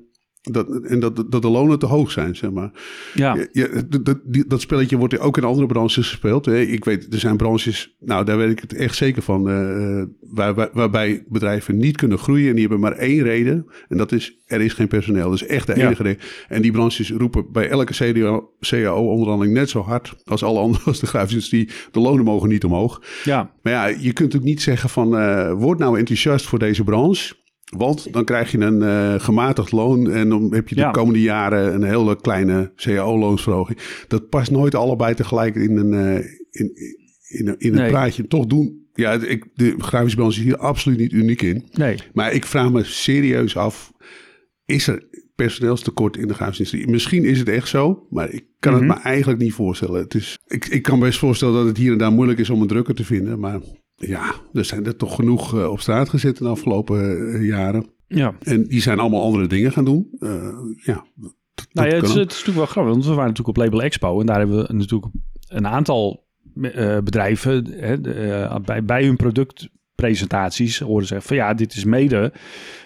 dat, 0.52 0.70
en 0.70 1.00
dat, 1.00 1.16
dat 1.30 1.42
de 1.42 1.50
lonen 1.50 1.80
te 1.80 1.86
hoog 1.86 2.12
zijn, 2.12 2.36
zeg 2.36 2.52
maar. 2.52 2.72
Ja. 3.14 3.48
ja 3.52 3.68
dat, 4.02 4.20
dat, 4.48 4.62
spelletje 4.62 4.98
wordt 4.98 5.20
ook 5.20 5.38
in 5.38 5.44
andere 5.44 5.68
branches 5.68 6.08
gespeeld. 6.08 6.48
Ik 6.48 6.86
weet, 6.86 7.14
er 7.14 7.20
zijn 7.20 7.38
branches, 7.38 7.96
nou 8.00 8.26
daar 8.26 8.38
weet 8.38 8.52
ik 8.52 8.60
het 8.60 8.74
echt 8.74 8.96
zeker 8.96 9.22
van, 9.22 9.50
uh, 9.50 10.04
waar, 10.20 10.54
waar, 10.54 10.70
waarbij 10.74 11.24
bedrijven 11.28 11.78
niet 11.78 11.98
kunnen 11.98 12.18
groeien. 12.18 12.48
En 12.48 12.52
die 12.52 12.62
hebben 12.62 12.80
maar 12.80 12.92
één 12.92 13.24
reden. 13.24 13.66
En 13.88 13.98
dat 13.98 14.12
is, 14.12 14.38
er 14.46 14.62
is 14.62 14.74
geen 14.74 14.88
personeel. 14.88 15.30
Dat 15.30 15.42
is 15.42 15.48
echt 15.48 15.68
de 15.68 15.74
enige 15.74 16.04
ja. 16.04 16.10
reden. 16.10 16.24
En 16.48 16.62
die 16.62 16.72
branches 16.72 17.12
roepen 17.12 17.52
bij 17.52 17.70
elke 17.70 17.94
CAO-onderhandeling 18.60 19.54
net 19.54 19.70
zo 19.70 19.82
hard 19.82 20.16
als 20.24 20.44
alle 20.44 20.60
andere, 20.66 20.84
als 20.86 21.00
de 21.00 21.08
grafische. 21.08 21.68
De 21.92 22.00
lonen 22.00 22.26
mogen 22.26 22.50
niet 22.50 22.64
omhoog. 22.64 23.02
Ja. 23.24 23.52
Maar 23.62 23.74
ja, 23.74 23.86
je 23.86 24.14
kunt 24.14 24.36
ook 24.36 24.44
niet 24.44 24.62
zeggen 24.62 24.90
van, 24.90 25.20
uh, 25.20 25.54
word 25.54 25.80
nou 25.80 26.00
enthousiast 26.00 26.46
voor 26.46 26.60
deze 26.60 26.84
branche. 26.84 27.34
Want 27.78 28.14
dan 28.14 28.26
krijg 28.26 28.52
je 28.52 28.58
een 28.58 28.82
uh, 28.82 29.20
gematigd 29.20 29.72
loon 29.72 30.12
en 30.12 30.30
dan 30.30 30.54
heb 30.54 30.70
je 30.70 30.76
de 30.76 30.82
ja. 30.82 30.92
komende 30.92 31.22
jaren 31.22 31.74
een 31.74 31.84
hele 31.84 32.16
kleine 32.22 32.72
cao-loonsverhoging. 32.76 33.80
Dat 34.08 34.30
past 34.30 34.52
nooit 34.52 34.76
allebei 34.76 35.14
tegelijk 35.14 35.56
in 35.56 35.78
een, 35.78 35.94
uh, 35.94 36.16
in, 36.50 36.72
in, 37.28 37.56
in 37.58 37.74
een 37.74 37.74
nee. 37.74 37.90
praatje. 37.90 38.28
Toch 38.28 38.46
doen. 38.46 38.82
Ja, 38.94 39.12
ik, 39.12 39.46
de 39.54 39.76
grafische 39.78 40.18
branche 40.18 40.40
is 40.40 40.44
hier 40.44 40.58
absoluut 40.58 41.00
niet 41.00 41.12
uniek 41.12 41.42
in. 41.42 41.66
Nee. 41.72 41.98
Maar 42.14 42.34
ik 42.34 42.46
vraag 42.46 42.72
me 42.72 42.84
serieus 42.84 43.58
af: 43.58 43.92
is 44.66 44.88
er 44.88 45.08
personeelstekort 45.36 46.18
in 46.18 46.28
de 46.28 46.34
grafische 46.34 46.64
industrie? 46.64 46.92
Misschien 46.92 47.24
is 47.24 47.40
het 47.40 47.50
echt 47.50 47.68
zo, 47.68 48.08
maar 48.10 48.30
ik 48.30 48.46
kan 48.60 48.74
het 48.74 48.84
me 48.84 48.94
eigenlijk 48.94 49.42
niet 49.42 49.54
voorstellen. 49.54 50.02
Het 50.02 50.14
is, 50.14 50.38
ik, 50.48 50.66
ik 50.66 50.82
kan 50.82 51.00
best 51.00 51.20
voorstellen 51.20 51.54
dat 51.54 51.66
het 51.66 51.78
hier 51.78 51.92
en 51.92 51.98
daar 51.98 52.12
moeilijk 52.12 52.40
is 52.40 52.50
om 52.50 52.62
een 52.62 52.68
drukker 52.68 52.96
te 52.96 53.06
vinden, 53.06 53.40
maar 53.40 53.60
ja, 54.08 54.34
er 54.54 54.66
zijn 54.66 54.86
er 54.86 54.96
toch 54.96 55.16
genoeg 55.16 55.56
uh, 55.56 55.70
op 55.70 55.80
straat 55.80 56.10
gezet 56.10 56.38
de 56.38 56.48
afgelopen 56.48 57.18
uh, 57.18 57.48
jaren. 57.48 57.86
Ja. 58.08 58.36
En 58.40 58.64
die 58.64 58.82
zijn 58.82 59.00
allemaal 59.00 59.24
andere 59.24 59.48
dingen 59.48 59.72
gaan 59.72 59.86
doen. 59.86 60.08
Uh, 60.20 60.30
ja, 60.84 61.06
nou 61.72 61.88
ja, 61.90 61.96
het, 61.96 62.04
is, 62.04 62.14
het, 62.14 62.32
is 62.32 62.38
natuurlijk 62.38 62.58
wel 62.58 62.66
grappig, 62.66 62.94
want 62.94 63.06
we 63.06 63.14
waren 63.14 63.30
natuurlijk 63.30 63.58
op 63.58 63.64
Label 63.64 63.82
Expo 63.82 64.20
en 64.20 64.26
daar 64.26 64.40
hebben 64.40 64.68
we 64.68 64.74
natuurlijk 64.74 65.14
een 65.48 65.68
aantal 65.68 66.28
bedrijven 67.04 67.66
hè, 67.72 68.02
bij, 68.62 68.86
bij 68.86 69.06
hun 69.06 69.16
productpresentaties 70.04 70.80
horen 70.80 71.08
zeggen 71.08 71.28
van 71.28 71.38
ja, 71.38 71.54
dit 71.54 71.74
is 71.74 71.84
mede 71.84 72.32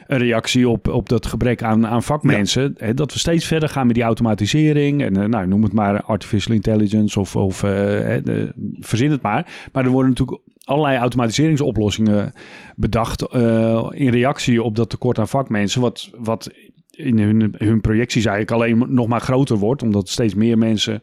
een 0.07 0.17
reactie 0.17 0.69
op, 0.69 0.87
op 0.87 1.09
dat 1.09 1.25
gebrek 1.25 1.63
aan, 1.63 1.87
aan 1.87 2.03
vakmensen. 2.03 2.75
Ja. 2.77 2.85
Hè, 2.85 2.93
dat 2.93 3.13
we 3.13 3.19
steeds 3.19 3.45
verder 3.45 3.69
gaan 3.69 3.85
met 3.85 3.95
die 3.95 4.03
automatisering. 4.03 5.01
En 5.01 5.29
nou, 5.29 5.47
noem 5.47 5.63
het 5.63 5.73
maar 5.73 6.01
artificial 6.01 6.55
intelligence 6.55 7.19
of, 7.19 7.35
of 7.35 7.59
de, 7.59 8.51
verzin 8.79 9.11
het 9.11 9.21
maar. 9.21 9.69
Maar 9.71 9.85
er 9.85 9.89
worden 9.89 10.09
natuurlijk 10.09 10.41
allerlei 10.63 10.97
automatiseringsoplossingen 10.97 12.33
bedacht 12.75 13.33
uh, 13.33 13.89
in 13.91 14.09
reactie 14.09 14.63
op 14.63 14.75
dat 14.75 14.89
tekort 14.89 15.19
aan 15.19 15.27
vakmensen, 15.27 15.81
wat, 15.81 16.09
wat 16.17 16.49
in 16.97 17.19
hun, 17.19 17.53
hun 17.57 17.81
projecties 17.81 18.25
eigenlijk 18.25 18.51
alleen 18.51 18.93
nog 18.93 19.07
maar 19.07 19.21
groter 19.21 19.57
wordt, 19.57 19.81
omdat 19.81 20.09
steeds 20.09 20.35
meer 20.35 20.57
mensen 20.57 21.01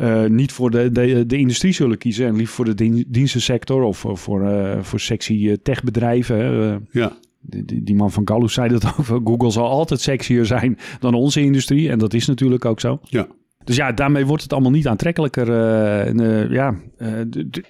uh, 0.00 0.24
niet 0.24 0.52
voor 0.52 0.70
de, 0.70 0.92
de, 0.92 1.26
de 1.26 1.36
industrie 1.36 1.72
zullen 1.72 1.98
kiezen 1.98 2.26
en 2.26 2.36
liefst 2.36 2.54
voor 2.54 2.64
de 2.64 2.74
dien, 2.74 3.04
dienstensector 3.08 3.82
of, 3.82 4.04
of 4.04 4.20
voor, 4.20 4.42
uh, 4.42 4.78
voor 4.82 5.00
sexy 5.00 5.56
techbedrijven. 5.62 6.88
ja. 6.90 7.12
Die, 7.46 7.82
die, 7.82 7.94
man 7.94 8.12
van 8.12 8.28
Gallus 8.28 8.52
zei 8.52 8.68
dat 8.68 8.94
over. 8.98 9.20
Google 9.24 9.50
zal 9.50 9.68
altijd 9.68 10.00
sexier 10.00 10.46
zijn 10.46 10.78
dan 11.00 11.14
onze 11.14 11.40
industrie. 11.40 11.90
En 11.90 11.98
dat 11.98 12.14
is 12.14 12.26
natuurlijk 12.26 12.64
ook 12.64 12.80
zo. 12.80 12.98
Ja. 13.02 13.28
Dus 13.64 13.76
ja, 13.76 13.92
daarmee 13.92 14.26
wordt 14.26 14.42
het 14.42 14.52
allemaal 14.52 14.70
niet 14.70 14.86
aantrekkelijker. 14.86 15.48
Uh, 15.48 16.14
uh, 16.14 16.50
ja, 16.50 16.74
uh, 16.98 17.20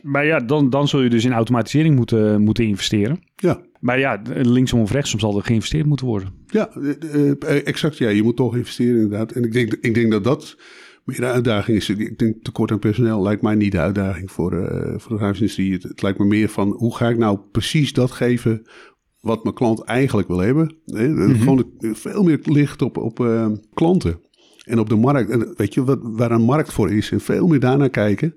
maar 0.02 0.26
ja, 0.26 0.38
dan, 0.38 0.70
dan 0.70 0.88
zul 0.88 1.02
je 1.02 1.10
dus 1.10 1.24
in 1.24 1.32
automatisering 1.32 1.96
moeten, 1.96 2.42
moeten 2.42 2.64
investeren. 2.64 3.22
Ja. 3.36 3.60
Maar 3.80 3.98
ja, 3.98 4.22
linksom 4.32 4.80
of 4.80 4.92
rechtsom 4.92 5.20
zal 5.20 5.36
er 5.36 5.44
geïnvesteerd 5.44 5.86
moeten 5.86 6.06
worden. 6.06 6.32
Ja, 6.46 6.70
exact. 7.64 7.98
Ja, 7.98 8.08
je 8.08 8.22
moet 8.22 8.36
toch 8.36 8.56
investeren 8.56 8.94
inderdaad. 8.94 9.32
En 9.32 9.44
ik 9.44 9.52
denk, 9.52 9.76
ik 9.80 9.94
denk 9.94 10.10
dat 10.10 10.24
dat 10.24 10.56
meer 11.04 11.20
de 11.20 11.26
uitdaging 11.26 11.76
is. 11.76 11.88
Ik 11.88 12.18
denk 12.18 12.44
tekort 12.44 12.70
aan 12.70 12.78
personeel 12.78 13.22
lijkt 13.22 13.42
mij 13.42 13.54
niet 13.54 13.72
de 13.72 13.78
uitdaging 13.78 14.30
voor, 14.30 14.50
voor 14.96 15.16
de 15.16 15.22
huisindustrie. 15.22 15.72
Het, 15.72 15.82
het 15.82 16.02
lijkt 16.02 16.18
me 16.18 16.24
meer 16.24 16.48
van 16.48 16.70
hoe 16.70 16.96
ga 16.96 17.08
ik 17.08 17.18
nou 17.18 17.38
precies 17.52 17.92
dat 17.92 18.10
geven 18.10 18.62
wat 19.20 19.42
mijn 19.42 19.54
klant 19.54 19.84
eigenlijk 19.84 20.28
wil 20.28 20.38
hebben. 20.38 20.76
Mm 20.84 21.16
-hmm. 21.16 21.38
Gewoon 21.38 21.70
veel 21.80 22.22
meer 22.22 22.38
licht 22.42 22.82
op, 22.82 22.96
op 22.96 23.26
klanten. 23.74 24.20
En 24.64 24.78
op 24.78 24.88
de 24.88 24.96
markt, 24.96 25.30
en 25.30 25.54
weet 25.56 25.74
je, 25.74 25.84
wat, 25.84 25.98
waar 26.02 26.30
een 26.30 26.42
markt 26.42 26.72
voor 26.72 26.92
is. 26.92 27.10
En 27.10 27.20
veel 27.20 27.46
meer 27.46 27.60
daarnaar 27.60 27.90
kijken. 27.90 28.34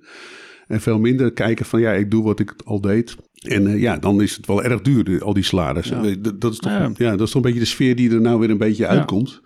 En 0.67 0.81
veel 0.81 0.99
minder 0.99 1.33
kijken 1.33 1.65
van 1.65 1.79
ja, 1.79 1.91
ik 1.91 2.11
doe 2.11 2.23
wat 2.23 2.39
ik 2.39 2.53
al 2.65 2.81
deed. 2.81 3.15
En 3.33 3.67
uh, 3.67 3.81
ja, 3.81 3.97
dan 3.97 4.21
is 4.21 4.35
het 4.35 4.45
wel 4.45 4.63
erg 4.63 4.81
duur, 4.81 5.23
al 5.23 5.33
die 5.33 5.43
salarissen. 5.43 6.03
Ja. 6.03 6.15
Dat, 6.19 6.41
dat, 6.41 6.51
is 6.51 6.57
toch, 6.57 6.71
ja. 6.71 6.91
ja. 6.95 7.11
dat 7.11 7.27
is 7.27 7.31
toch 7.31 7.35
een 7.35 7.41
beetje 7.41 7.59
de 7.59 7.65
sfeer 7.65 7.95
die 7.95 8.11
er 8.11 8.21
nou 8.21 8.39
weer 8.39 8.49
een 8.49 8.57
beetje 8.57 8.87
uitkomt. 8.87 9.41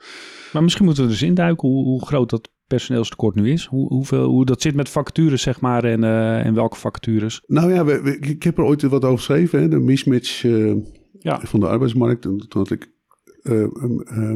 Maar 0.53 0.63
misschien 0.63 0.85
moeten 0.85 1.03
we 1.03 1.09
dus 1.09 1.21
induiken 1.21 1.67
hoe, 1.67 1.83
hoe 1.83 2.05
groot 2.05 2.29
dat 2.29 2.49
personeelstekort 2.67 3.35
nu 3.35 3.51
is? 3.51 3.65
Hoe, 3.65 3.87
hoeveel, 3.87 4.29
hoe 4.29 4.45
dat 4.45 4.61
zit 4.61 4.75
met 4.75 4.89
vacatures, 4.89 5.41
zeg 5.41 5.61
maar, 5.61 5.83
en, 5.83 6.03
uh, 6.03 6.45
en 6.45 6.53
welke 6.53 6.77
vacatures? 6.77 7.41
Nou 7.47 7.73
ja, 7.73 7.85
we, 7.85 8.01
we, 8.01 8.19
ik 8.19 8.43
heb 8.43 8.57
er 8.57 8.63
ooit 8.63 8.81
wat 8.81 9.05
over 9.05 9.17
geschreven, 9.17 9.61
hè, 9.61 9.67
de 9.67 9.79
mismatch 9.79 10.43
uh, 10.43 10.75
van 11.21 11.59
de 11.59 11.67
arbeidsmarkt. 11.67 12.25
En 12.25 12.37
toen 12.37 12.61
had 12.61 12.71
ik 12.71 12.91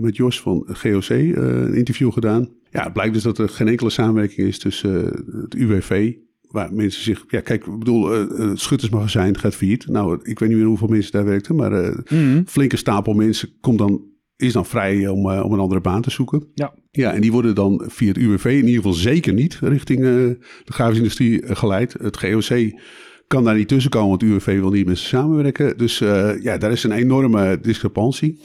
met 0.02 0.15
Jos 0.15 0.41
van 0.41 0.63
GOC 0.68 1.10
uh, 1.10 1.38
een 1.38 1.74
interview 1.74 2.12
gedaan. 2.12 2.50
Ja, 2.72 2.84
het 2.84 2.94
blijkt 2.94 3.13
dus 3.13 3.24
dat 3.24 3.38
er 3.38 3.50
geen 3.50 3.68
enkele 3.68 3.89
samenwerking 3.89 4.48
is 4.48 4.60
tussen 4.60 5.06
het 5.41 5.54
UWV, 5.54 6.13
waar 6.41 6.74
mensen 6.74 7.04
zich... 7.04 7.26
Ja, 7.28 7.41
kijk, 7.41 7.65
ik 7.65 7.80
bedoel, 7.80 8.10
het 8.10 8.60
schuttersmagazijn 8.60 9.38
gaat 9.38 9.56
failliet. 9.56 9.88
Nou, 9.88 10.20
ik 10.24 10.39
weet 10.39 10.50
niet 10.50 10.58
meer 10.58 10.68
hoeveel 10.68 10.88
mensen 10.88 11.12
daar 11.12 11.26
werkten, 11.26 11.56
maar 11.56 11.72
mm 11.72 12.04
-hmm. 12.06 12.44
flinke 12.48 12.78
stapel 12.78 13.13
mensen 13.13 13.50
komt 13.62 13.77
dan, 13.77 14.02
is 14.36 14.54
dan 14.54 14.65
vrij 14.65 15.08
om, 15.08 15.25
om 15.25 15.54
een 15.54 15.60
andere 15.60 15.82
baan 15.82 16.02
te 16.02 16.12
zoeken. 16.12 16.48
Ja. 16.54 16.73
Ja, 16.92 17.13
en 17.13 17.21
die 17.21 17.32
worden 17.32 17.56
dan 17.56 17.84
via 17.88 18.08
het 18.08 18.17
UWV 18.17 18.46
in 18.46 18.56
ieder 18.56 18.75
geval 18.75 18.94
zeker 18.94 19.34
niet 19.34 19.60
richting 19.62 20.00
de 20.00 20.38
grafische 20.65 21.02
industrie 21.02 21.56
geleid. 21.56 21.96
Het 22.02 22.17
GOC 22.17 22.79
kan 23.27 23.44
daar 23.44 23.56
niet 23.56 23.67
tussenkomen, 23.67 24.10
want 24.10 24.23
UWV 24.23 24.60
wil 24.60 24.71
niet 24.71 24.86
met 24.86 24.98
ze 24.98 25.06
samenwerken. 25.06 25.77
Dus 25.77 25.98
ja, 26.42 26.58
daar 26.58 26.71
is 26.71 26.84
een 26.84 26.92
enorme 26.92 27.60
discrepantie. 27.62 28.40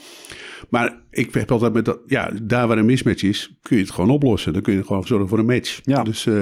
Maar 0.69 0.99
ik 1.11 1.33
heb 1.33 1.51
altijd 1.51 1.73
met 1.73 1.85
dat, 1.85 1.99
ja, 2.07 2.31
daar 2.43 2.67
waar 2.67 2.77
een 2.77 2.85
mismatch 2.85 3.23
is, 3.23 3.55
kun 3.61 3.77
je 3.77 3.83
het 3.83 3.91
gewoon 3.91 4.09
oplossen. 4.09 4.53
Dan 4.53 4.61
kun 4.61 4.73
je 4.73 4.83
gewoon 4.83 5.07
zorgen 5.07 5.27
voor 5.27 5.39
een 5.39 5.45
match. 5.45 5.79
Ja. 5.83 6.03
Dus, 6.03 6.25
uh, 6.25 6.35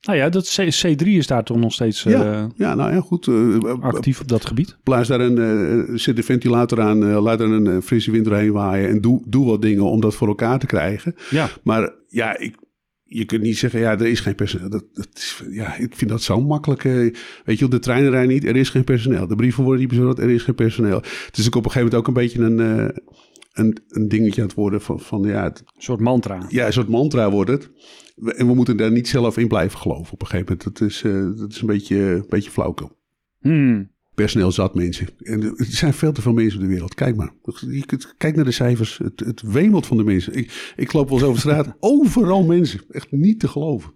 nou 0.00 0.18
ja, 0.18 0.28
dat 0.28 0.54
C, 0.70 0.96
3 0.96 1.18
is 1.18 1.26
daar 1.26 1.44
toch 1.44 1.56
nog 1.56 1.72
steeds 1.72 2.04
uh, 2.04 2.12
ja, 2.12 2.48
ja, 2.56 2.74
nou 2.74 2.92
ja, 2.92 3.00
goed. 3.00 3.28
actief 3.80 4.20
op 4.20 4.28
dat 4.28 4.46
gebied. 4.46 4.76
Plaats 4.82 5.08
daar 5.08 5.20
een, 5.20 5.98
zit 5.98 6.16
de 6.16 6.22
ventilator 6.22 6.80
aan, 6.80 7.04
laat 7.04 7.40
er 7.40 7.50
een 7.50 7.82
frisse 7.82 8.10
wind 8.10 8.24
doorheen 8.24 8.52
waaien 8.52 8.88
en 8.88 9.00
doe, 9.00 9.22
doe 9.26 9.46
wat 9.46 9.62
dingen 9.62 9.84
om 9.84 10.00
dat 10.00 10.14
voor 10.14 10.28
elkaar 10.28 10.58
te 10.58 10.66
krijgen. 10.66 11.14
Ja. 11.30 11.48
Maar 11.62 11.92
ja, 12.08 12.38
ik, 12.38 12.56
je 13.18 13.24
kunt 13.24 13.42
niet 13.42 13.58
zeggen, 13.58 13.80
ja, 13.80 13.90
er 13.92 14.06
is 14.06 14.20
geen 14.20 14.34
personeel. 14.34 14.70
Dat, 14.70 14.84
dat 14.92 15.08
is, 15.14 15.42
ja, 15.50 15.76
ik 15.76 15.94
vind 15.94 16.10
dat 16.10 16.22
zo 16.22 16.40
makkelijk. 16.40 16.82
weet 17.44 17.58
je, 17.58 17.64
op 17.64 17.70
de 17.70 17.78
treinen 17.78 18.10
rijden 18.10 18.28
niet, 18.34 18.44
er 18.44 18.56
is 18.56 18.68
geen 18.68 18.84
personeel. 18.84 19.26
De 19.26 19.34
brieven 19.34 19.62
worden 19.62 19.80
niet 19.80 19.90
bezorgd, 19.90 20.18
er 20.18 20.30
is 20.30 20.42
geen 20.42 20.54
personeel. 20.54 20.96
Het 21.26 21.36
is 21.36 21.46
ook 21.46 21.54
op 21.56 21.64
een 21.64 21.70
gegeven 21.70 21.90
moment 21.92 21.94
ook 21.94 22.06
een 22.06 22.22
beetje 22.22 22.42
een, 22.42 22.60
eh, 22.88 22.96
een, 23.52 23.78
een 23.88 24.08
dingetje 24.08 24.40
aan 24.40 24.46
het 24.46 24.56
worden 24.56 24.80
van, 24.80 25.00
van 25.00 25.22
ja, 25.22 25.42
het- 25.42 25.58
Een 25.58 25.82
soort 25.82 26.00
mantra. 26.00 26.46
ja, 26.48 26.66
een 26.66 26.72
soort 26.72 26.88
mantra 26.88 27.30
wordt 27.30 27.50
het. 27.50 27.70
En 28.36 28.46
we 28.46 28.54
moeten 28.54 28.76
daar 28.76 28.92
niet 28.92 29.08
zelf 29.08 29.36
in 29.38 29.48
blijven 29.48 29.78
geloven 29.78 30.12
op 30.12 30.20
een 30.20 30.26
gegeven 30.26 30.56
moment. 30.58 30.78
Dat 30.78 30.88
is, 30.88 31.02
eh, 31.02 31.38
dat 31.40 31.50
is 31.52 31.60
een 31.60 31.66
beetje, 31.66 31.96
een 31.96 32.26
beetje 32.28 32.50
flauwkul. 32.50 32.90
Hmm. 33.40 33.92
Personeel 34.14 34.52
zat 34.52 34.74
mensen. 34.74 35.08
En 35.22 35.42
er 35.42 35.52
zijn 35.56 35.94
veel 35.94 36.12
te 36.12 36.22
veel 36.22 36.32
mensen 36.32 36.60
in 36.60 36.66
de 36.66 36.72
wereld. 36.72 36.94
Kijk 36.94 37.16
maar. 37.16 37.32
Je 37.60 37.86
kunt, 37.86 38.14
kijk 38.18 38.36
naar 38.36 38.44
de 38.44 38.50
cijfers. 38.50 38.98
Het, 38.98 39.20
het 39.20 39.42
wemelt 39.42 39.86
van 39.86 39.96
de 39.96 40.04
mensen. 40.04 40.34
Ik, 40.34 40.72
ik 40.76 40.92
loop 40.92 41.08
wel 41.08 41.18
eens 41.18 41.26
over 41.26 41.40
straat. 41.40 41.74
Overal 41.80 42.44
mensen. 42.44 42.80
Echt 42.90 43.12
niet 43.12 43.40
te 43.40 43.48
geloven. 43.48 43.92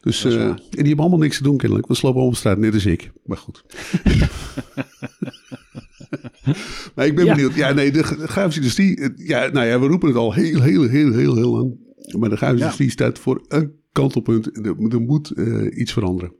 Dus, 0.00 0.22
waar. 0.22 0.32
en 0.34 0.56
die 0.70 0.86
hebben 0.86 0.98
allemaal 0.98 1.18
niks 1.18 1.36
te 1.36 1.42
doen 1.42 1.56
kennelijk. 1.56 1.88
We 1.88 1.94
slopen 1.94 2.22
over 2.22 2.36
straat, 2.36 2.58
net 2.58 2.74
als 2.74 2.86
ik. 2.86 3.10
Maar 3.24 3.36
goed. 3.36 3.64
maar 6.94 7.06
ik 7.06 7.14
ben 7.14 7.24
Ja. 7.24 7.34
benieuwd. 7.34 7.54
Ja, 7.54 7.72
nee, 7.72 7.90
de, 7.92 8.02
grafische 8.02 8.60
industrie. 8.60 9.10
Ja, 9.16 9.48
nou 9.48 9.66
ja, 9.66 9.80
we 9.80 9.86
roepen 9.86 10.08
het 10.08 10.16
al 10.16 10.32
heel, 10.32 10.60
heel, 10.62 10.82
heel, 10.88 11.12
heel, 11.12 11.36
heel 11.36 11.50
lang. 11.52 11.74
Maar 12.18 12.28
de 12.30 12.36
grafische 12.36 12.58
Ja. 12.58 12.62
industrie 12.64 12.90
staat 12.90 13.18
voor 13.18 13.44
een 13.48 13.72
kantelpunt. 13.92 14.46
Er, 14.66 14.74
er 14.88 15.00
moet 15.00 15.30
eh, 15.30 15.78
iets 15.78 15.92
veranderen. 15.92 16.32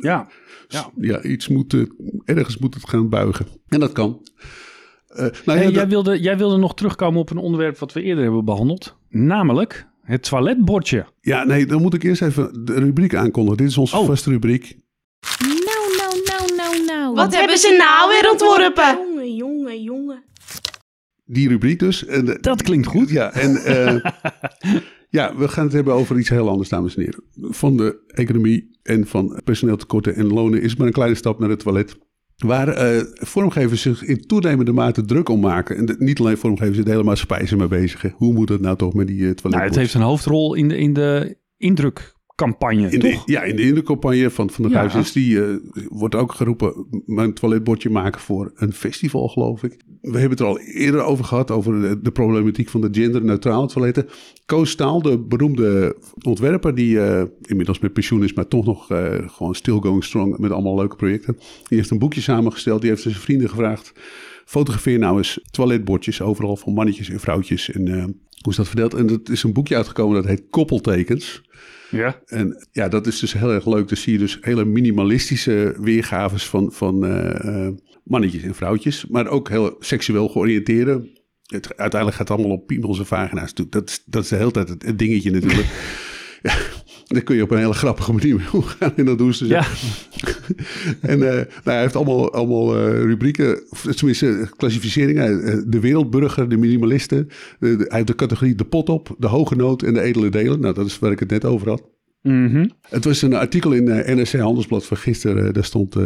Ja. 0.00 0.26
Ja, 0.68 0.90
Ja. 0.96 1.22
iets 1.22 1.48
moet, 1.48 1.74
eh, 1.74 1.80
ergens 2.24 2.58
moet 2.58 2.74
het 2.74 2.88
gaan 2.88 3.08
buigen. 3.08 3.46
En 3.68 3.80
dat 3.80 3.92
kan. 3.92 4.26
Eh, 5.08 5.18
nou 5.18 5.32
ja, 5.44 5.52
Hey, 5.54 5.70
jij, 5.70 5.88
wilde, 5.88 6.20
jij 6.20 6.38
wilde 6.38 6.56
nog 6.56 6.74
terugkomen 6.74 7.20
op 7.20 7.30
een 7.30 7.36
onderwerp 7.36 7.78
wat 7.78 7.92
we 7.92 8.02
eerder 8.02 8.24
hebben 8.24 8.44
behandeld. 8.44 8.96
Namelijk 9.08 9.86
het 10.02 10.22
toiletbordje. 10.22 11.06
ja, 11.20 11.44
nee, 11.44 11.66
dan 11.66 11.82
moet 11.82 11.94
ik 11.94 12.02
eerst 12.02 12.22
even 12.22 12.64
de 12.64 12.74
rubriek 12.74 13.14
aankondigen. 13.14 13.58
Dit 13.58 13.68
is 13.68 13.78
onze 13.78 13.96
Oh. 13.96 14.06
vaste 14.06 14.30
rubriek. 14.30 14.78
Nou, 15.38 15.96
nou, 15.98 16.22
nou, 16.24 16.54
nou, 16.56 16.84
nou. 16.84 17.14
Wat 17.14 17.34
hebben 17.34 17.58
ze 17.58 17.74
nou 17.78 18.10
weer 18.10 18.30
ontworpen? 18.30 18.98
Jongen, 19.06 19.34
jongen, 19.34 19.82
jongen. 19.82 20.22
Die 21.24 21.48
rubriek 21.48 21.78
dus. 21.78 22.04
En, 22.06 22.38
Dat 22.40 22.62
klinkt 22.62 22.86
goed. 22.86 23.10
Ja, 23.10 23.32
en 23.32 23.56
eh, 23.64 23.94
ja, 25.08 25.36
we 25.36 25.48
gaan 25.48 25.64
het 25.64 25.72
hebben 25.72 25.94
over 25.94 26.18
iets 26.18 26.28
heel 26.28 26.48
anders, 26.48 26.68
dames 26.68 26.96
en 26.96 27.02
heren. 27.02 27.22
Van 27.34 27.76
de 27.76 28.02
economie 28.06 28.78
en 28.82 29.06
van 29.06 29.40
personeeltekorten 29.44 30.14
en 30.14 30.26
lonen 30.26 30.62
is 30.62 30.76
maar 30.76 30.86
een 30.86 30.92
kleine 30.92 31.16
stap 31.16 31.38
naar 31.38 31.48
het 31.48 31.58
toilet. 31.58 31.98
Waar 32.36 32.68
eh, 32.68 33.02
vormgevers 33.12 33.82
zich 33.82 34.04
in 34.04 34.26
toenemende 34.26 34.72
mate 34.72 35.04
druk 35.04 35.28
om 35.28 35.40
maken. 35.40 35.76
En 35.76 35.96
niet 35.98 36.20
alleen 36.20 36.36
vormgevers, 36.36 36.84
de 36.84 36.90
hele 36.90 37.02
maatschappij 37.04 37.40
is 37.40 37.50
er 37.50 37.56
mee 37.56 37.68
bezig. 37.68 38.12
Hoe 38.12 38.32
moet 38.32 38.48
het 38.48 38.60
nou 38.60 38.76
toch 38.76 38.94
met 38.94 39.06
die 39.06 39.20
uh, 39.20 39.32
Nou, 39.42 39.62
het 39.62 39.74
heeft 39.74 39.94
een 39.94 40.00
hoofdrol 40.00 40.54
in 40.54 40.68
de, 40.68 40.76
in 40.76 40.94
de 40.94 41.36
indrukcampagne, 42.46 42.90
In 42.90 42.98
de, 42.98 43.10
toch? 43.10 43.22
ja, 43.26 43.42
in 43.42 43.56
de 43.56 43.62
indrukcampagne 43.62 44.30
van, 44.30 44.50
van 44.50 44.64
de 44.64 44.70
Ja. 44.70 44.76
Huisindustrie 44.76 45.40
eh 45.40 45.56
wordt 45.88 46.14
ook 46.14 46.32
geroepen... 46.32 46.86
mijn 47.06 47.34
toiletbordje 47.34 47.90
maken 47.90 48.20
voor 48.20 48.52
een 48.54 48.72
festival, 48.72 49.28
geloof 49.28 49.62
ik. 49.62 49.76
We 50.00 50.18
hebben 50.18 50.30
het 50.30 50.40
er 50.40 50.46
al 50.46 50.58
eerder 50.58 51.02
over 51.02 51.24
gehad... 51.24 51.50
over 51.50 51.80
de, 51.80 52.00
de 52.02 52.10
problematiek 52.10 52.68
van 52.68 52.80
de 52.80 52.88
genderneutrale 52.90 53.66
toiletten. 53.66 54.06
Koos 54.46 54.70
Staal, 54.70 55.02
de 55.02 55.18
beroemde 55.18 55.96
ontwerper... 56.22 56.74
die 56.74 57.00
eh, 57.00 57.22
inmiddels 57.42 57.78
met 57.78 57.92
pensioen 57.92 58.24
is... 58.24 58.32
maar 58.32 58.48
toch 58.48 58.64
nog 58.64 58.90
eh, 58.90 59.14
gewoon 59.26 59.54
still 59.54 59.78
going 59.80 60.04
strong... 60.04 60.38
met 60.38 60.50
allemaal 60.50 60.76
leuke 60.76 60.96
projecten. 60.96 61.36
Die 61.68 61.78
heeft 61.78 61.90
een 61.90 61.98
boekje 61.98 62.20
samengesteld. 62.20 62.80
Die 62.80 62.90
heeft 62.90 63.02
zijn 63.02 63.14
vrienden 63.14 63.48
gevraagd... 63.48 63.92
fotografeer 64.44 64.98
nou 64.98 65.16
eens 65.16 65.40
toiletbordjes... 65.50 66.20
overal 66.20 66.56
van 66.56 66.72
mannetjes 66.72 67.10
en 67.10 67.20
vrouwtjes... 67.20 67.70
en 67.70 67.88
hoe 68.42 68.52
is 68.52 68.56
dat 68.56 68.68
verdeeld? 68.68 68.94
En 68.94 69.06
dat 69.06 69.28
is 69.28 69.42
een 69.42 69.52
boekje 69.52 69.76
uitgekomen... 69.76 70.14
dat 70.14 70.24
heet 70.30 70.44
Koppeltekens... 70.50 71.42
Ja. 71.90 72.20
En 72.26 72.66
ja, 72.72 72.88
dat 72.88 73.06
is 73.06 73.18
dus 73.18 73.32
heel 73.32 73.52
erg 73.52 73.66
leuk. 73.66 73.88
Dan 73.88 73.96
zie 73.96 74.12
je 74.12 74.18
dus 74.18 74.38
hele 74.40 74.64
minimalistische 74.64 75.76
weergaves 75.80 76.46
van, 76.46 76.72
van 76.72 77.04
eh, 77.06 77.66
eh, 77.66 77.72
mannetjes 78.04 78.42
en 78.42 78.54
vrouwtjes. 78.54 79.06
Maar 79.06 79.26
ook 79.28 79.48
heel 79.48 79.76
seksueel 79.80 80.28
georiënteerde. 80.28 81.16
Het, 81.46 81.76
uiteindelijk 81.76 82.20
gaat 82.20 82.28
het 82.28 82.38
allemaal 82.38 82.56
op 82.56 82.66
piemels 82.66 82.98
en 82.98 83.06
vagina's. 83.06 83.48
natuurlijk. 83.54 83.72
Dat, 83.72 83.88
is- 83.88 84.02
dat 84.06 84.22
is 84.22 84.28
de 84.28 84.36
hele 84.36 84.50
tijd 84.50 84.68
het, 84.68 84.82
het 84.82 84.98
dingetje 84.98 85.30
natuurlijk. 85.30 85.68
ja, 86.42 86.54
daar 87.08 87.22
kun 87.22 87.36
je 87.36 87.42
op 87.42 87.50
een 87.50 87.58
hele 87.58 87.72
grappige 87.72 88.12
manier 88.12 88.36
mee 88.36 88.52
omgaan. 88.52 88.92
En 88.96 89.04
dat 89.04 89.18
dus. 89.18 89.38
Ja. 89.38 89.66
En 91.00 91.22
eh, 91.22 91.34
nou, 91.34 91.46
hij 91.64 91.80
heeft 91.80 91.96
allemaal, 91.96 92.32
allemaal 92.32 92.76
eh, 92.76 93.02
rubrieken, 93.02 93.62
tenminste 93.94 94.48
klassificeringen. 94.56 95.42
Eh, 95.42 95.58
de 95.66 95.80
wereldburger, 95.80 96.48
de 96.48 96.56
minimalisten. 96.56 97.28
Hij 97.58 97.86
heeft 97.88 98.06
de 98.06 98.14
categorie 98.14 98.54
de 98.54 98.64
pot 98.64 98.88
op, 98.88 99.14
de 99.18 99.26
hoge 99.26 99.56
noot 99.56 99.82
en 99.82 99.94
de 99.94 100.00
edele 100.00 100.28
delen. 100.28 100.60
Nou, 100.60 100.74
dat 100.74 100.86
is 100.86 100.98
waar 100.98 101.12
ik 101.12 101.18
het 101.18 101.30
net 101.30 101.44
over 101.44 101.68
had. 101.68 101.82
Mhm. 102.28 102.68
Het 102.88 103.04
was 103.04 103.22
een 103.22 103.34
artikel 103.34 103.72
in 103.72 103.88
eh, 103.88 104.14
NRC 104.14 104.32
Handelsblad 104.32 104.86
van 104.86 104.96
gisteren. 104.96 105.46
eh, 105.46 105.52
daar 105.52 105.64
stond 105.64 105.96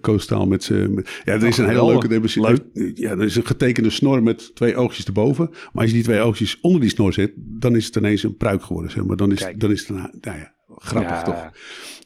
Koostaal 0.00 0.46
met 0.46 0.62
zijn... 0.64 0.94
Ja, 1.24 1.32
er 1.32 1.46
is 1.46 1.58
Oh, 1.58 1.64
een 1.64 1.70
hele 1.70 1.78
geweldig. 1.80 2.08
leuke... 2.10 2.28
ze- 2.28 2.90
Ja, 2.94 3.10
er 3.10 3.22
is 3.24 3.36
een 3.36 3.46
getekende 3.46 3.90
snor 3.90 4.22
met 4.22 4.54
twee 4.54 4.76
oogjes 4.76 5.04
erboven. 5.04 5.48
Maar 5.50 5.70
als 5.82 5.86
je 5.86 5.92
die 5.92 6.02
twee 6.02 6.20
oogjes 6.20 6.58
onder 6.60 6.80
die 6.80 6.90
snor 6.90 7.12
zet... 7.12 7.32
dan 7.36 7.76
is 7.76 7.86
het 7.86 7.96
ineens 7.96 8.22
een 8.22 8.36
pruik 8.36 8.62
geworden. 8.62 8.90
Zeg 8.90 9.04
maar. 9.04 9.16
dan, 9.16 9.32
is, 9.32 9.38
Kijk. 9.38 9.60
dan 9.60 9.70
is 9.70 9.80
het 9.80 9.88
een... 9.88 9.96
Nou 9.96 10.38
ja, 10.38 10.52
grappig 10.76 11.10
Ja. 11.10 11.22
toch? 11.22 11.50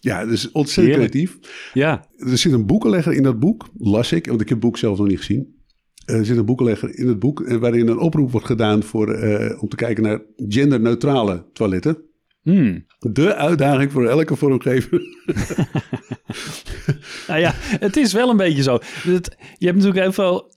Ja, 0.01 0.27
dus 0.27 0.53
ontzettend 0.53 0.97
creatief. 0.97 1.39
Ja. 1.75 2.05
Er 2.17 2.39
zit 2.39 2.53
een 2.53 2.67
boekenlegger 2.67 3.13
in 3.13 3.23
dat 3.23 3.39
boek, 3.39 3.69
las 3.79 4.13
ik, 4.13 4.27
want 4.27 4.41
ik 4.41 4.49
heb 4.49 4.57
het 4.59 4.67
boek 4.67 4.79
zelf 4.79 4.99
nog 4.99 5.07
niet 5.09 5.19
gezien. 5.19 5.61
Er 6.05 6.25
zit 6.27 6.37
een 6.37 6.45
boekenlegger 6.45 6.99
in 6.99 7.09
het 7.09 7.19
boek 7.19 7.49
waarin 7.59 7.89
een 7.89 7.99
oproep 7.99 8.31
wordt 8.31 8.47
gedaan 8.47 8.83
voor, 8.83 9.07
om 9.59 9.69
te 9.69 9.77
kijken 9.77 10.03
naar 10.03 10.21
genderneutrale 10.49 11.45
toiletten. 11.53 11.97
Hmm. 12.43 12.85
De 13.11 13.35
uitdaging 13.35 13.93
voor 13.93 14.07
elke 14.07 14.37
vormgever. 14.37 15.01
Nou 17.29 17.41
ja, 17.41 17.53
het 17.57 17.97
is 17.97 18.13
wel 18.13 18.31
een 18.31 18.37
beetje 18.37 18.63
zo. 18.63 18.79
Het, 19.03 19.37
je 19.59 19.67
hebt 19.67 19.79
natuurlijk 19.79 20.03
heel 20.05 20.13
veel... 20.13 20.51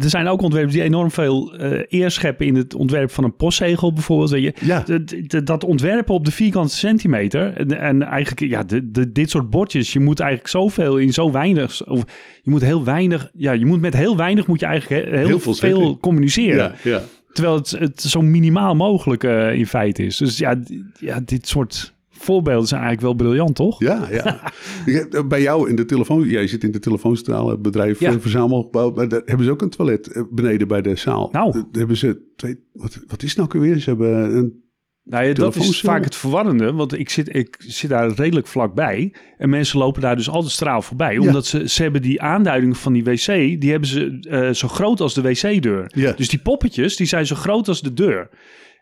Er 0.00 0.10
zijn 0.10 0.28
ook 0.28 0.42
ontwerpers 0.42 0.74
die 0.74 0.82
enorm 0.82 1.10
veel 1.10 1.54
eh 1.54 1.82
eer 1.88 2.10
scheppen 2.10 2.46
in 2.46 2.54
het 2.56 2.74
ontwerp 2.74 3.10
van 3.10 3.24
een 3.24 3.36
postzegel 3.36 3.92
bijvoorbeeld. 3.92 4.30
Weet 4.30 4.42
je. 4.42 4.52
Ja. 4.66 4.80
De- 4.80 5.04
de- 5.26 5.42
dat 5.42 5.64
ontwerpen 5.64 6.14
op 6.14 6.24
de 6.24 6.30
vierkante 6.30 6.74
centimeter. 6.74 7.52
En, 7.56 7.78
en 7.78 8.02
eigenlijk, 8.02 8.52
ja, 8.52 8.62
de, 8.64 9.12
dit 9.12 9.30
soort 9.30 9.50
bordjes, 9.50 9.92
je 9.92 10.00
moet 10.00 10.20
eigenlijk 10.20 10.50
zoveel 10.50 10.96
in 10.96 11.12
zo 11.12 11.30
weinig. 11.32 11.86
Of 11.86 12.04
je 12.42 12.50
moet 12.50 12.62
heel 12.62 12.84
weinig, 12.84 13.30
ja, 13.34 13.52
je 13.52 13.66
moet 13.66 13.80
met 13.80 13.94
heel 13.96 14.16
weinig 14.16 14.46
moet 14.46 14.60
je 14.60 14.66
eigenlijk 14.66 15.04
he- 15.04 15.16
heel, 15.16 15.26
Heel 15.26 15.40
veel 15.40 15.54
veel, 15.54 15.98
communiceren. 15.98 16.56
Ja, 16.82 16.90
ja. 16.90 17.02
Terwijl 17.32 17.56
het, 17.56 17.70
het 17.70 18.00
zo 18.02 18.22
minimaal 18.22 18.74
mogelijk 18.74 19.24
eh, 19.24 19.54
in 19.54 19.66
feite 19.66 20.02
is. 20.02 20.16
Dus 20.16 20.38
ja, 20.38 20.60
ja, 20.98 21.20
dit 21.24 21.48
soort 21.48 21.94
voorbeelden 22.10 22.68
zijn 22.68 22.82
eigenlijk 22.82 23.18
wel 23.18 23.26
briljant, 23.26 23.54
toch? 23.56 23.80
Ja, 23.80 24.08
ja. 24.10 24.40
Eh, 24.86 25.26
Bij 25.26 25.42
jou 25.42 25.68
in 25.68 25.76
de 25.76 25.84
telefoon, 25.84 26.28
jij 26.28 26.46
zit 26.46 26.64
in 26.64 26.70
de 26.70 26.78
telefooncentrale 26.78 27.58
bedrijf, 27.58 28.00
Ja. 28.00 28.20
verzamelgebouw, 28.20 28.90
maar 28.92 29.08
daar 29.08 29.22
hebben 29.24 29.46
ze 29.46 29.52
ook 29.52 29.62
een 29.62 29.70
toilet 29.70 30.06
eh, 30.12 30.22
beneden 30.30 30.68
bij 30.68 30.82
de 30.82 30.96
zaal. 30.96 31.28
Nou. 31.32 31.52
Daar 31.52 31.64
hebben 31.72 31.96
ze 31.96 32.32
twee, 32.36 32.58
wat, 32.72 32.98
wat 33.06 33.22
is 33.22 33.36
het 33.36 33.50
nou 33.52 33.66
weer? 33.66 33.78
Ze 33.78 33.88
hebben 33.90 34.36
een, 34.36 34.62
Nou 35.10 35.24
ja, 35.24 35.34
dat 35.34 35.56
is 35.56 35.80
vaak 35.80 36.04
het 36.04 36.16
verwarrende, 36.16 36.72
want 36.72 36.98
ik 36.98 37.10
zit, 37.10 37.34
ik 37.34 37.56
zit 37.58 37.90
daar 37.90 38.10
redelijk 38.10 38.46
vlakbij. 38.46 39.14
En 39.36 39.50
mensen 39.50 39.78
lopen 39.78 40.02
daar 40.02 40.16
dus 40.16 40.30
altijd 40.30 40.52
straal 40.52 40.82
voorbij. 40.82 41.14
Ja. 41.14 41.20
Omdat 41.20 41.46
ze, 41.46 41.68
ze 41.68 41.82
hebben 41.82 42.02
die 42.02 42.22
aanduiding 42.22 42.76
van 42.76 42.92
die 42.92 43.04
wc, 43.04 43.26
die 43.60 43.70
hebben 43.70 43.88
ze 43.88 44.18
eh, 44.20 44.50
zo 44.50 44.68
groot 44.68 45.00
als 45.00 45.14
de 45.14 45.22
wc-deur. 45.22 45.90
Ja. 45.94 46.12
Dus 46.12 46.28
die 46.28 46.38
poppetjes, 46.38 46.96
die 46.96 47.06
zijn 47.06 47.26
zo 47.26 47.34
groot 47.34 47.68
als 47.68 47.80
de 47.82 47.92
deur. 47.92 48.28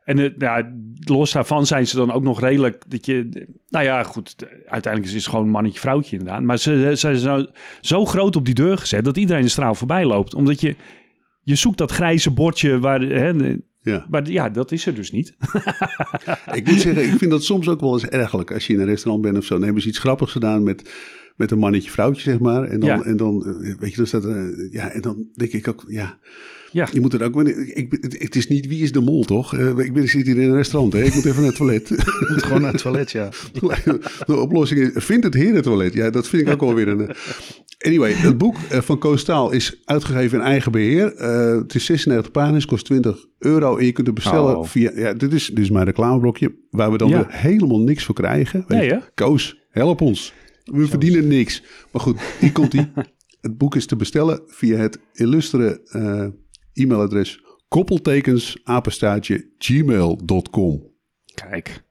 En 0.04 0.34
ja, 0.38 0.72
los 0.98 1.32
daarvan 1.32 1.66
zijn 1.66 1.86
ze 1.86 1.96
dan 1.96 2.12
ook 2.12 2.22
nog 2.22 2.40
redelijk 2.40 2.84
dat 2.88 3.06
je... 3.06 3.46
Nou 3.68 3.84
ja, 3.84 4.02
goed, 4.02 4.38
de- 4.38 4.64
uiteindelijk 4.66 5.14
is 5.14 5.18
het 5.18 5.30
gewoon 5.30 5.44
een 5.44 5.50
mannetje 5.50 5.80
vrouwtje 5.80 6.16
inderdaad. 6.16 6.42
Maar 6.42 6.58
ze, 6.58 6.90
zijn 6.94 7.16
zo, 7.16 7.46
zo 7.80 8.04
groot 8.04 8.36
op 8.36 8.44
die 8.44 8.54
deur 8.54 8.78
gezet 8.78 9.04
dat 9.04 9.16
iedereen 9.16 9.42
de 9.42 9.48
straal 9.48 9.74
voorbij 9.74 10.04
loopt. 10.04 10.34
Omdat 10.34 10.60
je, 10.60 10.76
je 11.42 11.54
zoekt 11.54 11.78
dat 11.78 11.90
grijze 11.90 12.30
bordje 12.30 12.78
waar... 12.78 13.00
Hè, 13.00 13.56
ja. 13.80 14.06
maar 14.10 14.30
ja, 14.30 14.48
dat 14.48 14.72
is 14.72 14.86
er 14.86 14.94
dus 14.94 15.10
niet. 15.10 15.36
Ik 16.54 16.66
moet 16.66 16.80
zeggen, 16.80 17.04
ik 17.04 17.18
vind 17.18 17.30
dat 17.30 17.44
soms 17.44 17.68
ook 17.68 17.80
wel 17.80 17.92
eens 17.92 18.06
ergelijk. 18.06 18.52
Als 18.52 18.66
je 18.66 18.72
in 18.72 18.80
een 18.80 18.86
restaurant 18.86 19.22
bent 19.22 19.36
of 19.36 19.44
zo, 19.44 19.54
dan 19.54 19.64
hebben 19.64 19.82
ze 19.82 19.88
iets 19.88 19.98
grappigs 19.98 20.32
gedaan 20.32 20.62
met, 20.62 20.90
met 21.36 21.50
een 21.50 21.58
mannetje 21.58 21.90
vrouwtje, 21.90 22.22
zeg 22.30 22.38
maar. 22.38 22.64
En 22.64 22.80
dan, 22.80 22.88
Ja. 22.88 23.02
en 23.02 23.16
dan 23.16 23.46
eh, 23.46 23.78
weet 23.78 23.90
je, 23.90 23.96
dan 23.96 24.06
staat 24.06 24.24
er, 24.24 24.68
ja, 24.72 24.90
en 24.90 25.00
dan 25.00 25.26
denk 25.34 25.52
ik 25.52 25.68
ook, 25.68 25.84
ja, 25.86 26.18
Ja. 26.72 26.88
je 26.92 27.00
moet 27.00 27.12
er 27.12 27.22
ook, 27.22 27.42
ik, 27.48 27.96
het, 28.00 28.18
het 28.22 28.36
is 28.36 28.48
niet 28.48 28.66
wie 28.66 28.82
is 28.82 28.92
de 28.92 29.00
mol, 29.00 29.24
toch? 29.24 29.54
Eh, 29.54 29.68
ik 29.68 29.92
ben, 29.92 30.02
ik 30.02 30.08
zit 30.08 30.26
hier 30.26 30.38
in 30.38 30.48
een 30.48 30.54
restaurant, 30.56 30.92
hè? 30.92 31.02
ik 31.02 31.14
moet 31.14 31.24
even 31.24 31.36
naar 31.40 31.46
het 31.48 31.56
toilet. 31.56 31.90
moet 32.30 32.42
gewoon 32.42 32.60
naar 32.62 32.72
het 32.72 32.82
toilet, 32.82 33.10
ja. 33.10 33.28
De 34.26 34.36
oplossing 34.36 34.80
is, 34.80 35.04
vind 35.04 35.24
het 35.24 35.34
herentoilet. 35.34 35.92
Ja, 35.94 36.10
dat 36.10 36.28
vind 36.28 36.42
ik 36.46 36.52
ook 36.52 36.60
wel 36.60 36.74
weer 36.74 36.88
een... 36.88 37.08
eh, 37.08 37.14
Anyway, 37.86 38.12
het 38.12 38.38
boek 38.38 38.56
eh, 38.70 38.80
van 38.80 38.98
Koos 38.98 39.20
Staal 39.20 39.50
is 39.52 39.80
uitgegeven 39.84 40.38
in 40.38 40.44
eigen 40.44 40.72
beheer. 40.72 41.14
Eh, 41.14 41.58
het 41.58 41.74
is 41.74 41.84
96 41.84 42.32
pagina's, 42.32 42.64
kost 42.66 42.84
20 42.84 43.26
euro. 43.38 43.76
En 43.76 43.84
je 43.86 43.92
kunt 43.92 44.06
het 44.06 44.16
bestellen 44.16 44.56
Oh. 44.58 44.64
via... 44.66 44.90
Ja, 44.94 45.12
dit 45.14 45.32
is, 45.32 45.46
dit 45.46 45.58
is 45.58 45.70
mijn 45.70 45.84
reclameblokje, 45.84 46.54
waar 46.70 46.90
we 46.92 46.98
dan 46.98 47.08
Ja. 47.08 47.16
weer 47.16 47.26
helemaal 47.40 47.80
niks 47.80 48.04
voor 48.04 48.14
krijgen. 48.14 48.64
Weet 48.66 48.78
Nee, 48.78 48.88
hè? 48.90 48.96
Koos, 49.14 49.58
help 49.70 50.00
ons. 50.00 50.32
We 50.64 50.86
verdienen 50.86 51.26
niks. 51.28 51.62
Maar 51.92 52.02
goed, 52.02 52.20
hier 52.40 52.52
komt 52.52 52.74
ie. 52.74 52.90
Het 53.40 53.58
boek 53.58 53.76
is 53.76 53.86
te 53.86 53.96
bestellen 53.96 54.40
via 54.46 54.76
het 54.76 54.98
illustere 55.12 55.80
eh, 55.88 56.26
e-mailadres 56.78 57.42
koppeltekens 57.68 58.58
apenstaartje 58.64 59.50
gmail.com. 59.58 60.82
Kijk. 61.34 61.86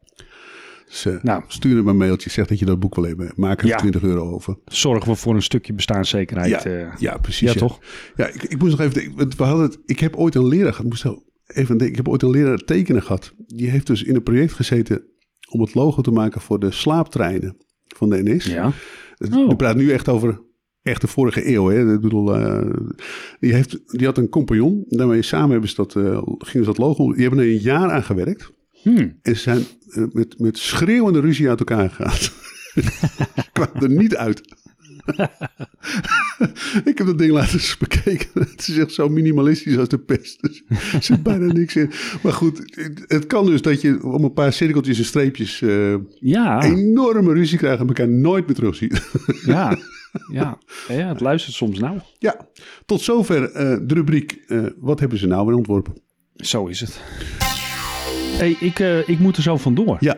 Dus, 0.87 1.05
eh, 1.05 1.21
Nou. 1.21 1.43
stuur 1.47 1.75
hem 1.75 1.87
een 1.87 1.97
mailtje, 1.97 2.29
zeg 2.29 2.47
dat 2.47 2.59
je 2.59 2.65
dat 2.65 2.79
boek 2.79 2.95
wil 2.95 3.03
hebben. 3.03 3.31
Maak 3.35 3.61
er 3.61 3.67
Ja. 3.67 3.77
20 3.77 4.01
euro 4.03 4.31
over. 4.31 4.57
Zorgen 4.65 5.11
we 5.11 5.17
voor 5.17 5.35
een 5.35 5.41
stukje 5.41 5.73
bestaanszekerheid. 5.73 6.49
Ja, 6.49 6.63
eh. 6.63 6.93
ja, 6.97 7.17
precies. 7.17 7.53
ja, 7.53 7.59
toch? 7.59 7.79
Ja, 8.15 8.27
ik, 8.27 8.43
ik 8.43 8.59
moest 8.59 8.71
nog 8.71 8.79
even 8.81 8.93
denken, 8.93 9.15
want 9.17 9.35
we 9.35 9.43
hadden 9.43 9.65
het, 9.65 9.79
ik 9.85 9.99
heb 9.99 10.15
ooit 10.15 10.35
een 10.35 10.47
leraar 10.47 10.69
gehad, 10.71 10.83
ik 10.85 10.89
moest 10.89 11.01
zo 11.01 11.23
even 11.47 11.67
denken, 11.77 11.87
ik 11.89 11.95
heb 11.95 12.07
ooit 12.07 12.21
een 12.21 12.29
leraar 12.29 12.57
tekenen 12.57 13.01
gehad. 13.03 13.33
Die 13.47 13.69
heeft 13.69 13.87
dus 13.87 14.03
in 14.03 14.15
een 14.15 14.23
project 14.23 14.53
gezeten 14.53 15.03
om 15.51 15.61
het 15.61 15.73
logo 15.73 16.01
te 16.01 16.11
maken 16.11 16.41
voor 16.41 16.59
de 16.59 16.71
slaaptreinen 16.71 17.57
van 17.95 18.09
de 18.09 18.23
NS. 18.23 18.45
Ja. 18.45 18.71
Het- 19.15 19.35
Oh. 19.35 19.49
Je 19.49 19.55
praat 19.55 19.75
nu 19.75 19.91
echt 19.91 20.09
over 20.09 20.41
echt 20.87 21.01
de 21.01 21.07
vorige 21.07 21.53
eeuw. 21.53 21.67
Hè? 21.67 21.93
Ik 21.93 22.01
bedoel, 22.01 22.35
eh, 22.35 22.71
die, 23.39 23.53
heeft, 23.53 23.79
die 23.85 24.05
had 24.05 24.17
een 24.17 24.29
compagnon. 24.29 24.85
Daarmee 24.87 25.21
samen 25.21 25.51
hebben 25.51 25.69
ze 25.69 25.75
dat, 25.75 25.95
eh, 25.95 26.21
gingen 26.23 26.65
ze 26.65 26.71
dat 26.71 26.77
logo. 26.77 27.11
Die 27.11 27.21
hebben 27.21 27.39
er 27.39 27.45
een 27.45 27.61
jaar 27.61 27.91
aan 27.91 28.03
gewerkt. 28.03 28.51
Hmm. 28.81 29.17
En 29.21 29.35
ze 29.35 29.41
zijn 29.41 29.63
eh, 29.89 30.03
met, 30.11 30.39
met 30.39 30.57
schreeuwende 30.57 31.19
ruzie 31.19 31.49
uit 31.49 31.59
elkaar 31.59 31.89
gegaan. 31.89 32.17
Kwam 33.53 33.81
er 33.81 33.89
niet 33.89 34.15
uit. 34.15 34.41
ik 36.91 36.97
heb 36.97 37.07
dat 37.07 37.17
ding 37.17 37.31
laten 37.31 37.53
eens 37.59 37.77
bekeken. 37.77 38.27
Het 38.33 38.67
is 38.67 38.77
echt 38.77 38.91
zo 38.91 39.09
minimalistisch 39.09 39.77
als 39.77 39.87
de 39.87 39.99
pest. 39.99 40.41
Dus 40.41 40.63
er 40.67 41.03
zit 41.03 41.23
bijna 41.23 41.53
niks 41.53 41.75
in. 41.75 41.91
Maar 42.23 42.33
goed, 42.33 42.79
het, 43.07 43.27
kan 43.27 43.45
dus 43.45 43.61
dat 43.61 43.81
je 43.81 44.03
om 44.03 44.23
een 44.23 44.33
paar 44.33 44.53
cirkeltjes 44.53 44.97
en 44.97 45.05
streepjes 45.05 45.61
eh, 45.61 45.95
Ja, 46.19 46.63
enorme 46.63 47.33
ruzie 47.33 47.57
krijgt 47.57 47.79
en 47.79 47.87
elkaar 47.87 48.09
nooit 48.09 48.45
meer 48.45 48.55
terugziet. 48.55 49.01
ja, 49.45 49.77
ja. 50.31 50.57
ja, 50.87 51.07
het 51.07 51.19
luistert 51.19 51.55
soms 51.55 51.79
nou. 51.79 51.99
Ja, 52.19 52.47
tot 52.85 53.01
zover 53.01 53.51
eh, 53.51 53.77
de 53.81 53.93
rubriek 53.93 54.31
eh, 54.47 54.65
Wat 54.77 54.99
hebben 54.99 55.17
ze 55.17 55.27
nou 55.27 55.45
weer 55.45 55.55
ontworpen? 55.55 55.93
Zo 56.35 56.65
is 56.65 56.79
het. 56.79 57.01
hey, 58.37 58.55
ik, 58.59 58.79
eh, 58.79 59.09
ik 59.09 59.19
moet 59.19 59.37
er 59.37 59.43
zo 59.43 59.57
vandoor. 59.57 59.97
Ja, 59.99 60.17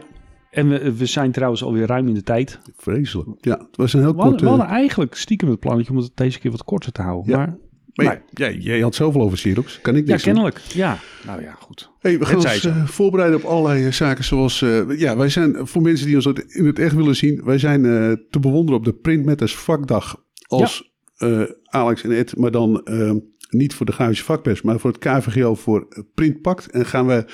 En 0.51 0.69
we, 0.69 0.95
we 0.95 1.05
zijn 1.05 1.31
trouwens 1.31 1.63
alweer 1.63 1.85
ruim 1.85 2.07
in 2.07 2.13
de 2.13 2.23
tijd. 2.23 2.59
vreselijk. 2.77 3.29
Ja, 3.39 3.57
het 3.57 3.77
was 3.77 3.93
een 3.93 3.99
heel 3.99 4.09
We 4.09 4.15
hadden, 4.15 4.37
kort... 4.37 4.49
we 4.49 4.57
hadden 4.57 4.75
eigenlijk 4.77 5.15
stiekem 5.15 5.49
het 5.49 5.59
plannetje 5.59 5.91
om 5.91 5.97
het 5.97 6.11
deze 6.13 6.39
keer 6.39 6.51
wat 6.51 6.63
korter 6.63 6.91
te 6.91 7.01
houden. 7.01 7.31
Ja. 7.31 7.37
Maar, 7.37 7.57
maar 7.93 8.21
ja, 8.33 8.49
jij 8.49 8.79
had 8.79 8.95
zoveel 8.95 9.21
over 9.21 9.37
Xerox. 9.37 9.81
Kan 9.81 9.95
ik 9.95 10.05
ja, 10.05 10.11
niks 10.11 10.23
doen. 10.23 10.33
kennelijk. 10.33 10.59
Ja, 10.73 10.97
nou 11.25 11.41
ja, 11.41 11.51
goed. 11.59 11.91
Hey, 11.99 12.19
we 12.19 12.25
gaan 12.25 12.35
ons 12.35 12.65
eh, 12.65 12.85
voorbereiden 12.87 13.39
op 13.39 13.45
allerlei 13.45 13.85
eh, 13.85 13.91
zaken 13.91 14.23
zoals... 14.23 14.61
eh, 14.61 14.99
ja, 14.99 15.17
wij 15.17 15.29
zijn, 15.29 15.67
voor 15.67 15.81
mensen 15.81 16.05
die 16.05 16.15
ons 16.15 16.25
in 16.47 16.65
het 16.65 16.79
echt 16.79 16.95
willen 16.95 17.15
zien... 17.15 17.41
wij 17.43 17.57
zijn 17.57 17.85
eh, 17.85 18.11
te 18.29 18.39
bewonderen 18.39 18.79
op 18.79 18.85
de 18.85 18.93
Printmatters 18.93 19.55
vakdag 19.55 20.23
als 20.47 20.91
eh, 21.17 21.41
Alex 21.63 22.03
en 22.03 22.11
Ed... 22.11 22.37
maar 22.37 22.51
dan 22.51 22.81
eh, 22.85 23.11
niet 23.49 23.73
voor 23.73 23.85
de 23.85 23.91
Grafische 23.91 24.23
vakpers... 24.23 24.61
maar 24.61 24.79
voor 24.79 24.91
het 24.91 24.99
KVGO 24.99 25.55
voor 25.55 25.87
Printpact. 26.15 26.69
En 26.71 26.85
gaan 26.85 27.07
we 27.07 27.13
Ja, 27.13 27.25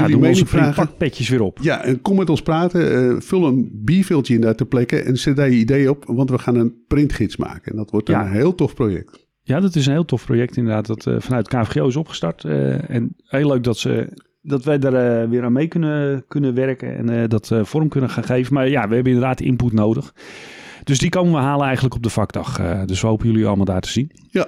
jullie 0.00 0.10
doen 0.12 0.20
we 0.20 0.28
onze 0.28 0.44
printpakpetjes 0.44 1.28
weer 1.28 1.42
op. 1.42 1.58
Ja, 1.62 1.84
en 1.84 2.00
kom 2.00 2.16
met 2.16 2.30
ons 2.30 2.42
praten. 2.42 3.10
eh, 3.14 3.20
vul 3.20 3.46
een 3.46 3.70
bierveeltje 3.72 4.34
in 4.34 4.40
daar 4.40 4.54
ter 4.54 4.66
plekke 4.66 5.00
en 5.02 5.16
zet 5.18 5.36
daar 5.36 5.50
je 5.50 5.56
idee 5.56 5.90
op, 5.90 6.04
want 6.06 6.30
we 6.30 6.38
gaan 6.38 6.54
een 6.56 6.84
printgids 6.88 7.36
maken. 7.36 7.70
En 7.72 7.76
dat 7.78 7.90
wordt 7.90 8.08
Ja. 8.08 8.24
een 8.26 8.32
heel 8.32 8.54
tof 8.54 8.74
project. 8.74 9.26
Ja, 9.44 9.60
dat 9.60 9.74
is 9.74 9.86
een 9.86 9.92
heel 9.92 10.04
tof 10.04 10.24
project 10.24 10.56
inderdaad. 10.56 10.86
Dat 10.86 11.06
eh, 11.06 11.14
vanuit 11.18 11.48
KVGO 11.48 11.86
is 11.86 11.96
opgestart. 11.96 12.44
Eh, 12.44 12.90
en 12.90 13.16
heel 13.22 13.48
leuk 13.48 13.64
dat, 13.64 13.78
ze, 13.78 14.08
dat 14.42 14.64
wij 14.64 14.78
daar 14.78 15.22
eh, 15.22 15.28
weer 15.28 15.44
aan 15.44 15.52
mee 15.52 15.68
kunnen, 15.68 16.24
kunnen 16.28 16.54
werken. 16.54 17.10
En 17.10 17.28
dat 17.28 17.50
vorm 17.62 17.88
kunnen 17.88 18.10
gaan 18.10 18.24
geven. 18.24 18.54
Maar 18.54 18.68
ja, 18.68 18.88
we 18.88 18.94
hebben 18.94 19.12
inderdaad 19.12 19.40
input 19.40 19.72
nodig. 19.72 20.14
Dus 20.84 20.98
die 20.98 21.10
komen 21.10 21.32
we 21.32 21.38
halen 21.38 21.64
eigenlijk 21.64 21.94
op 21.94 22.02
de 22.02 22.10
vakdag. 22.10 22.60
Dus 22.86 23.00
we 23.00 23.06
hopen 23.06 23.26
jullie 23.26 23.46
allemaal 23.46 23.64
daar 23.64 23.80
te 23.80 23.88
zien. 23.88 24.10
Ja, 24.30 24.46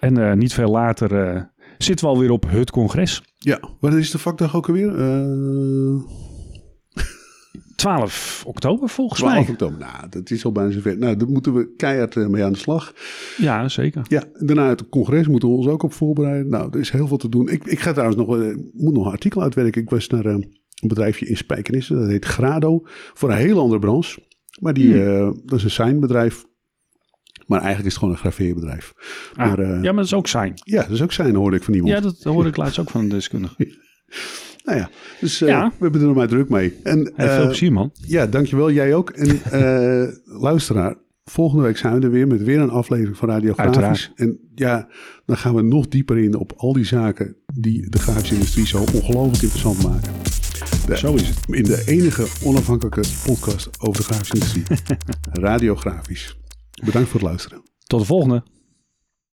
En 0.00 0.38
niet 0.38 0.54
veel 0.54 0.70
later 0.70 1.50
zitten 1.78 2.06
we 2.06 2.12
alweer 2.12 2.30
op 2.30 2.44
het 2.48 2.70
congres. 2.70 3.22
ja. 3.38 3.60
Wat 3.80 3.94
is 3.94 4.10
de 4.10 4.18
vakdag 4.18 4.56
ook 4.56 4.68
alweer? 4.68 4.92
Eh 7.84 7.94
12 7.96 8.42
oktober 8.46 8.88
volgens 8.88 9.20
12 9.20 9.34
mij. 9.40 9.48
oktober. 9.50 9.78
Nou, 9.78 10.08
dat 10.10 10.30
is 10.30 10.44
al 10.44 10.52
bijna 10.52 10.70
zover. 10.70 10.98
Nou, 10.98 11.16
daar 11.16 11.28
moeten 11.28 11.54
we 11.54 11.74
keihard 11.76 12.16
eh, 12.16 12.26
mee 12.26 12.44
aan 12.44 12.52
de 12.52 12.58
slag. 12.58 12.92
Ja, 13.36 13.68
zeker. 13.68 14.02
Ja, 14.08 14.24
daarna 14.38 14.68
het 14.68 14.88
congres 14.88 15.28
moeten 15.28 15.48
we 15.48 15.54
ons 15.54 15.66
ook 15.66 15.82
op 15.82 15.92
voorbereiden. 15.92 16.48
Nou, 16.50 16.68
er 16.72 16.80
is 16.80 16.90
heel 16.90 17.06
veel 17.08 17.16
te 17.16 17.28
doen. 17.28 17.48
Ik, 17.48 17.64
ik 17.64 17.80
ga 17.80 17.92
trouwens 17.92 18.18
nog, 18.18 18.36
eh, 18.38 18.56
moet 18.72 18.94
nog 18.94 19.04
een 19.06 19.12
artikel 19.12 19.42
uitwerken. 19.42 19.82
Ik 19.82 19.90
was 19.90 20.06
naar 20.08 20.24
eh, 20.24 20.32
een 20.32 20.88
bedrijfje 20.88 21.26
in 21.26 21.36
Spijkenisse. 21.36 21.94
Dat 21.94 22.08
heet 22.08 22.24
Grado. 22.24 22.80
Voor 23.14 23.30
een 23.30 23.36
heel 23.36 23.58
andere 23.60 23.80
branche. 23.80 24.20
Maar 24.60 24.72
die, 24.74 24.92
Hmm. 24.92 25.06
eh, 25.28 25.30
dat 25.44 25.58
is 25.58 25.64
een 25.64 25.70
signbedrijf. 25.70 26.44
Maar 27.46 27.58
eigenlijk 27.60 27.86
is 27.88 27.92
het 27.92 28.02
gewoon 28.02 28.14
een 28.14 28.20
graveerbedrijf. 28.20 28.92
Ah, 29.34 29.46
Maar, 29.46 29.66
ja, 29.66 29.80
maar 29.80 29.94
dat 29.94 30.04
is 30.04 30.14
ook 30.14 30.26
zijn. 30.28 30.52
Ja, 30.54 30.82
dat 30.82 30.90
is 30.90 31.02
ook 31.02 31.12
zijn, 31.12 31.34
hoorde 31.34 31.56
ik 31.56 31.62
van 31.62 31.74
iemand. 31.74 31.92
Ja, 31.92 32.00
dat 32.00 32.22
hoorde 32.22 32.48
ik 32.48 32.56
laatst 32.62 32.78
ook 32.78 32.90
van 32.90 33.00
een 33.00 33.08
deskundige. 33.08 33.54
Nou 34.64 34.78
ja, 34.78 34.90
dus 35.20 35.40
eh, 35.40 35.48
Ja. 35.48 35.68
we 35.68 35.74
hebben 35.82 36.00
er 36.00 36.06
nog 36.06 36.16
maar 36.16 36.28
druk 36.28 36.48
mee. 36.48 36.74
En, 36.82 37.12
Hey, 37.14 37.28
veel 37.28 37.38
eh, 37.40 37.46
plezier 37.46 37.72
man. 37.72 37.90
ja, 38.06 38.26
dankjewel. 38.26 38.70
Jij 38.70 38.94
ook. 38.94 39.10
En 39.10 39.42
eh, 39.52 40.08
luisteraar, 40.24 40.94
volgende 41.24 41.62
week 41.64 41.76
zijn 41.76 41.98
we 41.98 42.04
er 42.04 42.10
weer 42.10 42.26
met 42.26 42.42
weer 42.42 42.60
een 42.60 42.70
aflevering 42.70 43.16
van 43.16 43.28
Radio 43.28 43.52
Grafisch. 43.52 43.74
Uiteraard. 43.76 44.12
En 44.14 44.38
ja, 44.54 44.88
dan 45.26 45.36
gaan 45.36 45.54
we 45.54 45.62
nog 45.62 45.88
dieper 45.88 46.18
in 46.18 46.34
op 46.36 46.52
al 46.56 46.72
die 46.72 46.84
zaken 46.84 47.36
die 47.54 47.90
de 47.90 47.98
grafische 47.98 48.34
industrie 48.34 48.66
zo 48.66 48.78
ongelooflijk 48.94 49.42
interessant 49.42 49.82
maken. 49.82 50.12
De- 50.86 50.96
Zo 50.98 51.14
is 51.14 51.28
het. 51.28 51.38
In 51.46 51.64
de 51.64 51.82
enige 51.86 52.26
onafhankelijke 52.44 53.02
podcast 53.24 53.68
over 53.80 53.96
de 53.96 54.02
grafische 54.06 54.34
industrie. 54.34 54.64
Radio 55.48 55.74
Grafisch. 55.76 56.38
Bedankt 56.84 57.08
voor 57.08 57.20
het 57.20 57.28
luisteren. 57.28 57.62
Tot 57.86 58.00
de 58.00 58.06
volgende. 58.06 58.42